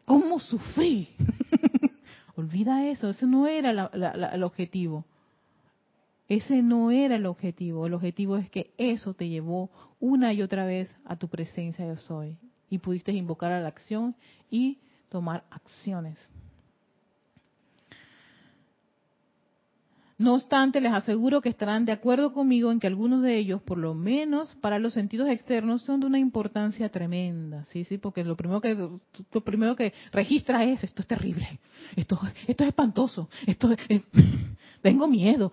cómo 0.04 0.38
sufrí. 0.38 1.08
Olvida 2.36 2.86
eso, 2.86 3.08
ese 3.08 3.26
no 3.26 3.46
era 3.46 3.70
el 3.70 4.42
objetivo. 4.44 5.04
Ese 6.28 6.62
no 6.62 6.90
era 6.90 7.16
el 7.16 7.26
objetivo. 7.26 7.86
El 7.86 7.94
objetivo 7.94 8.36
es 8.36 8.50
que 8.50 8.72
eso 8.78 9.14
te 9.14 9.28
llevó 9.28 9.70
una 10.00 10.32
y 10.32 10.42
otra 10.42 10.66
vez 10.66 10.94
a 11.04 11.16
tu 11.16 11.28
presencia 11.28 11.86
yo 11.86 11.96
soy. 11.96 12.36
Y 12.70 12.78
pudiste 12.78 13.12
invocar 13.12 13.52
a 13.52 13.60
la 13.60 13.68
acción 13.68 14.16
y 14.50 14.78
tomar 15.08 15.44
acciones. 15.50 16.18
No 20.18 20.34
obstante, 20.34 20.80
les 20.80 20.92
aseguro 20.92 21.42
que 21.42 21.50
estarán 21.50 21.84
de 21.84 21.92
acuerdo 21.92 22.32
conmigo 22.32 22.72
en 22.72 22.80
que 22.80 22.86
algunos 22.86 23.22
de 23.22 23.36
ellos, 23.36 23.60
por 23.60 23.76
lo 23.76 23.92
menos 23.92 24.54
para 24.62 24.78
los 24.78 24.94
sentidos 24.94 25.28
externos, 25.28 25.82
son 25.82 26.00
de 26.00 26.06
una 26.06 26.18
importancia 26.18 26.88
tremenda, 26.88 27.66
sí, 27.66 27.84
sí, 27.84 27.98
porque 27.98 28.24
lo 28.24 28.34
primero 28.34 28.62
que 28.62 28.74
lo 28.74 29.40
primero 29.42 29.76
que 29.76 29.92
registra 30.12 30.64
es 30.64 30.82
esto 30.82 31.02
es 31.02 31.08
terrible, 31.08 31.60
esto 31.96 32.18
esto 32.46 32.64
es 32.64 32.68
espantoso, 32.68 33.28
esto 33.46 33.76
es, 33.88 34.02
tengo 34.80 35.06
miedo. 35.06 35.52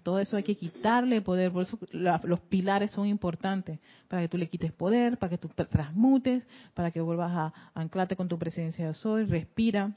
Todo 0.00 0.18
eso 0.18 0.36
hay 0.36 0.42
que 0.42 0.56
quitarle 0.56 1.22
poder, 1.22 1.52
por 1.52 1.62
eso 1.62 1.78
los 1.92 2.40
pilares 2.40 2.90
son 2.90 3.06
importantes, 3.06 3.78
para 4.08 4.22
que 4.22 4.28
tú 4.28 4.38
le 4.38 4.48
quites 4.48 4.72
poder, 4.72 5.18
para 5.18 5.30
que 5.30 5.38
tú 5.38 5.48
transmutes, 5.48 6.46
para 6.74 6.90
que 6.90 7.00
vuelvas 7.00 7.32
a 7.32 7.52
anclarte 7.74 8.16
con 8.16 8.28
tu 8.28 8.38
presencia 8.38 8.86
de 8.86 8.94
soy, 8.94 9.24
respira 9.24 9.92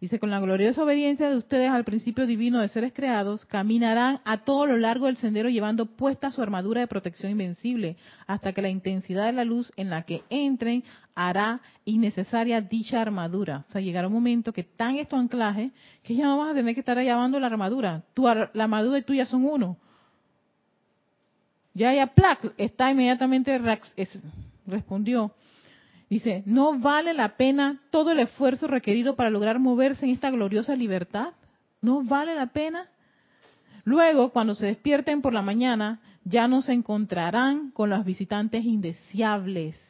Dice, 0.00 0.20
con 0.20 0.30
la 0.30 0.38
gloriosa 0.38 0.84
obediencia 0.84 1.28
de 1.28 1.36
ustedes 1.36 1.70
al 1.70 1.82
principio 1.82 2.24
divino 2.24 2.60
de 2.60 2.68
seres 2.68 2.92
creados, 2.92 3.44
caminarán 3.46 4.20
a 4.24 4.38
todo 4.44 4.66
lo 4.66 4.76
largo 4.76 5.06
del 5.06 5.16
sendero 5.16 5.48
llevando 5.48 5.86
puesta 5.86 6.30
su 6.30 6.40
armadura 6.40 6.80
de 6.80 6.86
protección 6.86 7.32
invencible, 7.32 7.96
hasta 8.28 8.52
que 8.52 8.62
la 8.62 8.68
intensidad 8.68 9.26
de 9.26 9.32
la 9.32 9.44
luz 9.44 9.72
en 9.76 9.90
la 9.90 10.02
que 10.02 10.22
entren 10.30 10.84
hará 11.16 11.60
innecesaria 11.84 12.60
dicha 12.60 13.02
armadura. 13.02 13.64
O 13.68 13.72
sea, 13.72 13.80
llegará 13.80 14.06
un 14.06 14.12
momento 14.12 14.52
que 14.52 14.62
tan 14.62 14.96
es 14.96 15.12
anclaje 15.12 15.72
que 16.04 16.14
ya 16.14 16.26
no 16.26 16.38
vas 16.38 16.52
a 16.52 16.54
tener 16.54 16.74
que 16.74 16.80
estar 16.80 16.96
llevando 16.96 17.40
la 17.40 17.48
armadura. 17.48 18.04
Tu, 18.14 18.22
la 18.22 18.50
armadura 18.54 18.98
y 18.98 19.02
tuya 19.02 19.26
son 19.26 19.44
uno. 19.44 19.76
Ya, 21.74 21.92
ya, 21.92 22.06
plac, 22.06 22.52
está 22.56 22.90
inmediatamente 22.90 23.60
respondió. 24.66 25.32
Dice, 26.08 26.42
¿no 26.46 26.78
vale 26.78 27.12
la 27.12 27.36
pena 27.36 27.80
todo 27.90 28.12
el 28.12 28.20
esfuerzo 28.20 28.66
requerido 28.66 29.14
para 29.14 29.30
lograr 29.30 29.58
moverse 29.58 30.06
en 30.06 30.12
esta 30.12 30.30
gloriosa 30.30 30.74
libertad? 30.74 31.34
¿No 31.82 32.02
vale 32.02 32.34
la 32.34 32.46
pena? 32.46 32.88
Luego, 33.84 34.30
cuando 34.30 34.54
se 34.54 34.66
despierten 34.66 35.22
por 35.22 35.32
la 35.32 35.42
mañana, 35.42 36.00
ya 36.24 36.48
no 36.48 36.62
se 36.62 36.72
encontrarán 36.72 37.70
con 37.70 37.90
los 37.90 38.04
visitantes 38.04 38.64
indeseables 38.64 39.87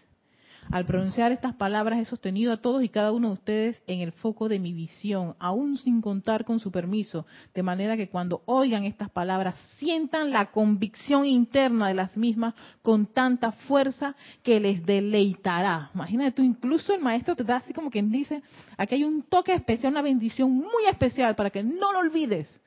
al 0.71 0.85
pronunciar 0.85 1.33
estas 1.33 1.55
palabras 1.55 1.99
he 1.99 2.05
sostenido 2.05 2.53
a 2.53 2.59
todos 2.59 2.83
y 2.83 2.89
cada 2.89 3.13
uno 3.13 3.29
de 3.29 3.35
ustedes 3.35 3.83
en 3.87 4.01
el 4.01 4.13
foco 4.13 4.49
de 4.49 4.59
mi 4.59 4.73
visión, 4.73 5.35
aún 5.39 5.79
sin 5.79 6.03
contar 6.03 6.45
con 6.45 6.61
su 6.61 6.71
permiso, 6.71 7.27
de 7.55 7.63
manera 7.63 7.97
que 7.97 8.09
cuando 8.09 8.43
oigan 8.45 8.85
estas 8.85 9.11
palabras 9.11 9.55
sientan 9.79 10.31
la 10.31 10.47
convicción 10.51 11.25
interna 11.25 11.89
de 11.89 11.95
las 11.95 12.17
mismas 12.17 12.55
con 12.83 13.07
tanta 13.07 13.53
fuerza 13.53 14.15
que 14.43 14.61
les 14.61 14.85
deleitará. 14.85 15.91
Imagínate 15.95 16.33
tú, 16.33 16.43
incluso 16.43 16.95
el 16.95 17.01
maestro 17.01 17.35
te 17.35 17.45
da 17.45 17.57
así 17.57 17.73
como 17.73 17.91
quien 17.91 18.11
dice, 18.11 18.43
aquí 18.77 18.97
hay 18.97 19.05
un 19.05 19.23
toque 19.23 19.55
especial, 19.55 19.93
una 19.93 20.03
bendición 20.03 20.53
muy 20.53 20.85
especial 20.91 21.35
para 21.35 21.51
que 21.51 21.63
no 21.63 21.93
lo 21.93 22.01
olvides. 22.01 22.61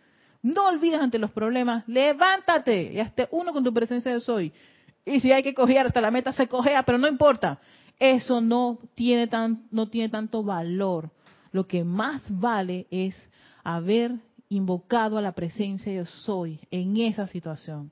No 0.44 0.70
olvides 0.70 1.00
ante 1.00 1.20
los 1.20 1.30
problemas, 1.30 1.88
levántate 1.88 2.94
y 2.94 3.00
hazte 3.00 3.28
uno 3.30 3.54
con 3.54 3.64
tu 3.64 3.72
presencia 3.72 4.12
de 4.12 4.20
soy. 4.22 4.52
Y 5.06 5.20
si 5.20 5.32
hay 5.32 5.44
que 5.44 5.54
coger 5.54 5.86
hasta 5.86 6.02
la 6.02 6.10
meta, 6.10 6.34
se 6.34 6.48
cogea, 6.48 6.82
pero 6.82 6.98
no 6.98 7.08
importa 7.08 7.60
eso 8.02 8.42
no 8.42 8.80
tiene, 8.96 9.28
tan, 9.28 9.64
no 9.70 9.88
tiene 9.88 10.10
tanto 10.10 10.44
valor. 10.44 11.12
Lo 11.52 11.68
que 11.68 11.84
más 11.84 12.24
vale 12.28 12.88
es 12.90 13.16
haber 13.64 14.14
invocado 14.50 15.20
a 15.20 15.22
la 15.22 15.34
presencia 15.34 15.94
yo 15.94 16.06
soy 16.06 16.60
en 16.72 16.98
esa 16.98 17.28
situación. 17.28 17.92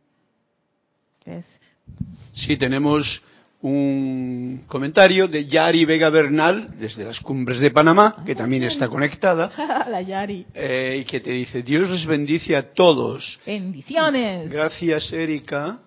Sí, 2.34 2.58
tenemos 2.58 3.22
un 3.62 4.64
comentario 4.66 5.28
de 5.28 5.46
Yari 5.46 5.86
Vega 5.86 6.10
Bernal 6.10 6.74
desde 6.80 7.04
las 7.04 7.20
cumbres 7.20 7.60
de 7.60 7.70
Panamá, 7.70 8.24
que 8.26 8.34
también 8.34 8.64
está 8.64 8.88
conectada. 8.88 9.52
la 9.88 10.02
Yari. 10.02 10.48
Eh, 10.56 11.02
y 11.02 11.06
que 11.06 11.20
te 11.20 11.32
dice, 11.32 11.62
Dios 11.62 11.88
les 11.88 12.06
bendice 12.08 12.56
a 12.56 12.74
todos. 12.74 13.40
Bendiciones. 13.46 14.50
Gracias, 14.50 15.14
Erika. 15.14 15.82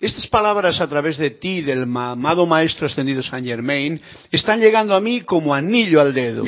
Estas 0.00 0.26
palabras 0.28 0.80
a 0.80 0.88
través 0.88 1.18
de 1.18 1.28
ti, 1.28 1.60
del 1.60 1.82
amado 1.82 2.46
Maestro 2.46 2.86
Ascendido 2.86 3.22
Saint 3.22 3.46
Germain, 3.46 4.00
están 4.30 4.58
llegando 4.58 4.94
a 4.94 5.00
mí 5.00 5.20
como 5.20 5.54
anillo 5.54 6.00
al 6.00 6.14
dedo. 6.14 6.44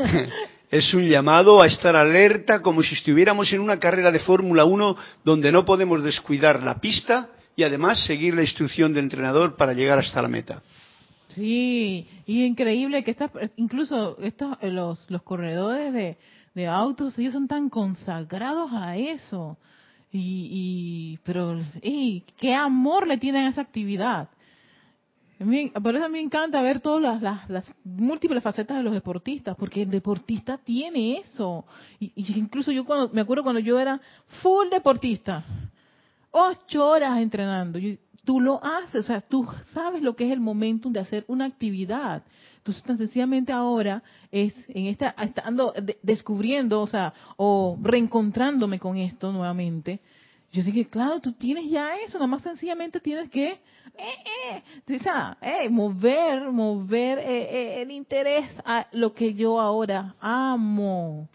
es 0.70 0.92
un 0.92 1.08
llamado 1.08 1.62
a 1.62 1.66
estar 1.66 1.96
alerta 1.96 2.60
como 2.60 2.82
si 2.82 2.94
estuviéramos 2.94 3.50
en 3.54 3.60
una 3.60 3.78
carrera 3.78 4.12
de 4.12 4.18
Fórmula 4.18 4.66
1 4.66 4.96
donde 5.24 5.50
no 5.50 5.64
podemos 5.64 6.04
descuidar 6.04 6.62
la 6.62 6.82
pista 6.82 7.30
y 7.56 7.62
además 7.62 8.04
seguir 8.04 8.34
la 8.34 8.42
instrucción 8.42 8.92
del 8.92 9.04
entrenador 9.04 9.56
para 9.56 9.72
llegar 9.72 9.98
hasta 9.98 10.20
la 10.20 10.28
meta. 10.28 10.62
Sí, 11.30 12.06
y 12.26 12.44
increíble 12.44 13.04
que 13.04 13.16
incluso 13.56 14.18
estos, 14.20 14.58
los, 14.60 15.10
los 15.10 15.22
corredores 15.22 15.94
de, 15.94 16.18
de 16.54 16.66
autos, 16.66 17.18
ellos 17.18 17.32
son 17.32 17.48
tan 17.48 17.70
consagrados 17.70 18.70
a 18.74 18.98
eso. 18.98 19.56
Y, 20.12 20.48
y 20.52 21.18
pero, 21.24 21.58
qué 22.36 22.54
amor 22.54 23.06
le 23.06 23.16
tienen 23.16 23.46
a 23.46 23.48
esa 23.48 23.62
actividad. 23.62 24.28
por 25.82 25.96
eso 25.96 26.08
me 26.10 26.20
encanta 26.20 26.60
ver 26.60 26.80
todas 26.80 27.22
las, 27.22 27.74
múltiples 27.82 28.42
facetas 28.42 28.76
de 28.76 28.82
los 28.82 28.92
deportistas, 28.92 29.56
porque 29.56 29.82
el 29.82 29.90
deportista 29.90 30.58
tiene 30.58 31.18
eso. 31.18 31.64
Y, 31.98 32.12
incluso 32.38 32.70
yo 32.72 32.84
cuando, 32.84 33.08
me 33.08 33.22
acuerdo 33.22 33.42
cuando 33.42 33.60
yo 33.60 33.80
era 33.80 34.00
full 34.42 34.68
deportista, 34.70 35.44
ocho 36.30 36.86
horas 36.86 37.18
entrenando, 37.18 37.78
tú 38.24 38.38
lo 38.38 38.62
haces, 38.62 38.96
o 38.96 39.02
sea, 39.02 39.22
tú 39.22 39.48
sabes 39.72 40.02
lo 40.02 40.14
que 40.14 40.26
es 40.26 40.32
el 40.32 40.40
momento 40.40 40.90
de 40.90 41.00
hacer 41.00 41.24
una 41.26 41.46
actividad. 41.46 42.22
Entonces, 42.62 42.84
tan 42.84 42.96
sencillamente 42.96 43.50
ahora 43.52 44.04
es 44.30 44.54
en 44.68 44.86
esta, 44.86 45.16
estando 45.20 45.74
descubriendo, 46.00 46.80
o 46.80 46.86
sea, 46.86 47.12
o 47.36 47.76
reencontrándome 47.82 48.78
con 48.78 48.96
esto 48.96 49.32
nuevamente. 49.32 49.98
Yo 50.52 50.62
dije, 50.62 50.86
claro, 50.86 51.18
tú 51.18 51.32
tienes 51.32 51.68
ya 51.68 51.96
eso, 51.96 52.18
nada 52.18 52.28
más 52.28 52.42
sencillamente 52.42 53.00
tienes 53.00 53.28
que 53.30 53.48
eh, 53.98 54.62
eh, 54.86 54.96
o 54.96 55.02
sea, 55.02 55.36
eh, 55.40 55.68
mover, 55.68 56.52
mover 56.52 57.18
eh, 57.18 57.24
eh, 57.24 57.82
el 57.82 57.90
interés 57.90 58.48
a 58.64 58.86
lo 58.92 59.12
que 59.12 59.34
yo 59.34 59.58
ahora 59.60 60.14
amo 60.20 61.28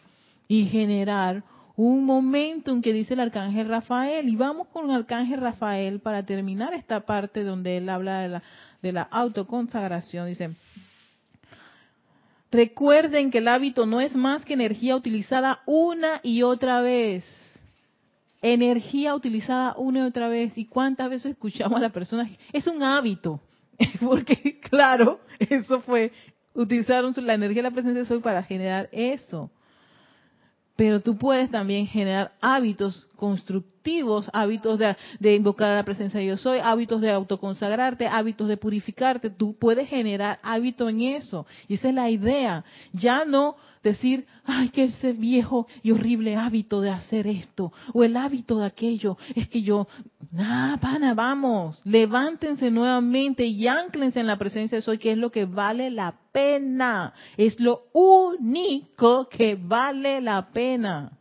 y 0.47 0.65
generar 0.67 1.43
un 1.75 2.05
momento 2.05 2.71
en 2.71 2.81
que 2.81 2.93
dice 2.93 3.15
el 3.15 3.19
arcángel 3.19 3.67
Rafael. 3.67 4.29
Y 4.29 4.37
vamos 4.37 4.67
con 4.69 4.89
el 4.89 4.95
arcángel 4.95 5.41
Rafael 5.41 5.99
para 5.99 6.25
terminar 6.25 6.73
esta 6.73 7.01
parte 7.01 7.43
donde 7.43 7.77
él 7.77 7.89
habla 7.89 8.21
de 8.21 8.29
la, 8.29 8.43
de 8.81 8.91
la 8.93 9.01
autoconsagración. 9.03 10.27
Dice, 10.27 10.51
Recuerden 12.51 13.29
que 13.29 13.39
el 13.39 13.47
hábito 13.47 13.85
no 13.85 13.99
es 13.99 14.15
más 14.15 14.45
que 14.45 14.53
energía 14.53 14.95
utilizada 14.95 15.61
una 15.65 16.21
y 16.23 16.43
otra 16.43 16.81
vez. 16.81 17.25
Energía 18.41 19.15
utilizada 19.15 19.75
una 19.77 19.99
y 19.99 20.03
otra 20.03 20.29
vez. 20.29 20.57
¿Y 20.57 20.65
cuántas 20.65 21.09
veces 21.09 21.33
escuchamos 21.33 21.77
a 21.77 21.81
la 21.81 21.89
persona? 21.89 22.29
Es 22.53 22.67
un 22.67 22.83
hábito. 22.83 23.41
Porque, 23.99 24.59
claro, 24.61 25.19
eso 25.39 25.81
fue, 25.81 26.11
utilizaron 26.53 27.13
la 27.17 27.33
energía 27.33 27.61
de 27.61 27.69
la 27.69 27.73
presencia 27.73 28.01
de 28.01 28.07
sol 28.07 28.21
para 28.21 28.43
generar 28.43 28.89
eso. 28.91 29.51
Pero 30.77 31.01
tú 31.01 31.17
puedes 31.17 31.49
también 31.49 31.87
generar 31.87 32.33
hábitos 32.39 33.07
constructivos, 33.15 34.29
hábitos 34.31 34.79
de, 34.79 35.35
invocar 35.35 35.71
a 35.71 35.75
la 35.75 35.83
presencia 35.83 36.19
de 36.19 36.27
yo 36.27 36.37
soy, 36.37 36.59
hábitos 36.59 37.01
de 37.01 37.11
autoconsagrarte, 37.11 38.07
hábitos 38.07 38.47
de 38.47 38.57
purificarte. 38.57 39.31
Tú 39.31 39.55
puedes 39.57 39.89
generar 39.89 40.39
hábito 40.43 40.87
en 40.87 41.01
eso. 41.01 41.47
Y 41.67 41.73
esa 41.73 41.89
es 41.89 41.95
la 41.95 42.11
idea. 42.11 42.63
Ya 42.93 43.25
no 43.25 43.57
decir, 43.89 44.25
ay, 44.45 44.69
que 44.69 44.85
ese 44.85 45.13
viejo 45.13 45.67
y 45.83 45.91
horrible 45.91 46.35
hábito 46.35 46.81
de 46.81 46.89
hacer 46.89 47.27
esto, 47.27 47.71
o 47.93 48.03
el 48.03 48.15
hábito 48.17 48.59
de 48.59 48.65
aquello, 48.65 49.17
es 49.35 49.47
que 49.47 49.61
yo, 49.61 49.87
nada, 50.31 50.77
pana, 50.77 51.13
vamos, 51.13 51.81
levántense 51.85 52.71
nuevamente 52.71 53.45
y 53.45 53.67
anclense 53.67 54.19
en 54.19 54.27
la 54.27 54.37
presencia 54.37 54.77
de 54.77 54.81
Soy, 54.81 54.97
que 54.97 55.11
es 55.11 55.17
lo 55.17 55.31
que 55.31 55.45
vale 55.45 55.89
la 55.89 56.15
pena, 56.31 57.13
es 57.35 57.59
lo 57.59 57.83
único 57.93 59.27
que 59.29 59.55
vale 59.55 60.21
la 60.21 60.47
pena. 60.47 61.11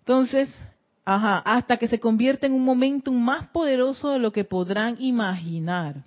Entonces, 0.00 0.48
ajá, 1.04 1.38
hasta 1.38 1.76
que 1.76 1.88
se 1.88 2.00
convierte 2.00 2.46
en 2.46 2.52
un 2.52 2.64
momento 2.64 3.12
más 3.12 3.48
poderoso 3.48 4.10
de 4.10 4.18
lo 4.18 4.32
que 4.32 4.44
podrán 4.44 4.96
imaginar 4.98 6.04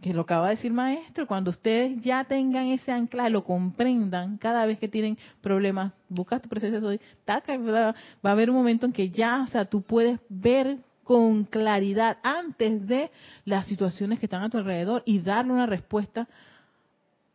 que 0.00 0.14
lo 0.14 0.22
acaba 0.22 0.48
de 0.48 0.56
decir 0.56 0.72
maestro, 0.72 1.26
cuando 1.26 1.50
ustedes 1.50 2.00
ya 2.00 2.24
tengan 2.24 2.66
ese 2.66 2.90
anclaje, 2.90 3.30
lo 3.30 3.44
comprendan, 3.44 4.38
cada 4.38 4.64
vez 4.64 4.78
que 4.78 4.88
tienen 4.88 5.18
problemas, 5.40 5.92
buscas 6.08 6.40
tu 6.40 6.48
presencia 6.48 6.80
hoy, 6.80 7.00
va 7.28 7.94
a 8.22 8.30
haber 8.30 8.50
un 8.50 8.56
momento 8.56 8.86
en 8.86 8.92
que 8.92 9.10
ya, 9.10 9.42
o 9.42 9.46
sea, 9.46 9.66
tú 9.66 9.82
puedes 9.82 10.18
ver 10.28 10.78
con 11.04 11.44
claridad 11.44 12.18
antes 12.22 12.86
de 12.86 13.10
las 13.44 13.66
situaciones 13.66 14.18
que 14.18 14.26
están 14.26 14.42
a 14.42 14.48
tu 14.48 14.58
alrededor 14.58 15.02
y 15.04 15.18
darle 15.18 15.52
una 15.52 15.66
respuesta 15.66 16.28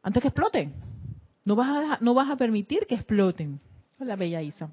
antes 0.01 0.21
que 0.21 0.29
exploten. 0.29 0.73
No 1.43 1.55
vas 1.55 1.69
a, 1.69 1.97
no 2.01 2.13
vas 2.13 2.29
a 2.29 2.37
permitir 2.37 2.87
que 2.87 2.95
exploten. 2.95 3.59
Hola, 3.99 4.15
bella 4.15 4.41
Isa. 4.41 4.69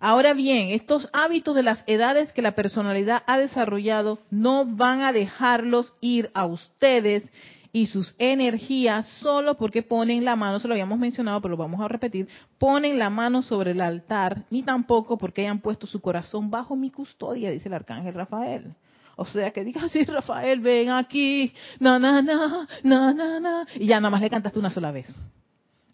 Ahora 0.00 0.34
bien, 0.34 0.68
estos 0.68 1.08
hábitos 1.12 1.54
de 1.54 1.62
las 1.62 1.82
edades 1.86 2.32
que 2.32 2.42
la 2.42 2.52
personalidad 2.52 3.22
ha 3.26 3.38
desarrollado 3.38 4.18
no 4.30 4.64
van 4.66 5.00
a 5.00 5.12
dejarlos 5.12 5.92
ir 6.00 6.30
a 6.34 6.46
ustedes 6.46 7.30
y 7.72 7.86
sus 7.86 8.14
energías 8.18 9.06
solo 9.20 9.56
porque 9.56 9.82
ponen 9.82 10.24
la 10.24 10.34
mano, 10.34 10.58
se 10.58 10.66
lo 10.66 10.72
habíamos 10.72 10.98
mencionado, 10.98 11.42
pero 11.42 11.52
lo 11.52 11.58
vamos 11.58 11.80
a 11.82 11.88
repetir, 11.88 12.26
ponen 12.58 12.98
la 12.98 13.10
mano 13.10 13.42
sobre 13.42 13.72
el 13.72 13.82
altar, 13.82 14.44
ni 14.50 14.62
tampoco 14.62 15.18
porque 15.18 15.42
hayan 15.42 15.60
puesto 15.60 15.86
su 15.86 16.00
corazón 16.00 16.50
bajo 16.50 16.74
mi 16.74 16.90
custodia, 16.90 17.50
dice 17.50 17.68
el 17.68 17.74
arcángel 17.74 18.14
Rafael. 18.14 18.74
O 19.16 19.26
sea, 19.26 19.50
que 19.50 19.64
diga 19.64 19.84
así, 19.84 20.04
Rafael, 20.04 20.60
ven 20.60 20.90
aquí, 20.90 21.52
na, 21.78 21.98
na, 21.98 22.22
na, 22.22 22.66
na, 22.82 23.12
na, 23.12 23.40
na, 23.40 23.66
y 23.74 23.86
ya 23.86 24.00
nada 24.00 24.10
más 24.10 24.20
le 24.20 24.30
cantaste 24.30 24.58
una 24.58 24.70
sola 24.70 24.90
vez. 24.90 25.14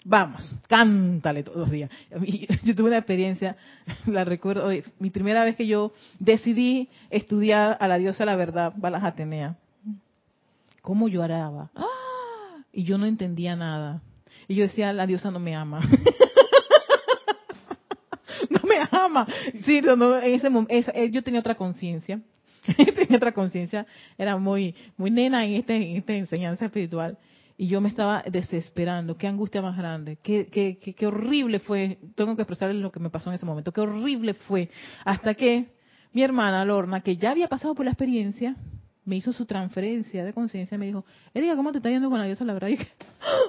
Vamos, 0.05 0.55
cántale 0.69 1.43
todos 1.43 1.59
los 1.59 1.71
días. 1.71 1.91
Yo 2.65 2.75
tuve 2.75 2.89
una 2.89 2.99
experiencia, 2.99 3.57
la 4.07 4.25
recuerdo, 4.25 4.69
mi 4.99 5.11
primera 5.11 5.45
vez 5.45 5.57
que 5.57 5.67
yo 5.67 5.93
decidí 6.19 6.89
estudiar 7.11 7.77
a 7.81 7.89
la 7.89 7.99
diosa 7.99 8.25
de 8.25 8.27
la 8.27 8.37
verdad, 8.37 8.73
Balas 8.77 9.05
Atenea. 9.05 9.57
¿Cómo 10.81 11.09
lloraba? 11.09 11.71
¡Ah! 11.77 11.87
Y 12.73 12.85
yo 12.85 12.99
no 12.99 13.07
entendía 13.07 13.55
nada. 13.55 14.03
Y 14.49 14.57
yo 14.57 14.65
decía, 14.65 14.93
la 14.93 15.07
diosa 15.07 15.31
no 15.31 15.39
me 15.39 15.55
ama. 15.55 15.81
no 18.51 18.61
me 18.65 18.77
ama. 18.91 19.29
Sí, 19.65 19.81
no, 19.81 20.19
en 20.19 20.35
ese 20.35 20.51
momento, 20.51 20.91
eh, 20.93 21.11
yo 21.11 21.23
tenía 21.23 21.39
otra 21.39 21.55
conciencia. 21.55 22.21
tenía 22.97 23.19
otra 23.19 23.33
conciencia. 23.33 23.87
Era 24.19 24.37
muy, 24.39 24.75
muy 24.97 25.13
nena 25.13 25.45
en, 25.45 25.55
este, 25.55 25.77
en 25.77 25.99
esta 25.99 26.15
enseñanza 26.15 26.65
espiritual 26.65 27.17
y 27.57 27.69
yo 27.69 27.81
me 27.81 27.89
estaba 27.89 28.23
desesperando. 28.31 29.17
Qué 29.17 29.27
angustia 29.27 29.63
más 29.63 29.77
grande. 29.77 30.19
Qué, 30.23 30.49
qué, 30.49 30.79
qué, 30.79 31.07
horrible 31.07 31.59
fue. 31.59 31.99
Tengo 32.15 32.37
que 32.37 32.43
expresarles 32.43 32.77
lo 32.77 32.91
que 32.91 33.01
me 33.01 33.11
pasó 33.11 33.31
en 33.31 33.35
ese 33.35 33.47
momento. 33.47 33.73
Qué 33.73 33.81
horrible 33.81 34.35
fue. 34.35 34.71
Hasta 35.05 35.35
que 35.35 35.67
mi 36.13 36.23
hermana 36.23 36.65
Lorna, 36.65 37.01
que 37.01 37.17
ya 37.17 37.31
había 37.31 37.49
pasado 37.49 37.75
por 37.75 37.85
la 37.85 37.93
experiencia, 37.93 38.57
me 39.05 39.17
hizo 39.17 39.33
su 39.33 39.47
transferencia 39.47 40.25
de 40.25 40.33
conciencia 40.33 40.77
y 40.77 40.79
me 40.79 40.87
dijo, 40.87 41.05
Erika, 41.35 41.57
¿cómo 41.57 41.73
te 41.73 41.79
está 41.79 41.91
yendo 41.91 42.09
con 42.09 42.19
la 42.19 42.27
diosa? 42.27 42.45
La 42.45 42.53
verdad, 42.53 42.69
y 42.69 42.77
que... 42.77 42.89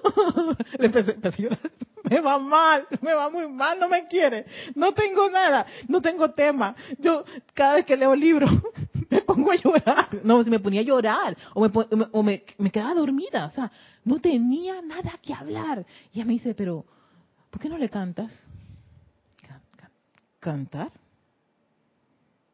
Le 0.80 0.86
empecé, 0.88 1.12
a. 1.12 1.58
Me 2.10 2.20
va 2.20 2.38
mal, 2.38 2.86
me 3.02 3.14
va 3.14 3.30
muy 3.30 3.48
mal, 3.48 3.80
no 3.80 3.88
me 3.88 4.08
quiere, 4.08 4.46
no 4.76 4.94
tengo 4.94 5.30
nada, 5.30 5.66
no 5.88 6.02
tengo 6.02 6.32
tema. 6.32 6.76
Yo 7.00 7.24
cada 7.54 7.76
vez 7.76 7.86
que 7.86 7.96
leo 7.96 8.14
libros 8.14 8.52
pongo 9.34 9.52
a 9.52 9.56
llorar. 9.56 10.08
No, 10.24 10.44
si 10.44 10.50
me 10.50 10.60
ponía 10.60 10.82
a 10.82 10.84
llorar 10.84 11.38
o 11.54 11.62
me, 11.62 11.72
o 12.12 12.24
me, 12.24 12.44
me 12.58 12.72
quedaba 12.72 12.94
dormida. 12.94 13.48
O 13.48 13.52
sea, 13.52 13.72
no 14.04 14.20
tenía 14.20 14.82
nada 14.82 15.12
que 15.22 15.34
hablar. 15.34 15.86
Y 16.12 16.20
ella 16.20 16.26
me 16.26 16.34
dice, 16.34 16.54
pero, 16.54 16.86
¿por 17.50 17.62
qué 17.62 17.70
no 17.70 17.78
le 17.78 17.90
cantas? 17.90 18.32
¿Cantar? 20.40 20.92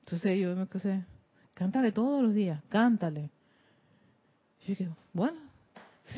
Entonces 0.02 0.40
yo 0.40 0.56
me 0.56 0.66
puse, 0.68 1.06
cántale 1.54 1.92
todos 1.92 2.22
los 2.22 2.34
días, 2.34 2.62
cántale. 2.70 3.30
yo 4.62 4.68
dije, 4.68 4.90
bueno, 5.14 5.40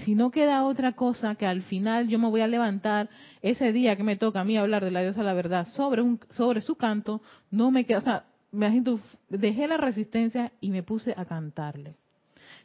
si 0.04 0.16
no 0.16 0.32
queda 0.32 0.64
otra 0.64 0.94
cosa 0.94 1.36
que 1.36 1.46
al 1.46 1.62
final 1.64 2.08
yo 2.08 2.20
me 2.20 2.30
voy 2.30 2.42
a 2.42 2.48
levantar 2.48 3.10
ese 3.42 3.72
día 3.74 3.96
que 3.96 4.04
me 4.04 4.16
toca 4.16 4.42
a 4.42 4.44
mí 4.44 4.58
hablar 4.58 4.84
de 4.84 4.92
la 4.92 5.02
diosa 5.02 5.24
la 5.24 5.34
verdad 5.34 5.68
sobre 5.68 6.02
un 6.02 6.20
sobre 6.32 6.62
su 6.62 6.76
canto, 6.76 7.22
no 7.50 7.72
me 7.72 7.86
queda, 7.86 7.98
o 8.00 8.02
sea, 8.02 8.26
dejé 8.52 9.68
la 9.68 9.78
resistencia 9.78 10.52
y 10.60 10.72
me 10.72 10.84
puse 10.84 11.14
a 11.16 11.26
cantarle. 11.26 11.96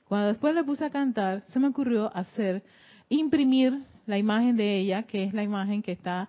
Cuando 0.05 0.29
después 0.29 0.55
le 0.55 0.65
puse 0.65 0.85
a 0.85 0.91
cantar, 0.91 1.43
se 1.49 1.59
me 1.59 1.69
ocurrió 1.69 2.15
hacer, 2.17 2.63
imprimir 3.09 3.83
la 4.07 4.19
imagen 4.19 4.57
de 4.57 4.79
ella, 4.79 5.03
que 5.03 5.25
es 5.25 5.35
la 5.35 5.43
imagen 5.43 5.83
que 5.83 5.93
está, 5.93 6.29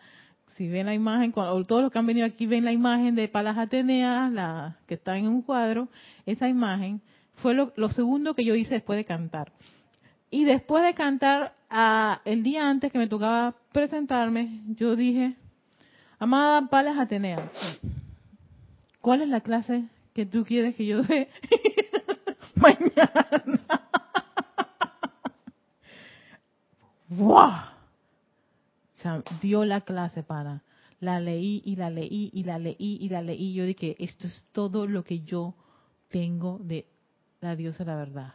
si 0.56 0.68
ven 0.68 0.88
la 0.88 0.96
imagen, 0.96 1.32
o 1.36 1.64
todos 1.66 1.84
los 1.84 1.92
que 1.92 2.00
han 2.00 2.08
venido 2.08 2.26
aquí 2.26 2.48
ven 2.48 2.66
la 2.66 2.72
imagen 2.72 3.14
de 3.14 3.28
Palas 3.28 3.58
Atenea, 3.58 4.30
la 4.30 4.78
que 4.88 4.96
está 4.96 5.16
en 5.18 5.28
un 5.28 5.44
cuadro, 5.44 5.88
esa 6.26 6.50
imagen 6.50 7.02
fue 7.36 7.54
lo, 7.54 7.90
segundo 7.90 8.34
que 8.34 8.44
yo 8.44 8.56
hice 8.56 8.76
después 8.76 8.98
de 8.98 9.06
cantar. 9.06 9.52
Y 10.32 10.44
después 10.44 10.84
de 10.84 10.96
cantar, 10.96 11.54
el 12.26 12.42
día 12.42 12.68
antes 12.68 12.92
que 12.92 12.98
me 12.98 13.08
tocaba 13.08 13.56
presentarme, 13.72 14.62
yo 14.70 14.96
dije, 14.96 15.36
amada 16.18 16.68
Palas 16.68 16.98
Atenea, 16.98 17.52
¿cuál 19.08 19.22
es 19.22 19.30
la 19.30 19.40
clase 19.40 19.86
que 20.14 20.26
tú 20.26 20.44
quieres 20.44 20.76
que 20.76 20.86
yo 20.86 21.02
dé 21.02 21.30
mañana? 22.56 23.88
¡Wow! 27.08 27.38
O 27.38 28.96
sea, 28.96 29.24
dio 29.42 29.64
la 29.64 29.80
clase 29.80 30.24
para. 30.24 30.62
La 31.00 31.22
leí 31.22 31.62
y 31.64 31.78
la 31.78 31.90
leí 31.90 32.32
y 32.34 32.44
la 32.44 32.60
leí 32.60 32.76
y 33.00 33.08
la 33.08 33.22
leí. 33.22 33.54
Yo 33.54 33.64
dije, 33.64 33.96
esto 33.98 34.28
es 34.28 34.46
todo 34.52 34.88
lo 34.88 35.06
que 35.06 35.22
yo 35.22 35.56
tengo 36.10 36.60
de 36.62 36.86
la 37.40 37.56
diosa 37.56 37.86
la 37.86 37.96
verdad. 37.96 38.34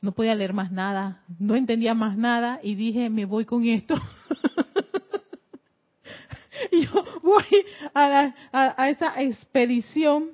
No 0.00 0.10
podía 0.10 0.34
leer 0.34 0.52
más 0.52 0.72
nada, 0.72 1.22
no 1.38 1.54
entendía 1.54 1.94
más 1.94 2.16
nada 2.16 2.58
y 2.60 2.74
dije, 2.74 3.08
me 3.08 3.24
voy 3.24 3.44
con 3.44 3.64
esto. 3.64 3.94
voy 7.22 7.44
a, 7.94 8.34
a, 8.52 8.88
esa 8.88 9.20
expedición 9.20 10.30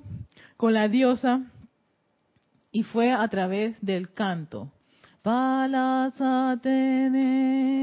con 0.56 0.72
la 0.72 0.88
diosa 0.88 1.42
y 2.72 2.82
fue 2.82 3.12
a 3.12 3.28
través 3.28 3.80
del 3.84 4.12
canto. 4.12 4.72
Palas 5.22 6.14
Atenea, 6.20 7.76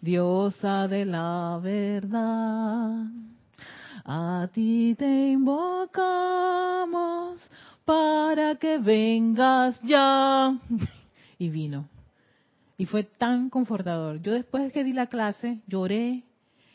diosa 0.00 0.88
de 0.88 1.04
la 1.04 1.60
verdad, 1.62 3.06
a 4.04 4.48
ti 4.52 4.94
te 4.98 5.32
invocamos 5.32 6.14
para 7.84 8.54
que 8.56 8.78
vengas 8.78 9.80
ya. 9.82 10.58
Y 11.36 11.48
vino. 11.50 11.88
Y 12.78 12.86
fue 12.86 13.02
tan 13.04 13.50
confortador. 13.50 14.22
Yo 14.22 14.32
después 14.32 14.72
que 14.72 14.84
di 14.84 14.92
la 14.92 15.08
clase, 15.08 15.60
lloré 15.66 16.22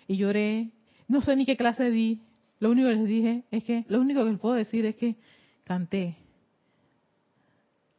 y 0.07 0.17
lloré. 0.17 0.71
No 1.09 1.21
sé 1.21 1.35
ni 1.35 1.45
qué 1.45 1.57
clase 1.57 1.91
di. 1.91 2.21
Lo 2.59 2.69
único 2.71 2.87
que 2.87 2.95
les 2.95 3.07
dije 3.07 3.43
es 3.51 3.63
que, 3.63 3.83
lo 3.87 3.99
único 3.99 4.23
que 4.23 4.29
les 4.31 4.39
puedo 4.39 4.55
decir 4.55 4.85
es 4.85 4.95
que 4.95 5.15
canté 5.63 6.15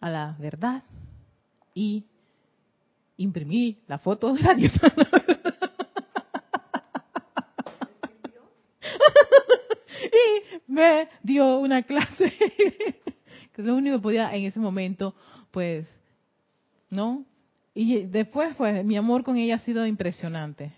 a 0.01 0.09
la 0.09 0.37
verdad 0.39 0.83
y 1.75 2.07
imprimí 3.17 3.79
la 3.87 3.99
foto 3.99 4.33
de 4.35 4.43
la 4.43 4.55
diosa. 4.55 4.93
y 10.05 10.73
me 10.73 11.09
dio 11.23 11.59
una 11.59 11.83
clase 11.83 12.33
que 13.53 13.63
lo 13.63 13.77
único 13.77 13.97
que 13.97 14.03
podía 14.03 14.35
en 14.35 14.45
ese 14.45 14.61
momento, 14.61 15.15
pues, 15.51 15.87
¿no? 16.91 17.25
Y 17.75 18.05
después, 18.05 18.55
pues, 18.57 18.85
mi 18.85 18.97
amor 18.97 19.25
con 19.25 19.37
ella 19.37 19.57
ha 19.57 19.59
sido 19.59 19.87
impresionante 19.87 20.73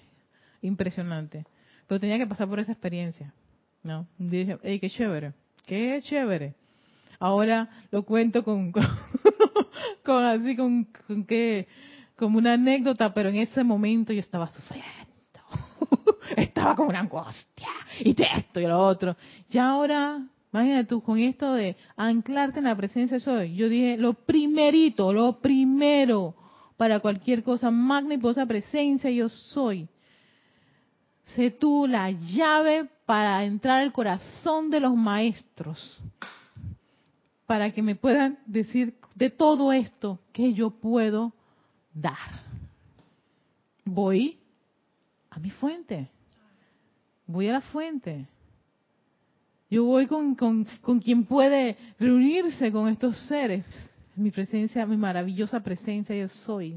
impresionante. 0.62 1.44
Pero 1.92 2.00
tenía 2.00 2.16
que 2.16 2.26
pasar 2.26 2.48
por 2.48 2.58
esa 2.58 2.72
experiencia. 2.72 3.34
¿no? 3.82 4.06
Dije, 4.16 4.56
hey, 4.62 4.80
qué 4.80 4.88
chévere, 4.88 5.34
qué 5.66 6.00
chévere. 6.02 6.54
Ahora 7.20 7.68
lo 7.90 8.02
cuento 8.04 8.42
con, 8.44 8.72
con, 8.72 10.24
así, 10.24 10.56
con, 10.56 10.84
con 11.06 11.26
que, 11.26 11.68
como 12.16 12.38
una 12.38 12.54
anécdota, 12.54 13.12
pero 13.12 13.28
en 13.28 13.36
ese 13.36 13.62
momento 13.62 14.14
yo 14.14 14.20
estaba 14.20 14.48
sufriendo. 14.48 14.88
estaba 16.38 16.76
con 16.76 16.88
una 16.88 17.00
angustia 17.00 17.68
y 18.00 18.14
de 18.14 18.26
esto 18.38 18.58
y 18.58 18.66
lo 18.66 18.80
otro. 18.80 19.14
Y 19.50 19.58
ahora, 19.58 20.26
imagínate 20.50 20.86
tú, 20.86 21.02
con 21.02 21.18
esto 21.18 21.52
de 21.52 21.76
anclarte 21.98 22.60
en 22.60 22.64
la 22.64 22.74
presencia 22.74 23.18
de 23.18 23.20
soy, 23.20 23.54
yo 23.54 23.68
dije, 23.68 23.98
lo 23.98 24.14
primerito, 24.14 25.12
lo 25.12 25.42
primero 25.42 26.36
para 26.78 27.00
cualquier 27.00 27.42
cosa, 27.42 27.70
magna 27.70 28.14
y 28.14 28.16
poderosa 28.16 28.46
presencia 28.46 29.10
yo 29.10 29.28
soy. 29.28 29.90
Sé 31.26 31.50
tú 31.50 31.86
la 31.86 32.10
llave 32.10 32.88
para 33.06 33.44
entrar 33.44 33.80
al 33.80 33.92
corazón 33.92 34.70
de 34.70 34.80
los 34.80 34.94
maestros, 34.94 36.00
para 37.46 37.70
que 37.72 37.82
me 37.82 37.94
puedan 37.94 38.38
decir 38.46 38.94
de 39.14 39.30
todo 39.30 39.72
esto 39.72 40.18
que 40.32 40.52
yo 40.52 40.70
puedo 40.70 41.32
dar. 41.94 42.16
Voy 43.84 44.38
a 45.30 45.38
mi 45.38 45.50
fuente. 45.50 46.08
Voy 47.26 47.48
a 47.48 47.52
la 47.52 47.60
fuente. 47.60 48.26
Yo 49.70 49.84
voy 49.84 50.06
con, 50.06 50.34
con, 50.34 50.66
con 50.82 51.00
quien 51.00 51.24
puede 51.24 51.78
reunirse 51.98 52.70
con 52.70 52.88
estos 52.88 53.16
seres. 53.26 53.64
Mi 54.14 54.30
presencia, 54.30 54.84
mi 54.84 54.98
maravillosa 54.98 55.60
presencia 55.60 56.14
yo 56.14 56.28
soy. 56.28 56.76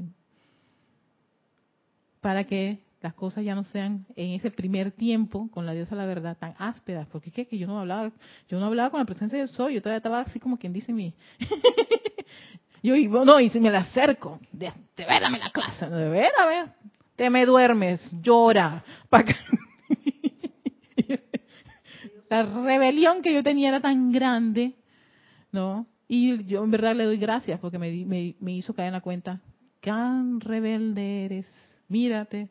Para 2.22 2.44
que 2.44 2.85
las 3.06 3.14
cosas 3.14 3.44
ya 3.44 3.54
no 3.54 3.62
sean 3.62 4.04
en 4.16 4.32
ese 4.32 4.50
primer 4.50 4.90
tiempo 4.90 5.48
con 5.52 5.64
la 5.64 5.72
diosa 5.72 5.94
la 5.94 6.06
verdad 6.06 6.36
tan 6.36 6.54
ásperas, 6.58 7.06
porque 7.06 7.30
¿qué? 7.30 7.46
que 7.46 7.56
yo 7.56 7.68
no 7.68 7.78
hablaba, 7.78 8.10
yo 8.48 8.58
no 8.58 8.66
hablaba 8.66 8.90
con 8.90 8.98
la 8.98 9.06
presencia 9.06 9.38
yo 9.38 9.46
soy, 9.46 9.74
yo 9.74 9.80
todavía 9.80 9.98
estaba 9.98 10.20
así 10.22 10.40
como 10.40 10.58
quien 10.58 10.72
dice 10.72 10.92
mi 10.92 11.14
yo 12.82 12.96
no, 13.24 13.38
y 13.38 13.48
si 13.48 13.60
me 13.60 13.70
la 13.70 13.78
acerco, 13.80 14.40
de, 14.50 14.72
de 14.96 15.04
dame 15.04 15.38
la 15.38 15.50
clase, 15.50 15.88
de 15.88 16.08
veras, 16.08 16.72
te 17.14 17.30
me 17.30 17.46
duermes, 17.46 18.00
llora, 18.20 18.82
para 19.08 19.24
la 22.28 22.42
rebelión 22.42 23.22
que 23.22 23.32
yo 23.32 23.44
tenía 23.44 23.68
era 23.68 23.80
tan 23.80 24.10
grande, 24.10 24.74
¿no? 25.52 25.86
Y 26.08 26.44
yo 26.44 26.64
en 26.64 26.72
verdad 26.72 26.96
le 26.96 27.04
doy 27.04 27.18
gracias 27.18 27.60
porque 27.60 27.78
me, 27.78 28.04
me, 28.04 28.34
me 28.40 28.52
hizo 28.52 28.74
caer 28.74 28.88
en 28.88 28.94
la 28.94 29.00
cuenta, 29.00 29.40
tan 29.80 30.40
rebelde 30.40 31.24
eres, 31.24 31.46
mírate, 31.86 32.50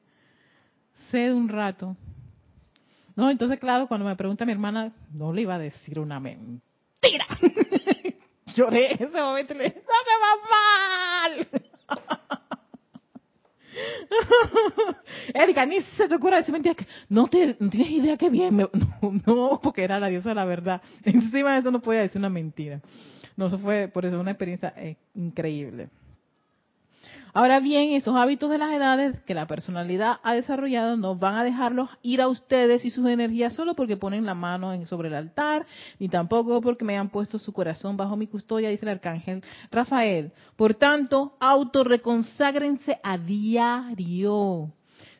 sé 1.11 1.17
de 1.17 1.33
un 1.33 1.49
rato. 1.49 1.95
No, 3.15 3.29
entonces 3.29 3.59
claro, 3.59 3.87
cuando 3.87 4.05
me 4.05 4.15
pregunta 4.15 4.45
mi 4.45 4.51
hermana, 4.51 4.91
no 5.13 5.31
le 5.31 5.41
iba 5.41 5.55
a 5.55 5.59
decir 5.59 5.99
una 5.99 6.19
mentira. 6.19 7.25
Lloré 8.55 8.93
en 8.93 9.07
ese 9.07 9.21
momento 9.21 9.53
y 9.53 9.57
le 9.57 9.63
dije, 9.65 9.81
¡no 9.81 9.93
me 10.05 10.15
va 10.21 10.35
mal! 10.51 11.47
Erika, 15.33 15.65
ni 15.65 15.81
se 15.81 16.07
te 16.07 16.15
ocurra 16.15 16.37
decir 16.37 16.53
mentiras. 16.53 16.77
Que 16.77 16.87
no, 17.09 17.27
te, 17.27 17.55
no 17.59 17.69
tienes 17.69 17.91
idea 17.91 18.17
que 18.17 18.29
bien. 18.29 18.57
no, 18.57 18.69
no, 19.25 19.59
porque 19.61 19.83
era 19.83 19.99
la 19.99 20.07
diosa 20.07 20.29
de 20.29 20.35
la 20.35 20.45
verdad. 20.45 20.81
Encima 21.03 21.53
de 21.53 21.59
eso 21.59 21.71
no 21.71 21.81
podía 21.81 22.01
decir 22.01 22.19
una 22.19 22.29
mentira. 22.29 22.81
No, 23.35 23.47
eso 23.47 23.59
fue 23.59 23.89
por 23.89 24.05
eso 24.05 24.19
una 24.19 24.31
experiencia 24.31 24.73
eh, 24.77 24.95
increíble. 25.15 25.89
Ahora 27.37 27.59
bien, 27.59 27.91
esos 27.91 28.15
hábitos 28.15 28.49
de 28.49 28.57
las 28.57 28.71
edades 28.71 29.19
que 29.23 29.33
la 29.33 29.45
personalidad 29.45 30.19
ha 30.23 30.35
desarrollado 30.35 30.95
no 30.95 31.17
van 31.17 31.35
a 31.35 31.43
dejarlos 31.43 31.89
ir 32.01 32.21
a 32.21 32.29
ustedes 32.29 32.85
y 32.85 32.91
sus 32.91 33.05
energías 33.07 33.53
solo 33.53 33.73
porque 33.75 33.97
ponen 33.97 34.25
la 34.25 34.33
mano 34.33 34.71
en, 34.71 34.87
sobre 34.87 35.09
el 35.09 35.15
altar, 35.15 35.65
ni 35.99 36.07
tampoco 36.07 36.61
porque 36.61 36.85
me 36.85 36.97
han 36.97 37.09
puesto 37.09 37.37
su 37.37 37.51
corazón 37.51 37.97
bajo 37.97 38.15
mi 38.15 38.27
custodia, 38.27 38.69
dice 38.69 38.85
el 38.85 38.93
arcángel 38.93 39.43
Rafael. 39.69 40.31
Por 40.55 40.75
tanto, 40.75 41.33
autorreconságrense 41.41 43.01
a 43.03 43.17
diario. 43.17 44.71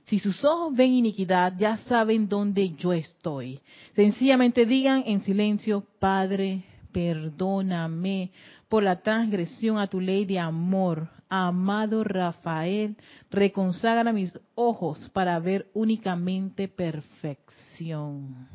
Si 0.05 0.17
sus 0.19 0.41
ojos 0.45 0.73
ven 0.73 0.93
iniquidad, 0.93 1.51
ya 1.57 1.75
saben 1.79 2.29
dónde 2.29 2.75
yo 2.75 2.93
estoy. 2.93 3.59
Sencillamente 3.91 4.65
digan 4.65 5.03
en 5.05 5.19
silencio, 5.19 5.83
Padre, 5.99 6.63
perdóname 6.93 8.31
por 8.69 8.83
la 8.83 9.01
transgresión 9.01 9.77
a 9.77 9.87
tu 9.87 9.99
ley 9.99 10.25
de 10.25 10.39
amor 10.39 11.09
amado 11.29 12.03
Rafael, 12.03 12.95
reconsagra 13.29 14.13
mis 14.13 14.37
ojos 14.53 15.09
para 15.13 15.39
ver 15.39 15.67
únicamente 15.73 16.67
perfección. 16.67 18.47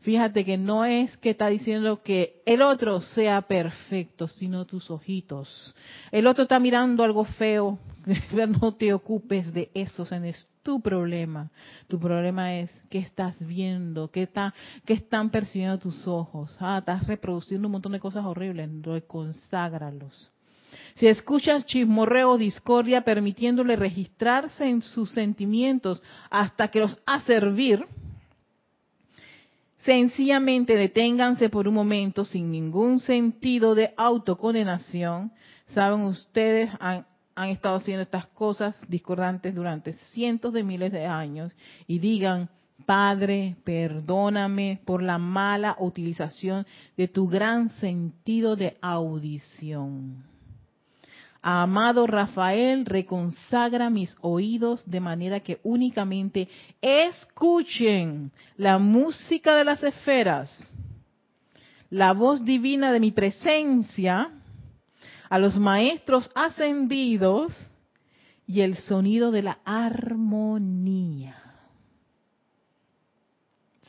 Fíjate 0.00 0.46
que 0.46 0.56
no 0.56 0.86
es 0.86 1.14
que 1.18 1.30
está 1.30 1.48
diciendo 1.48 2.02
que 2.02 2.40
el 2.46 2.62
otro 2.62 3.02
sea 3.02 3.42
perfecto, 3.42 4.28
sino 4.28 4.64
tus 4.64 4.90
ojitos. 4.90 5.74
El 6.10 6.26
otro 6.26 6.44
está 6.44 6.58
mirando 6.58 7.04
algo 7.04 7.24
feo, 7.24 7.78
no 8.60 8.74
te 8.74 8.94
ocupes 8.94 9.52
de 9.52 9.70
eso, 9.74 10.06
es 10.24 10.48
tu 10.62 10.80
problema. 10.80 11.50
Tu 11.86 12.00
problema 12.00 12.54
es 12.54 12.70
qué 12.88 12.98
estás 12.98 13.36
viendo, 13.40 14.10
qué, 14.10 14.22
está, 14.22 14.54
qué 14.86 14.94
están 14.94 15.28
percibiendo 15.28 15.78
tus 15.78 16.06
ojos. 16.06 16.56
Ah, 16.60 16.78
estás 16.78 17.06
reproduciendo 17.06 17.68
un 17.68 17.72
montón 17.72 17.92
de 17.92 18.00
cosas 18.00 18.24
horribles, 18.24 18.70
reconságralos. 18.82 20.30
Si 20.94 21.08
escuchas 21.08 21.66
chismorreo 21.66 22.38
discordia 22.38 23.02
permitiéndole 23.02 23.76
registrarse 23.76 24.66
en 24.66 24.80
sus 24.80 25.10
sentimientos 25.10 26.02
hasta 26.30 26.68
que 26.68 26.80
los 26.80 26.98
ha 27.04 27.20
servir, 27.20 27.84
sencillamente 29.84 30.76
deténganse 30.76 31.48
por 31.48 31.66
un 31.66 31.74
momento 31.74 32.24
sin 32.24 32.50
ningún 32.50 33.00
sentido 33.00 33.74
de 33.74 33.92
autocondenación. 33.96 35.32
Saben 35.74 36.02
ustedes, 36.02 36.70
han, 36.80 37.06
han 37.34 37.48
estado 37.50 37.76
haciendo 37.76 38.02
estas 38.02 38.26
cosas 38.26 38.76
discordantes 38.88 39.54
durante 39.54 39.94
cientos 40.12 40.52
de 40.52 40.64
miles 40.64 40.92
de 40.92 41.06
años 41.06 41.56
y 41.86 41.98
digan, 41.98 42.48
Padre, 42.86 43.56
perdóname 43.62 44.80
por 44.84 45.02
la 45.02 45.18
mala 45.18 45.76
utilización 45.78 46.66
de 46.96 47.08
tu 47.08 47.28
gran 47.28 47.70
sentido 47.70 48.56
de 48.56 48.76
audición. 48.80 50.29
Amado 51.42 52.06
Rafael, 52.06 52.84
reconsagra 52.84 53.88
mis 53.88 54.14
oídos 54.20 54.88
de 54.90 55.00
manera 55.00 55.40
que 55.40 55.58
únicamente 55.62 56.48
escuchen 56.82 58.30
la 58.56 58.78
música 58.78 59.56
de 59.56 59.64
las 59.64 59.82
esferas, 59.82 60.50
la 61.88 62.12
voz 62.12 62.44
divina 62.44 62.92
de 62.92 63.00
mi 63.00 63.10
presencia, 63.10 64.30
a 65.30 65.38
los 65.38 65.56
maestros 65.56 66.30
ascendidos 66.34 67.52
y 68.46 68.60
el 68.60 68.76
sonido 68.76 69.30
de 69.30 69.42
la 69.42 69.60
armonía. 69.64 71.39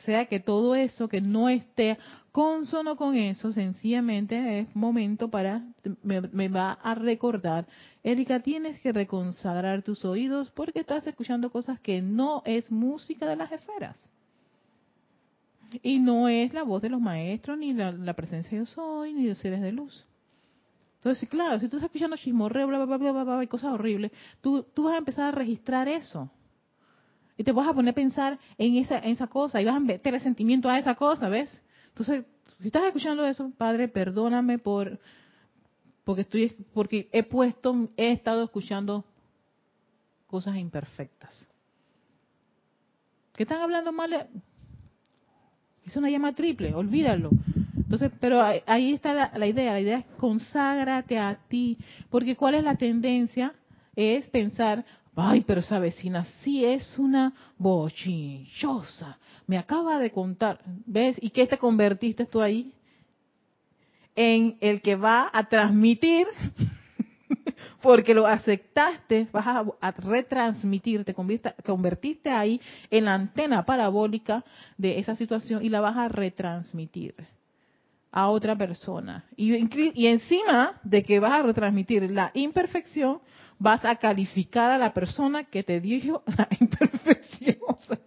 Sea 0.04 0.26
que 0.26 0.40
todo 0.40 0.74
eso 0.74 1.08
que 1.08 1.20
no 1.20 1.48
esté 1.48 1.98
consono 2.32 2.96
con 2.96 3.14
eso, 3.14 3.52
sencillamente 3.52 4.60
es 4.60 4.74
momento 4.74 5.28
para, 5.28 5.62
me, 6.02 6.48
va 6.48 6.72
a 6.72 6.94
recordar, 6.94 7.66
Erika, 8.02 8.40
tienes 8.40 8.80
que 8.80 8.92
reconsagrar 8.92 9.82
tus 9.82 10.04
oídos 10.04 10.50
porque 10.50 10.80
estás 10.80 11.06
escuchando 11.06 11.50
cosas 11.50 11.78
que 11.78 12.00
no 12.00 12.42
es 12.46 12.72
música 12.72 13.26
de 13.26 13.36
las 13.36 13.52
esferas. 13.52 14.08
Y 15.82 15.98
no 15.98 16.28
es 16.28 16.52
la 16.52 16.64
voz 16.64 16.82
de 16.82 16.88
los 16.88 17.00
maestros, 17.00 17.58
ni 17.58 17.72
la, 17.72 18.14
presencia 18.14 18.58
de 18.58 18.64
yo 18.64 18.66
soy, 18.66 19.12
ni 19.12 19.26
de 19.26 19.34
seres 19.34 19.60
de 19.60 19.72
luz. 19.72 20.04
Entonces, 20.96 21.28
claro, 21.28 21.58
si 21.60 21.68
tú 21.68 21.76
estás 21.76 21.88
escuchando 21.88 22.16
chismorreo, 22.16 22.66
bla, 22.66 22.84
bla, 22.84 22.96
bla, 22.96 23.12
bla, 23.12 23.24
bla, 23.24 23.44
y 23.44 23.46
cosas 23.46 23.72
horribles, 23.72 24.10
tú, 24.40 24.64
tú 24.74 24.84
vas 24.84 24.94
a 24.94 24.98
empezar 24.98 25.28
a 25.28 25.32
registrar 25.32 25.88
eso. 25.88 26.30
Y 27.42 27.44
te 27.44 27.50
vas 27.50 27.66
a 27.66 27.72
poner 27.72 27.90
a 27.90 27.94
pensar 27.96 28.38
en 28.56 28.76
esa, 28.76 28.98
en 28.98 29.10
esa 29.10 29.26
cosa, 29.26 29.60
y 29.60 29.64
vas 29.64 29.74
a 29.74 29.80
meter 29.80 30.14
el 30.14 30.20
sentimiento 30.20 30.70
a 30.70 30.78
esa 30.78 30.94
cosa, 30.94 31.28
¿ves? 31.28 31.60
Entonces, 31.88 32.24
si 32.60 32.68
estás 32.68 32.84
escuchando 32.84 33.26
eso, 33.26 33.50
Padre, 33.58 33.88
perdóname 33.88 34.60
por 34.60 35.00
porque 36.04 36.20
estoy 36.20 36.54
porque 36.72 37.08
he 37.10 37.24
puesto 37.24 37.88
he 37.96 38.12
estado 38.12 38.44
escuchando 38.44 39.04
cosas 40.28 40.54
imperfectas. 40.54 41.48
¿Qué 43.34 43.42
están 43.42 43.60
hablando 43.60 43.90
mal? 43.90 44.28
Es 45.84 45.96
una 45.96 46.10
llama 46.10 46.36
triple, 46.36 46.72
olvídalo. 46.74 47.30
Entonces, 47.74 48.12
pero 48.20 48.40
ahí 48.40 48.92
está 48.92 49.14
la, 49.14 49.32
la, 49.34 49.48
idea, 49.48 49.72
la 49.72 49.80
idea 49.80 49.98
es 49.98 50.06
conságrate 50.16 51.18
a 51.18 51.40
ti, 51.48 51.76
porque 52.08 52.36
¿cuál 52.36 52.54
es 52.54 52.62
la 52.62 52.76
tendencia? 52.76 53.52
Es 53.96 54.28
pensar, 54.28 54.84
ay, 55.16 55.42
pero 55.42 55.60
esa 55.60 55.78
vecina 55.78 56.24
sí 56.42 56.64
es 56.64 56.98
una 56.98 57.34
bochinchosa, 57.58 59.18
me 59.46 59.58
acaba 59.58 59.98
de 59.98 60.10
contar, 60.10 60.60
¿ves? 60.86 61.16
¿Y 61.20 61.30
qué 61.30 61.46
te 61.46 61.58
convertiste 61.58 62.24
tú 62.24 62.40
ahí? 62.40 62.72
En 64.14 64.56
el 64.60 64.80
que 64.80 64.96
va 64.96 65.30
a 65.32 65.48
transmitir, 65.48 66.26
porque 67.82 68.14
lo 68.14 68.26
aceptaste, 68.26 69.28
vas 69.32 69.46
a, 69.80 69.90
retransmitir, 69.92 71.04
te 71.04 71.14
convertiste 71.14 72.30
ahí 72.30 72.60
en 72.90 73.06
la 73.06 73.14
antena 73.14 73.64
parabólica 73.64 74.44
de 74.78 74.98
esa 74.98 75.16
situación 75.16 75.64
y 75.64 75.68
la 75.68 75.80
vas 75.80 75.96
a 75.96 76.08
retransmitir. 76.08 77.14
a 78.14 78.28
otra 78.28 78.54
persona. 78.54 79.24
Y 79.36 80.06
encima 80.06 80.78
de 80.82 81.02
que 81.02 81.18
vas 81.18 81.32
a 81.32 81.42
retransmitir 81.42 82.10
la 82.10 82.30
imperfección, 82.34 83.20
vas 83.62 83.84
a 83.84 83.94
calificar 83.94 84.72
a 84.72 84.78
la 84.78 84.92
persona 84.92 85.44
que 85.44 85.62
te 85.62 85.80
dijo 85.80 86.24
la 86.26 86.48
imperfección. 86.58 87.58
O 87.68 87.78
sea, 87.80 87.98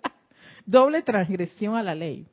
doble 0.65 1.01
transgresión 1.01 1.75
a 1.75 1.83
la 1.83 1.95
ley. 1.95 2.27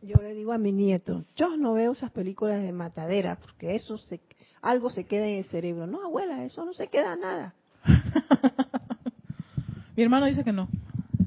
Yo 0.00 0.16
le 0.20 0.34
digo 0.34 0.52
a 0.52 0.58
mi 0.58 0.72
nieto, 0.72 1.24
yo 1.36 1.56
no 1.56 1.74
veo 1.74 1.92
esas 1.92 2.10
películas 2.10 2.62
de 2.62 2.72
matadera, 2.72 3.36
porque 3.36 3.76
eso 3.76 3.98
se, 3.98 4.20
algo 4.60 4.90
se 4.90 5.04
queda 5.04 5.28
en 5.28 5.38
el 5.38 5.44
cerebro. 5.44 5.86
No, 5.86 6.02
abuela, 6.02 6.42
eso 6.42 6.64
no 6.64 6.72
se 6.72 6.88
queda 6.88 7.14
nada. 7.16 7.54
Mi 9.96 10.02
hermano 10.02 10.26
dice 10.26 10.42
que 10.42 10.52
no. 10.52 10.68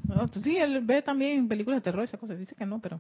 No, 0.08 0.28
Sí, 0.43 0.58
él 0.58 0.82
ve 0.82 1.04
también 1.04 1.48
películas 1.48 1.78
de 1.78 1.84
terror 1.84 2.02
y 2.02 2.06
esas 2.06 2.20
cosas. 2.20 2.39
Dice 2.39 2.56
que 2.56 2.66
no, 2.66 2.80
pero 2.80 3.00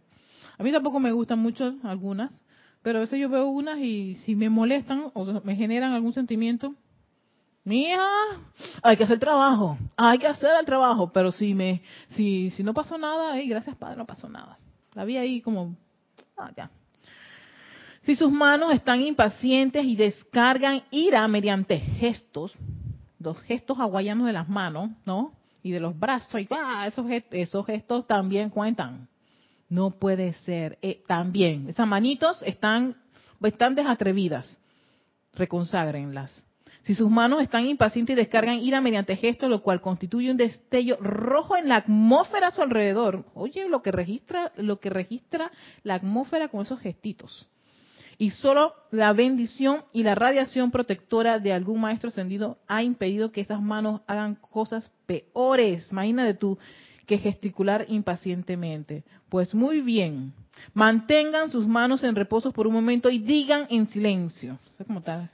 a 0.57 0.63
mí 0.63 0.71
tampoco 0.71 0.99
me 0.99 1.11
gustan 1.11 1.39
mucho 1.39 1.75
algunas. 1.83 2.41
Pero 2.85 2.99
a 2.99 3.01
veces 3.01 3.19
yo 3.19 3.29
veo 3.29 3.47
unas 3.47 3.79
y 3.79 4.13
si 4.17 4.35
me 4.35 4.47
molestan 4.47 5.09
o 5.15 5.41
me 5.43 5.55
generan 5.55 5.93
algún 5.93 6.13
sentimiento, 6.13 6.75
mía, 7.63 7.99
hay 8.83 8.95
que 8.95 9.05
hacer 9.05 9.17
trabajo, 9.17 9.75
hay 9.97 10.19
que 10.19 10.27
hacer 10.27 10.51
el 10.59 10.67
trabajo. 10.67 11.11
Pero 11.11 11.31
si 11.31 11.55
me, 11.55 11.81
si, 12.09 12.51
si 12.51 12.61
no 12.63 12.75
pasó 12.75 12.99
nada, 12.99 13.33
ay, 13.33 13.47
gracias 13.49 13.75
padre, 13.75 13.97
no 13.97 14.05
pasó 14.05 14.29
nada. 14.29 14.59
La 14.93 15.03
vi 15.03 15.17
ahí 15.17 15.41
como, 15.41 15.75
ah, 16.37 16.51
ya. 16.55 16.69
Si 18.03 18.15
sus 18.15 18.31
manos 18.31 18.71
están 18.71 19.01
impacientes 19.01 19.83
y 19.83 19.95
descargan 19.95 20.83
ira 20.91 21.27
mediante 21.27 21.79
gestos, 21.79 22.53
los 23.17 23.41
gestos 23.41 23.79
hawaianos 23.79 24.27
de 24.27 24.33
las 24.33 24.47
manos, 24.47 24.91
¿no? 25.07 25.33
Y 25.63 25.71
de 25.71 25.79
los 25.79 25.97
brazos, 25.97 26.39
y 26.39 26.47
¡ah! 26.51 26.85
esos, 26.85 27.07
gest- 27.07 27.31
esos 27.31 27.65
gestos 27.65 28.05
también 28.05 28.51
cuentan. 28.51 29.07
No 29.69 29.91
puede 29.91 30.33
ser. 30.45 30.77
Eh, 30.81 31.03
también, 31.07 31.69
esas 31.69 31.87
manitos 31.87 32.41
están 32.43 32.95
bastante 33.39 33.81
atrevidas. 33.81 34.59
Reconságrenlas. 35.33 36.45
Si 36.83 36.93
sus 36.93 37.09
manos 37.09 37.41
están 37.41 37.65
impacientes 37.65 38.13
y 38.13 38.17
descargan 38.17 38.59
ira 38.59 38.79
mediante 38.79 39.15
gestos, 39.15 39.49
lo 39.49 39.63
cual 39.63 39.81
constituye 39.81 40.29
un 40.29 40.37
destello 40.37 40.97
rojo 40.99 41.57
en 41.57 41.67
la 41.67 41.77
atmósfera 41.77 42.47
a 42.47 42.51
su 42.51 42.61
alrededor. 42.61 43.25
Oye, 43.33 43.67
lo 43.67 43.81
que 43.81 43.91
registra, 43.91 44.51
lo 44.57 44.79
que 44.79 44.91
registra 44.91 45.51
la 45.81 45.95
atmósfera 45.95 46.47
con 46.47 46.61
esos 46.61 46.79
gestitos 46.79 47.47
y 48.17 48.31
solo 48.31 48.73
la 48.91 49.13
bendición 49.13 49.83
y 49.91 50.03
la 50.03 50.15
radiación 50.15 50.71
protectora 50.71 51.39
de 51.39 51.53
algún 51.53 51.81
maestro 51.81 52.09
ascendido 52.09 52.57
ha 52.67 52.83
impedido 52.83 53.31
que 53.31 53.41
esas 53.41 53.61
manos 53.61 54.01
hagan 54.07 54.35
cosas 54.35 54.91
peores. 55.05 55.91
Imagínate 55.91 56.33
tú 56.35 56.57
que 57.05 57.17
gesticular 57.17 57.85
impacientemente. 57.87 59.03
Pues 59.29 59.53
muy 59.53 59.81
bien, 59.81 60.33
mantengan 60.73 61.49
sus 61.49 61.67
manos 61.67 62.03
en 62.03 62.15
reposo 62.15 62.51
por 62.51 62.67
un 62.67 62.73
momento 62.73 63.09
y 63.09 63.19
digan 63.19 63.67
en 63.69 63.87
silencio. 63.87 64.57
¿Sabes 64.73 64.87
cómo 64.87 64.99
está? 64.99 65.29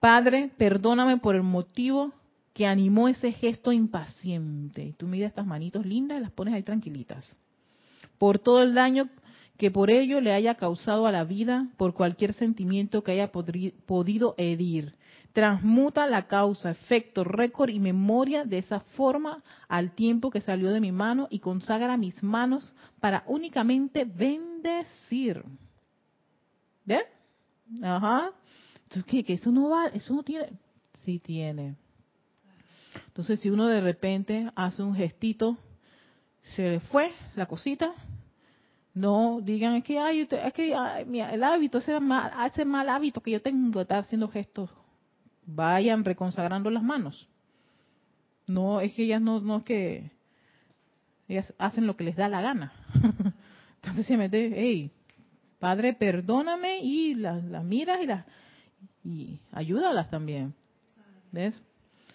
Padre, 0.00 0.50
perdóname 0.56 1.16
por 1.16 1.34
el 1.34 1.42
motivo 1.42 2.12
que 2.52 2.66
animó 2.66 3.08
ese 3.08 3.32
gesto 3.32 3.72
impaciente. 3.72 4.84
Y 4.84 4.92
tú 4.92 5.06
miras 5.06 5.30
estas 5.30 5.46
manitos 5.46 5.84
lindas 5.86 6.18
y 6.18 6.22
las 6.22 6.30
pones 6.30 6.54
ahí 6.54 6.62
tranquilitas. 6.62 7.36
Por 8.18 8.38
todo 8.38 8.62
el 8.62 8.74
daño 8.74 9.08
que 9.56 9.70
por 9.70 9.90
ello 9.90 10.20
le 10.20 10.32
haya 10.32 10.54
causado 10.56 11.06
a 11.06 11.12
la 11.12 11.24
vida 11.24 11.68
por 11.76 11.94
cualquier 11.94 12.32
sentimiento 12.32 13.02
que 13.02 13.12
haya 13.12 13.30
podido 13.32 14.34
herir. 14.36 14.94
Transmuta 15.34 16.06
la 16.06 16.28
causa, 16.28 16.70
efecto, 16.70 17.24
récord 17.24 17.68
y 17.68 17.80
memoria 17.80 18.44
de 18.44 18.58
esa 18.58 18.78
forma 18.78 19.42
al 19.66 19.90
tiempo 19.90 20.30
que 20.30 20.40
salió 20.40 20.70
de 20.70 20.80
mi 20.80 20.92
mano 20.92 21.26
y 21.28 21.40
consagra 21.40 21.96
mis 21.96 22.22
manos 22.22 22.72
para 23.00 23.24
únicamente 23.26 24.04
bendecir. 24.04 25.44
¿Ven? 26.84 27.02
Ajá. 27.82 28.30
Entonces, 28.84 29.04
¿qué? 29.06 29.24
Que 29.24 29.32
eso 29.32 29.50
no 29.50 29.70
va, 29.70 29.88
eso 29.88 30.14
no 30.14 30.22
tiene. 30.22 30.52
Sí 31.00 31.18
tiene. 31.18 31.74
Entonces, 33.08 33.40
si 33.40 33.50
uno 33.50 33.66
de 33.66 33.80
repente 33.80 34.48
hace 34.54 34.84
un 34.84 34.94
gestito, 34.94 35.58
se 36.54 36.62
le 36.62 36.80
fue 36.80 37.12
la 37.34 37.46
cosita, 37.46 37.92
no 38.94 39.40
digan 39.42 39.74
es 39.74 39.82
que 39.82 39.98
ay, 39.98 40.28
es 40.30 40.52
que 40.52 40.76
ay, 40.76 41.04
mira, 41.06 41.34
el 41.34 41.42
hábito, 41.42 41.78
ese 41.78 41.98
mal, 41.98 42.30
ese 42.46 42.64
mal 42.64 42.88
hábito 42.88 43.20
que 43.20 43.32
yo 43.32 43.42
tengo 43.42 43.80
de 43.80 43.82
estar 43.82 43.98
haciendo 43.98 44.28
gestos, 44.28 44.70
vayan 45.46 46.04
reconsagrando 46.04 46.70
las 46.70 46.82
manos. 46.82 47.28
No, 48.46 48.80
es 48.80 48.92
que 48.92 49.04
ellas 49.04 49.22
no, 49.22 49.40
no 49.40 49.58
es 49.58 49.64
que 49.64 50.10
ellas 51.28 51.52
hacen 51.58 51.86
lo 51.86 51.96
que 51.96 52.04
les 52.04 52.16
da 52.16 52.28
la 52.28 52.42
gana. 52.42 52.72
Entonces 53.82 54.06
se 54.06 54.16
mete, 54.16 54.52
hey, 54.54 54.90
Padre, 55.58 55.94
perdóname 55.94 56.80
y 56.80 57.14
las 57.14 57.42
las 57.44 57.64
miras 57.64 58.02
y 58.02 58.06
las 58.06 58.26
y 59.04 59.40
ayúdalas 59.52 60.10
también. 60.10 60.54
¿Ves? 61.32 61.60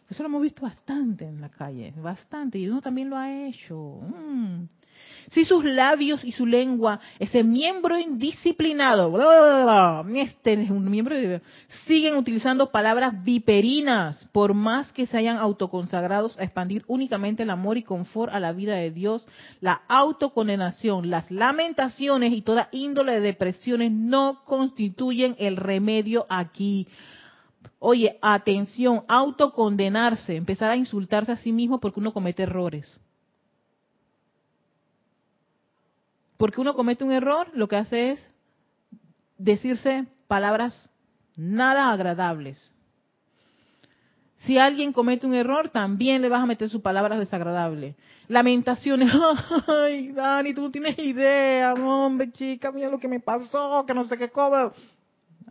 Eso 0.09 0.23
lo 0.23 0.29
hemos 0.29 0.41
visto 0.41 0.63
bastante 0.63 1.25
en 1.25 1.39
la 1.39 1.49
calle, 1.49 1.93
bastante, 1.97 2.57
y 2.57 2.67
uno 2.67 2.81
también 2.81 3.09
lo 3.09 3.17
ha 3.17 3.47
hecho. 3.47 3.99
Mm. 4.01 4.63
Si 5.31 5.45
sus 5.45 5.63
labios 5.63 6.23
y 6.25 6.31
su 6.31 6.45
lengua, 6.45 6.99
ese 7.19 7.43
miembro 7.43 7.97
indisciplinado, 7.97 9.11
bla, 9.11 9.25
bla, 9.25 10.03
bla, 10.03 10.21
este 10.21 10.53
es 10.53 10.69
un 10.69 10.89
miembro, 10.89 11.15
siguen 11.85 12.15
utilizando 12.15 12.71
palabras 12.71 13.23
viperinas, 13.23 14.27
por 14.31 14.53
más 14.53 14.91
que 14.91 15.05
se 15.05 15.17
hayan 15.17 15.37
autoconsagrados 15.37 16.39
a 16.39 16.43
expandir 16.43 16.83
únicamente 16.87 17.43
el 17.43 17.49
amor 17.49 17.77
y 17.77 17.83
confort 17.83 18.33
a 18.33 18.39
la 18.39 18.53
vida 18.53 18.75
de 18.75 18.91
Dios, 18.91 19.27
la 19.61 19.81
autocondenación, 19.87 21.09
las 21.09 21.29
lamentaciones 21.29 22.33
y 22.33 22.41
toda 22.41 22.69
índole 22.71 23.13
de 23.13 23.19
depresiones 23.21 23.91
no 23.91 24.41
constituyen 24.45 25.35
el 25.37 25.57
remedio 25.57 26.25
aquí. 26.29 26.87
Oye, 27.79 28.17
atención, 28.21 29.03
autocondenarse, 29.07 30.35
empezar 30.35 30.71
a 30.71 30.75
insultarse 30.75 31.31
a 31.31 31.37
sí 31.37 31.51
mismo 31.51 31.79
porque 31.79 31.99
uno 31.99 32.13
comete 32.13 32.43
errores. 32.43 32.99
Porque 36.39 36.61
uno 36.61 36.73
comete 36.73 37.03
un 37.03 37.11
error, 37.11 37.49
lo 37.53 37.67
que 37.67 37.75
hace 37.75 38.11
es 38.13 38.31
decirse 39.37 40.05
palabras 40.29 40.89
nada 41.35 41.91
agradables. 41.91 42.71
Si 44.37 44.57
alguien 44.57 44.93
comete 44.93 45.27
un 45.27 45.33
error, 45.33 45.67
también 45.67 46.21
le 46.21 46.29
vas 46.29 46.41
a 46.41 46.45
meter 46.45 46.69
sus 46.69 46.81
palabras 46.81 47.19
desagradables. 47.19 47.97
Lamentaciones. 48.29 49.11
Ay, 49.67 50.13
Dani, 50.13 50.53
tú 50.53 50.61
no 50.61 50.71
tienes 50.71 50.97
idea, 50.97 51.73
hombre, 51.73 52.31
chica, 52.31 52.71
mira 52.71 52.87
lo 52.89 52.99
que 52.99 53.09
me 53.09 53.19
pasó, 53.19 53.83
que 53.85 53.93
no 53.93 54.07
sé 54.07 54.17
qué. 54.17 54.31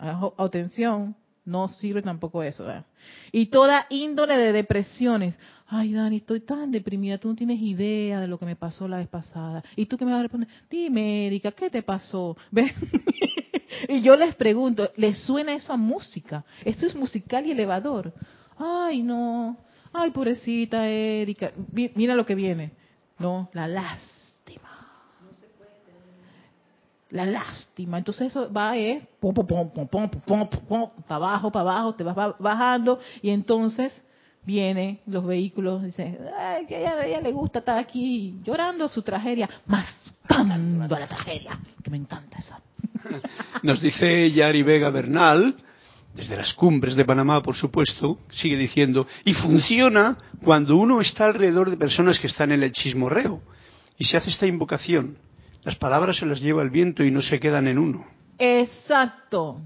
Ajo- 0.01 0.35
Atención, 0.39 1.15
no 1.49 1.69
sirve 1.69 2.03
tampoco 2.03 2.43
eso. 2.43 2.65
¿verdad? 2.65 2.85
Y 3.33 3.47
toda 3.47 3.87
índole 3.91 4.37
de 4.37 4.53
depresiones. 4.53 5.39
Ay, 5.67 5.93
Dani, 5.93 6.17
estoy 6.17 6.41
tan 6.41 6.71
deprimida, 6.71 7.19
tú 7.19 7.29
no 7.29 7.35
tienes 7.35 7.61
idea 7.61 8.21
de 8.21 8.29
lo 8.29 8.39
que 8.39 8.47
me 8.47 8.57
pasó 8.57 8.89
la 8.89 8.99
vez 8.99 9.09
pasada. 9.09 9.63
¿Y 9.77 9.87
tú 9.87 9.99
qué 9.99 10.05
me 10.05 10.13
vas 10.13 10.21
a 10.21 10.23
responder? 10.23 10.49
Dime, 10.71 11.27
Erika, 11.27 11.53
¿qué 11.53 11.69
te 11.69 11.83
pasó? 11.83 12.37
¿Ves? 12.51 12.73
y 13.89 14.01
yo 14.01 14.17
les 14.17 14.35
pregunto, 14.35 14.91
¿les 14.97 15.19
suena 15.19 15.55
eso 15.55 15.73
a 15.73 15.77
música? 15.77 16.45
Esto 16.65 16.87
es 16.87 16.95
musical 16.95 17.47
y 17.47 17.53
elevador. 17.53 18.13
Ay, 18.59 19.03
no. 19.03 19.57
Ay, 19.93 20.11
pobrecita 20.11 20.87
Erika. 20.89 21.53
Mira 21.73 22.15
lo 22.15 22.25
que 22.25 22.35
viene. 22.35 22.73
No, 23.19 23.51
la 23.53 23.67
lástima 23.67 24.18
la 27.11 27.25
lástima. 27.25 27.99
Entonces 27.99 28.29
eso 28.29 28.53
va 28.53 28.77
eh, 28.77 28.93
es 28.93 29.05
pom, 29.21 29.35
pom, 29.35 29.47
pom, 29.47 29.71
pom, 29.89 30.11
pom, 30.11 30.49
pom, 30.69 30.89
para 31.07 31.17
abajo, 31.17 31.51
para 31.51 31.71
abajo, 31.71 31.95
te 31.95 32.05
vas 32.05 32.35
bajando 32.39 33.01
y 33.23 33.31
entonces 33.31 33.93
vienen 34.45 35.01
los 35.07 35.27
vehículos, 35.27 35.83
dicen, 35.83 36.19
ay, 36.39 36.67
que 36.67 36.77
a 36.77 36.81
ella, 36.81 37.07
ella 37.07 37.21
le 37.21 37.33
gusta 37.33 37.59
estar 37.59 37.79
aquí 37.79 38.39
llorando 38.43 38.89
su 38.89 39.03
tragedia, 39.03 39.49
mascando 39.67 40.95
a 40.95 41.01
la 41.01 41.07
tragedia, 41.07 41.59
que 41.83 41.91
me 41.91 41.99
encanta 41.99 42.39
eso. 42.39 42.57
Nos 43.63 43.83
dice 43.83 44.31
Yari 44.31 44.63
Vega 44.63 44.91
Bernal, 44.91 45.55
desde 46.15 46.37
las 46.37 46.55
cumbres 46.55 46.97
de 46.97 47.05
Panamá, 47.05 47.43
por 47.43 47.57
supuesto, 47.57 48.21
sigue 48.31 48.57
diciendo, 48.57 49.07
y 49.25 49.35
funciona 49.35 50.17
cuando 50.43 50.77
uno 50.77 51.01
está 51.01 51.27
alrededor 51.27 51.71
de 51.71 51.77
personas 51.77 52.19
que 52.19 52.27
están 52.27 52.51
en 52.51 52.63
el 52.63 52.73
chismorreo 52.73 53.43
y 53.99 54.05
se 54.05 54.17
hace 54.17 54.31
esta 54.31 54.47
invocación 54.47 55.19
las 55.65 55.77
palabras 55.77 56.17
se 56.17 56.27
las 56.27 56.41
lleva 56.41 56.63
el 56.63 56.71
viento 56.71 57.05
y 57.05 57.11
no 57.11 57.21
se 57.21 57.41
quedan 57.41 57.69
en 57.69 57.79
uno. 57.79 58.07
Exacto. 58.39 59.61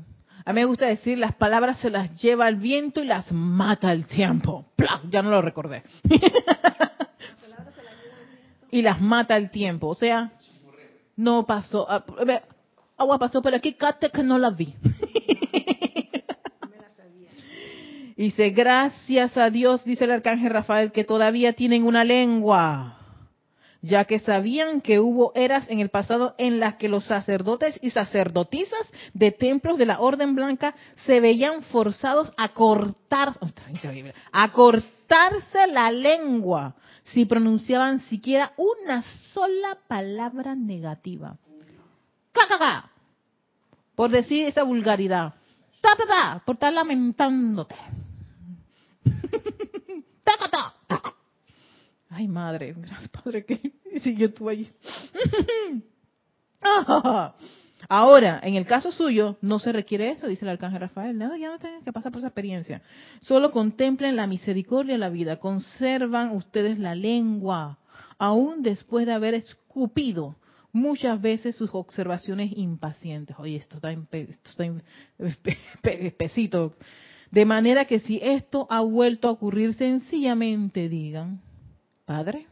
A 0.45 0.53
mí 0.53 0.61
me 0.61 0.66
gusta 0.66 0.86
decir, 0.86 1.18
las 1.18 1.34
palabras 1.34 1.78
se 1.78 1.90
las 1.90 2.20
lleva 2.20 2.49
el 2.49 2.57
viento 2.57 3.01
y 3.03 3.07
las 3.07 3.30
mata 3.30 3.93
el 3.93 4.07
tiempo. 4.07 4.66
¡Plac! 4.76 5.03
Ya 5.11 5.22
no 5.22 5.30
lo 5.30 5.40
recordé. 5.43 5.84
y 8.70 8.82
las 8.82 9.01
mata 9.01 9.36
el 9.36 9.51
tiempo. 9.51 9.88
O 9.88 9.95
sea, 9.95 10.32
no 11.16 11.47
pasó. 11.47 11.86
ah, 11.88 12.05
Agua 12.97 13.18
pasó 13.18 13.40
por 13.43 13.55
aquí, 13.55 13.74
cate 13.74 14.11
que 14.11 14.22
no 14.22 14.38
la 14.38 14.51
vi. 14.51 14.74
Dice, 18.16 18.51
gracias 18.51 19.36
a 19.36 19.51
Dios, 19.51 19.82
dice 19.84 20.05
el 20.05 20.12
arcángel 20.12 20.53
Rafael, 20.53 20.93
que 20.93 21.03
todavía 21.03 21.55
tienen 21.55 21.84
una 21.84 22.05
lengua. 22.05 23.01
Ya 23.82 24.04
que 24.04 24.20
sabían 24.20 24.80
que 24.80 25.00
hubo 25.00 25.32
eras 25.34 25.68
en 25.68 25.80
el 25.80 25.90
pasado 25.90 26.34
en 26.38 26.60
las 26.60 26.76
que 26.76 26.88
los 26.88 27.04
sacerdotes 27.04 27.78
y 27.82 27.90
sacerdotisas 27.90 28.80
de 29.12 29.32
templos 29.32 29.76
de 29.76 29.86
la 29.86 30.00
Orden 30.00 30.36
Blanca 30.36 30.74
se 31.04 31.20
veían 31.20 31.62
forzados 31.62 32.32
a 32.36 32.50
cortar, 32.50 33.32
oh, 33.40 33.48
a 34.30 34.52
cortarse 34.52 35.66
la 35.66 35.90
lengua 35.90 36.76
si 37.02 37.24
pronunciaban 37.24 37.98
siquiera 38.00 38.52
una 38.56 39.02
sola 39.34 39.76
palabra 39.88 40.54
negativa. 40.54 41.36
¡Cacaca! 42.30 42.88
Por 43.96 44.10
decir 44.10 44.46
esa 44.46 44.62
vulgaridad. 44.62 45.34
¡Ta, 45.80 45.96
ta, 45.96 46.06
ta! 46.06 46.42
Por 46.46 46.54
estar 46.54 46.72
lamentándote. 46.72 47.74
¡Ta, 50.24 50.32
ta, 50.38 50.48
ta! 50.48 50.71
Ay, 52.12 52.28
madre, 52.28 52.74
gracias, 52.76 53.08
padre, 53.08 53.44
que 53.44 53.72
si 54.00 54.14
yo 54.14 54.26
estuve 54.26 54.52
allí. 54.52 54.70
Ahora, 57.88 58.38
en 58.42 58.54
el 58.54 58.64
caso 58.64 58.92
suyo, 58.92 59.36
no 59.40 59.58
se 59.58 59.72
requiere 59.72 60.10
eso, 60.10 60.28
dice 60.28 60.44
el 60.44 60.50
arcángel 60.50 60.80
Rafael. 60.80 61.18
No, 61.18 61.36
ya 61.36 61.50
no 61.50 61.58
tienen 61.58 61.82
que 61.82 61.92
pasar 61.92 62.12
por 62.12 62.20
esa 62.20 62.28
experiencia. 62.28 62.80
Solo 63.22 63.50
contemplen 63.50 64.14
la 64.14 64.28
misericordia 64.28 64.92
de 64.92 64.98
la 64.98 65.08
vida. 65.08 65.40
Conservan 65.40 66.30
ustedes 66.30 66.78
la 66.78 66.94
lengua, 66.94 67.78
aún 68.18 68.62
después 68.62 69.06
de 69.06 69.12
haber 69.12 69.34
escupido 69.34 70.36
muchas 70.70 71.20
veces 71.20 71.56
sus 71.56 71.70
observaciones 71.72 72.52
impacientes. 72.56 73.36
Oye, 73.38 73.56
esto 73.56 73.76
está, 73.76 73.90
esto 73.90 74.64
espesito. 75.82 76.76
De 77.32 77.44
manera 77.44 77.86
que 77.86 77.98
si 77.98 78.20
esto 78.22 78.68
ha 78.70 78.80
vuelto 78.80 79.26
a 79.26 79.32
ocurrir, 79.32 79.74
sencillamente 79.74 80.88
digan, 80.88 81.40
Padre, 82.05 82.46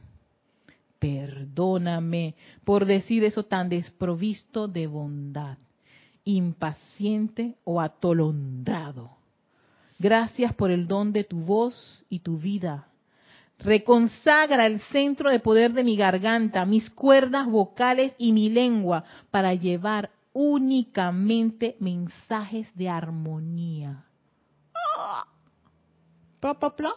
perdóname 0.98 2.34
por 2.64 2.84
decir 2.84 3.24
eso 3.24 3.44
tan 3.44 3.68
desprovisto 3.68 4.68
de 4.68 4.86
bondad, 4.86 5.58
impaciente 6.24 7.56
o 7.64 7.80
atolondrado. 7.80 9.16
Gracias 9.98 10.54
por 10.54 10.70
el 10.70 10.86
don 10.86 11.12
de 11.12 11.24
tu 11.24 11.40
voz 11.40 12.04
y 12.08 12.20
tu 12.20 12.38
vida. 12.38 12.86
Reconsagra 13.58 14.66
el 14.66 14.80
centro 14.80 15.30
de 15.30 15.40
poder 15.40 15.74
de 15.74 15.84
mi 15.84 15.96
garganta, 15.96 16.64
mis 16.64 16.88
cuerdas 16.88 17.46
vocales 17.46 18.14
y 18.16 18.32
mi 18.32 18.48
lengua 18.48 19.04
para 19.30 19.52
llevar 19.54 20.10
únicamente 20.32 21.76
mensajes 21.80 22.74
de 22.74 22.88
armonía. 22.88 24.04
Pla. 26.40 26.94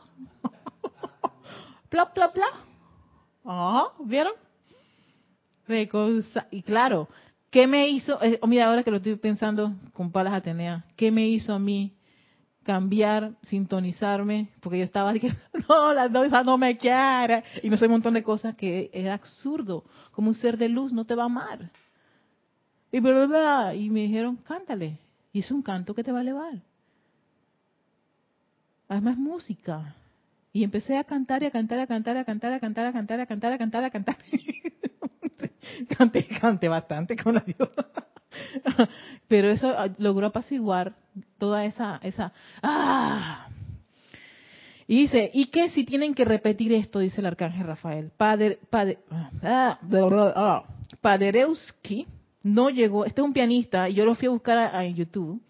Pla, 1.93 2.11
pla, 2.11 2.31
pla. 2.31 2.47
Ajá, 3.45 3.93
¿vieron? 4.03 4.33
y 6.49 6.63
claro, 6.63 7.07
¿qué 7.51 7.67
me 7.67 7.87
hizo? 7.87 8.21
Eh, 8.21 8.39
oh, 8.41 8.47
mira, 8.47 8.67
ahora 8.67 8.83
que 8.83 8.89
lo 8.89 8.97
estoy 8.97 9.15
pensando 9.15 9.73
con 9.93 10.11
Palas 10.11 10.33
Atenea, 10.33 10.85
¿qué 10.95 11.11
me 11.11 11.27
hizo 11.27 11.53
a 11.53 11.59
mí 11.59 11.93
cambiar, 12.63 13.33
sintonizarme? 13.43 14.49
Porque 14.59 14.79
yo 14.79 14.83
estaba 14.83 15.13
diciendo, 15.13 15.39
no, 15.69 15.93
la 15.93 16.09
diosa 16.09 16.43
no 16.43 16.57
me 16.57 16.77
quiere. 16.77 17.43
Y 17.61 17.69
no 17.69 17.77
sé 17.77 17.85
un 17.85 17.91
montón 17.91 18.15
de 18.15 18.23
cosas 18.23 18.55
que 18.55 18.89
es 18.91 19.07
absurdo. 19.07 19.83
Como 20.11 20.29
un 20.29 20.33
ser 20.33 20.57
de 20.57 20.69
luz 20.69 20.91
no 20.91 21.05
te 21.05 21.13
va 21.13 21.23
a 21.23 21.25
amar. 21.27 21.69
Y, 22.91 22.97
y 22.97 23.89
me 23.91 24.01
dijeron, 24.01 24.37
cántale. 24.37 24.97
Y 25.31 25.41
es 25.41 25.51
un 25.51 25.61
canto 25.61 25.93
que 25.93 26.03
te 26.03 26.11
va 26.11 26.19
a 26.19 26.23
elevar. 26.23 26.59
Además, 28.89 29.15
música. 29.15 29.95
Y 30.53 30.63
empecé 30.63 30.97
a 30.97 31.03
cantar 31.03 31.41
y 31.41 31.47
a 31.47 31.51
cantar, 31.51 31.79
a 31.79 31.87
cantar, 31.87 32.15
a 32.15 32.23
cantar, 32.23 32.53
a 32.53 32.59
cantar, 32.59 32.85
a 32.85 32.91
cantar, 32.91 33.19
a 33.19 33.25
cantar, 33.25 33.53
a 33.53 33.57
cantar, 33.57 33.83
a 33.83 33.89
cantar. 33.89 34.17
Canté, 36.39 36.67
bastante 36.67 37.15
con 37.15 37.33
la 37.33 37.41
diosa. 37.41 37.87
Pero 39.27 39.49
eso 39.49 39.73
logró 39.97 40.27
apaciguar 40.27 40.93
toda 41.39 41.65
esa, 41.65 41.99
esa, 42.03 42.31
¡ah! 42.61 43.47
Y 44.85 45.01
dice, 45.01 45.31
¿y 45.33 45.47
qué 45.47 45.69
si 45.69 45.85
tienen 45.85 46.13
que 46.13 46.25
repetir 46.25 46.73
esto? 46.73 46.99
Dice 46.99 47.21
el 47.21 47.27
arcángel 47.27 47.65
Rafael. 47.65 48.11
Padre, 48.15 48.59
padre, 48.69 48.99
ah, 49.41 49.79
ah, 49.81 50.63
Paderewski 51.01 52.05
no 52.43 52.69
llegó, 52.69 53.05
este 53.05 53.21
es 53.21 53.25
un 53.25 53.33
pianista, 53.33 53.89
y 53.89 53.95
yo 53.95 54.05
lo 54.05 54.15
fui 54.15 54.27
a 54.27 54.31
buscar 54.31 54.83
en 54.83 54.93
YouTube, 54.93 55.41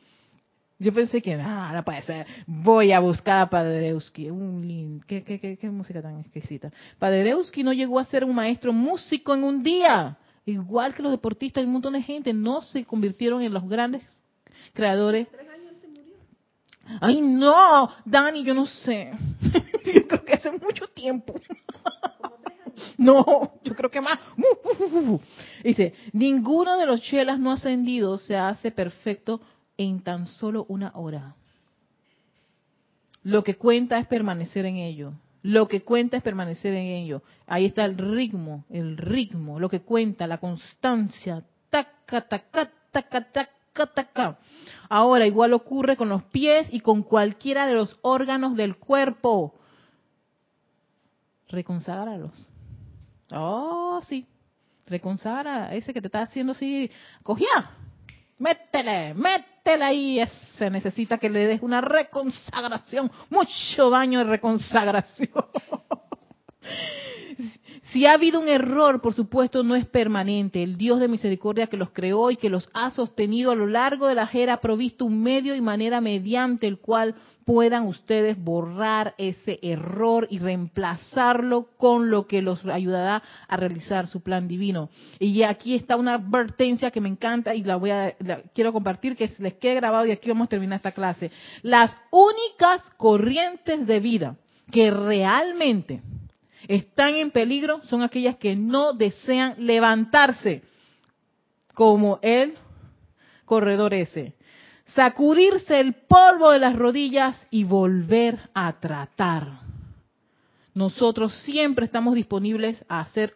yo 0.83 0.93
pensé 0.93 1.21
que, 1.21 1.33
ah, 1.35 1.71
no 1.73 1.83
puede 1.83 2.01
ser. 2.01 2.27
Voy 2.45 2.91
a 2.91 2.99
buscar 2.99 3.39
a 3.39 3.49
Paderewski. 3.49 4.29
Un, 4.29 5.01
¿qué, 5.07 5.23
qué, 5.23 5.57
qué, 5.57 5.69
música 5.69 6.01
tan 6.01 6.19
exquisita. 6.19 6.71
Paderewski 6.99 7.63
no 7.63 7.73
llegó 7.73 7.99
a 7.99 8.05
ser 8.05 8.25
un 8.25 8.35
maestro 8.35 8.73
músico 8.73 9.33
en 9.33 9.43
un 9.43 9.63
día. 9.63 10.17
Igual 10.45 10.93
que 10.93 11.01
los 11.01 11.11
deportistas, 11.11 11.63
un 11.63 11.71
montón 11.71 11.93
de 11.93 12.01
gente 12.01 12.33
no 12.33 12.61
se 12.61 12.83
convirtieron 12.83 13.41
en 13.41 13.53
los 13.53 13.67
grandes 13.67 14.03
creadores. 14.73 15.29
Tres 15.29 15.49
años 15.49 15.73
se 15.79 15.87
murió. 15.87 16.15
Ay, 16.99 17.21
no, 17.21 17.89
Dani, 18.03 18.43
yo 18.43 18.53
no 18.53 18.65
sé. 18.65 19.11
yo 19.93 20.07
creo 20.07 20.25
que 20.25 20.33
hace 20.33 20.51
mucho 20.51 20.87
tiempo. 20.87 21.33
No, 22.97 23.53
yo 23.63 23.75
creo 23.75 23.89
que 23.89 24.01
más. 24.01 24.19
Dice, 25.63 25.93
ninguno 26.11 26.77
de 26.77 26.85
los 26.85 27.01
chelas 27.01 27.39
no 27.39 27.51
ascendidos 27.51 28.23
se 28.23 28.35
hace 28.35 28.71
perfecto 28.71 29.41
en 29.83 30.01
tan 30.01 30.25
solo 30.25 30.65
una 30.69 30.91
hora. 30.95 31.35
Lo 33.23 33.43
que 33.43 33.55
cuenta 33.55 33.97
es 33.99 34.07
permanecer 34.07 34.65
en 34.65 34.77
ello. 34.77 35.13
Lo 35.41 35.67
que 35.67 35.83
cuenta 35.83 36.17
es 36.17 36.23
permanecer 36.23 36.73
en 36.73 36.85
ello. 36.85 37.21
Ahí 37.47 37.65
está 37.65 37.85
el 37.85 37.97
ritmo, 37.97 38.65
el 38.69 38.97
ritmo, 38.97 39.59
lo 39.59 39.69
que 39.69 39.81
cuenta, 39.81 40.27
la 40.27 40.37
constancia. 40.37 41.43
Taca, 41.69 42.21
taca, 42.27 42.71
taca, 42.91 43.31
taca, 43.31 43.87
taca. 43.87 44.39
Ahora, 44.89 45.25
igual 45.25 45.53
ocurre 45.53 45.97
con 45.97 46.09
los 46.09 46.23
pies 46.23 46.67
y 46.71 46.79
con 46.79 47.03
cualquiera 47.03 47.65
de 47.65 47.73
los 47.73 47.97
órganos 48.01 48.55
del 48.55 48.77
cuerpo. 48.77 49.55
Reconságralos. 51.49 52.49
Oh, 53.31 53.99
sí. 54.03 54.25
Reconsagra 54.85 55.73
ese 55.73 55.93
que 55.93 56.01
te 56.01 56.07
está 56.07 56.21
haciendo 56.21 56.51
así. 56.51 56.89
Cogía. 57.23 57.71
Métele, 58.43 59.13
métele 59.13 59.85
ahí. 59.85 60.27
Se 60.57 60.69
necesita 60.69 61.17
que 61.17 61.29
le 61.29 61.47
des 61.47 61.61
una 61.61 61.79
reconsagración. 61.79 63.09
Mucho 63.29 63.89
daño 63.89 64.19
de 64.19 64.25
reconsagración. 64.25 65.29
Si 67.91 68.05
ha 68.05 68.13
habido 68.13 68.39
un 68.39 68.47
error, 68.47 69.01
por 69.01 69.13
supuesto, 69.13 69.61
no 69.61 69.75
es 69.75 69.85
permanente. 69.85 70.63
El 70.63 70.77
Dios 70.77 70.99
de 70.99 71.07
misericordia 71.07 71.67
que 71.67 71.77
los 71.77 71.91
creó 71.91 72.31
y 72.31 72.37
que 72.37 72.49
los 72.49 72.69
ha 72.73 72.91
sostenido 72.91 73.51
a 73.51 73.55
lo 73.55 73.67
largo 73.67 74.07
de 74.07 74.15
la 74.15 74.29
era 74.33 74.53
ha 74.53 74.61
provisto 74.61 75.05
un 75.05 75.21
medio 75.21 75.53
y 75.53 75.61
manera 75.61 76.01
mediante 76.01 76.65
el 76.65 76.79
cual 76.79 77.15
puedan 77.45 77.85
ustedes 77.85 78.41
borrar 78.41 79.15
ese 79.17 79.59
error 79.61 80.27
y 80.29 80.39
reemplazarlo 80.39 81.69
con 81.77 82.09
lo 82.09 82.25
que 82.27 82.41
los 82.41 82.65
ayudará 82.65 83.21
a 83.47 83.57
realizar 83.57 84.07
su 84.07 84.21
plan 84.21 84.47
divino. 84.47 84.89
Y 85.19 85.43
aquí 85.43 85.75
está 85.75 85.95
una 85.95 86.15
advertencia 86.15 86.91
que 86.91 87.01
me 87.01 87.09
encanta 87.09 87.53
y 87.53 87.63
la 87.63 87.75
voy 87.75 87.91
a 87.91 88.15
quiero 88.53 88.73
compartir 88.73 89.15
que 89.15 89.31
les 89.39 89.55
quede 89.55 89.75
grabado 89.75 90.05
y 90.05 90.11
aquí 90.11 90.29
vamos 90.29 90.45
a 90.45 90.49
terminar 90.49 90.77
esta 90.77 90.91
clase. 90.91 91.31
Las 91.61 91.95
únicas 92.11 92.89
corrientes 92.97 93.85
de 93.85 93.99
vida 93.99 94.37
que 94.71 94.89
realmente 94.89 96.01
están 96.67 97.15
en 97.15 97.31
peligro 97.31 97.81
son 97.83 98.03
aquellas 98.03 98.37
que 98.37 98.55
no 98.55 98.93
desean 98.93 99.55
levantarse, 99.57 100.63
como 101.73 102.19
el 102.21 102.55
corredor 103.45 103.93
ese. 103.93 104.35
Sacudirse 104.85 105.79
el 105.79 105.93
polvo 105.93 106.51
de 106.51 106.59
las 106.59 106.75
rodillas 106.75 107.47
y 107.49 107.63
volver 107.63 108.49
a 108.53 108.79
tratar. 108.79 109.59
Nosotros 110.73 111.33
siempre 111.43 111.85
estamos 111.85 112.15
disponibles 112.15 112.83
a 112.87 113.01
hacer, 113.01 113.35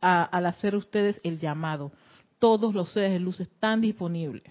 al 0.00 0.46
hacer 0.46 0.76
ustedes 0.76 1.20
el 1.22 1.38
llamado. 1.38 1.92
Todos 2.38 2.74
los 2.74 2.92
seres 2.92 3.12
de 3.12 3.20
luz 3.20 3.40
están 3.40 3.80
disponibles. 3.80 4.44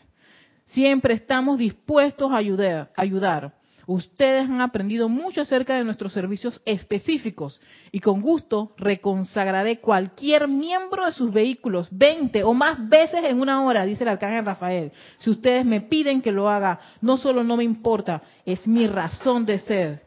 Siempre 0.68 1.14
estamos 1.14 1.58
dispuestos 1.58 2.32
a 2.32 2.38
ayudar. 2.38 3.54
Ustedes 3.92 4.50
han 4.50 4.62
aprendido 4.62 5.10
mucho 5.10 5.42
acerca 5.42 5.76
de 5.76 5.84
nuestros 5.84 6.14
servicios 6.14 6.62
específicos 6.64 7.60
y 7.92 8.00
con 8.00 8.22
gusto 8.22 8.72
reconsagraré 8.78 9.82
cualquier 9.82 10.48
miembro 10.48 11.06
de 11.06 11.12
sus 11.12 11.34
vehículos 11.34 11.89
20 11.92 12.46
o 12.46 12.54
más 12.54 12.88
veces 12.88 13.22
en 13.26 13.42
una 13.42 13.62
hora, 13.66 13.86
dice 13.86 14.06
el 14.06 14.12
arcángel 14.12 14.46
Rafael. 14.46 14.94
Si 15.20 15.30
ustedes 15.30 15.66
me 15.66 15.82
piden 15.82 16.22
que 16.22 16.32
lo 16.32 16.50
haga, 16.50 16.80
no 17.02 17.18
solo 17.18 17.44
no 17.44 17.58
me 17.58 17.66
importa, 17.66 18.22
es 18.46 18.66
mi 18.66 18.88
razón 18.88 19.46
de 19.46 19.60
ser. 19.60 20.04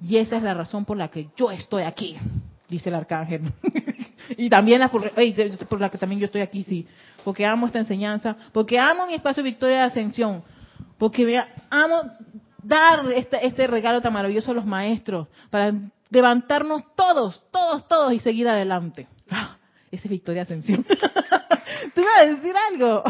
Y 0.00 0.16
esa 0.16 0.38
es 0.38 0.42
la 0.42 0.54
razón 0.54 0.86
por 0.86 0.96
la 0.96 1.08
que 1.08 1.28
yo 1.36 1.50
estoy 1.50 1.82
aquí, 1.82 2.16
dice 2.66 2.88
el 2.88 2.94
arcángel. 2.94 3.52
y 4.38 4.48
también 4.48 4.88
por, 4.88 5.12
por 5.68 5.80
la 5.82 5.90
que 5.90 5.98
también 5.98 6.18
yo 6.18 6.24
estoy 6.24 6.40
aquí, 6.40 6.64
sí. 6.64 6.86
Porque 7.24 7.44
amo 7.44 7.66
esta 7.66 7.78
enseñanza, 7.78 8.38
porque 8.54 8.78
amo 8.78 9.06
mi 9.06 9.12
espacio 9.12 9.42
Victoria 9.42 9.80
de 9.80 9.82
Ascensión, 9.82 10.42
porque 10.96 11.42
amo 11.68 11.96
dar 12.62 13.10
este, 13.12 13.46
este 13.46 13.66
regalo 13.66 14.00
tan 14.00 14.12
maravilloso 14.12 14.50
a 14.50 14.54
los 14.54 14.66
maestros, 14.66 15.28
para 15.50 15.72
levantarnos 16.10 16.82
todos, 16.94 17.42
todos, 17.50 17.86
todos 17.88 18.12
y 18.12 18.20
seguir 18.20 18.48
adelante. 18.48 19.06
Ah, 19.30 19.56
esa 19.90 20.04
es 20.04 20.10
Victoria 20.10 20.42
Ascensión. 20.42 20.84
¿Tú 21.94 22.00
ibas 22.00 22.18
a 22.18 22.26
decir 22.26 22.54
algo? 22.72 23.02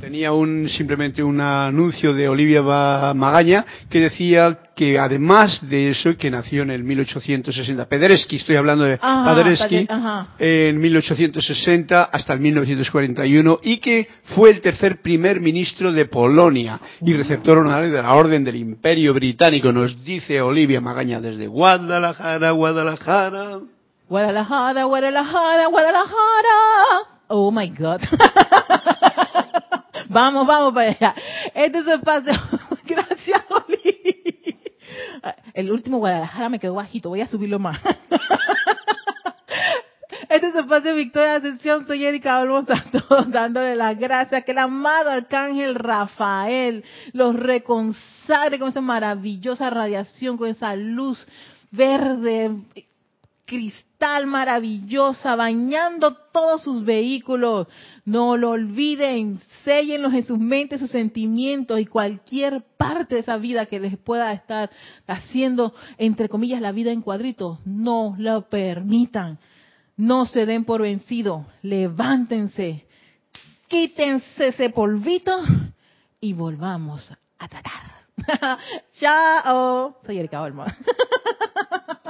Tenía 0.00 0.32
un 0.32 0.68
simplemente 0.68 1.22
un 1.22 1.40
anuncio 1.40 2.12
de 2.12 2.28
Olivia 2.28 2.60
Magaña 3.14 3.64
que 3.88 4.00
decía 4.00 4.58
que 4.76 4.98
además 4.98 5.60
de 5.68 5.90
eso, 5.90 6.16
que 6.18 6.30
nació 6.30 6.62
en 6.62 6.70
el 6.70 6.84
1860, 6.84 7.86
Pedersky, 7.88 8.36
estoy 8.36 8.56
hablando 8.56 8.84
de 8.84 8.98
Ajá, 9.00 9.24
Paderewski, 9.24 9.86
Pade- 9.86 9.90
ajá. 9.90 10.28
en 10.38 10.80
1860 10.80 12.04
hasta 12.04 12.32
el 12.34 12.40
1941 12.40 13.60
y 13.62 13.78
que 13.78 14.06
fue 14.34 14.50
el 14.50 14.60
tercer 14.60 15.00
primer 15.00 15.40
ministro 15.40 15.92
de 15.92 16.04
Polonia 16.06 16.78
y 17.00 17.14
receptor 17.14 17.58
honorario 17.58 17.90
de 17.90 18.02
la 18.02 18.14
Orden 18.14 18.44
del 18.44 18.56
Imperio 18.56 19.14
Británico, 19.14 19.72
nos 19.72 20.04
dice 20.04 20.40
Olivia 20.42 20.80
Magaña 20.80 21.20
desde 21.20 21.46
Guadalajara, 21.46 22.50
Guadalajara. 22.50 23.60
Guadalajara, 24.08 24.84
Guadalajara, 24.84 25.66
Guadalajara. 25.68 26.58
Oh 27.28 27.50
my 27.52 27.68
God. 27.70 28.00
vamos, 30.10 30.46
vamos 30.46 30.74
para 30.74 30.90
allá. 30.90 31.14
Este 31.54 31.78
es 31.78 31.86
el 31.86 32.00
paseo. 32.00 32.34
Gracias, 32.84 33.42
Oli. 33.48 33.96
El 35.54 35.70
último 35.70 35.98
Guadalajara 35.98 36.48
me 36.48 36.58
quedó 36.58 36.74
bajito. 36.74 37.08
Voy 37.08 37.20
a 37.20 37.28
subirlo 37.28 37.58
más. 37.58 37.80
Este 40.30 40.46
es 40.46 40.54
el 40.54 40.60
espacio 40.60 40.94
Victoria 40.94 41.34
Ascensión. 41.34 41.86
Soy 41.88 42.04
Erika 42.04 42.38
Olmos 42.38 42.66
Santos, 42.66 43.02
dándole 43.32 43.74
las 43.74 43.98
gracias 43.98 44.44
que 44.44 44.52
el 44.52 44.58
amado 44.58 45.10
Arcángel 45.10 45.74
Rafael 45.74 46.84
los 47.12 47.34
reconsagre 47.34 48.60
con 48.60 48.68
esa 48.68 48.80
maravillosa 48.80 49.70
radiación, 49.70 50.36
con 50.36 50.48
esa 50.48 50.76
luz 50.76 51.26
verde, 51.72 52.52
cristal 53.50 54.28
maravillosa, 54.28 55.34
bañando 55.34 56.14
todos 56.32 56.62
sus 56.62 56.84
vehículos. 56.84 57.66
No 58.04 58.36
lo 58.36 58.50
olviden, 58.50 59.40
séllenlos 59.64 60.14
en 60.14 60.22
sus 60.22 60.38
mentes, 60.38 60.78
sus 60.78 60.92
sentimientos 60.92 61.80
y 61.80 61.86
cualquier 61.86 62.62
parte 62.76 63.16
de 63.16 63.22
esa 63.22 63.38
vida 63.38 63.66
que 63.66 63.80
les 63.80 63.98
pueda 63.98 64.32
estar 64.32 64.70
haciendo, 65.08 65.74
entre 65.98 66.28
comillas, 66.28 66.60
la 66.60 66.70
vida 66.70 66.92
en 66.92 67.02
cuadritos. 67.02 67.58
No 67.66 68.14
lo 68.18 68.48
permitan. 68.48 69.40
No 69.96 70.26
se 70.26 70.46
den 70.46 70.64
por 70.64 70.82
vencido. 70.82 71.46
Levántense. 71.62 72.86
Quítense 73.66 74.48
ese 74.48 74.70
polvito 74.70 75.42
y 76.20 76.34
volvamos 76.34 77.12
a 77.36 77.48
tratar. 77.48 77.80
Chao. 78.92 79.96
Soy 80.06 80.18
Erika 80.18 80.40
Olma. 80.40 80.66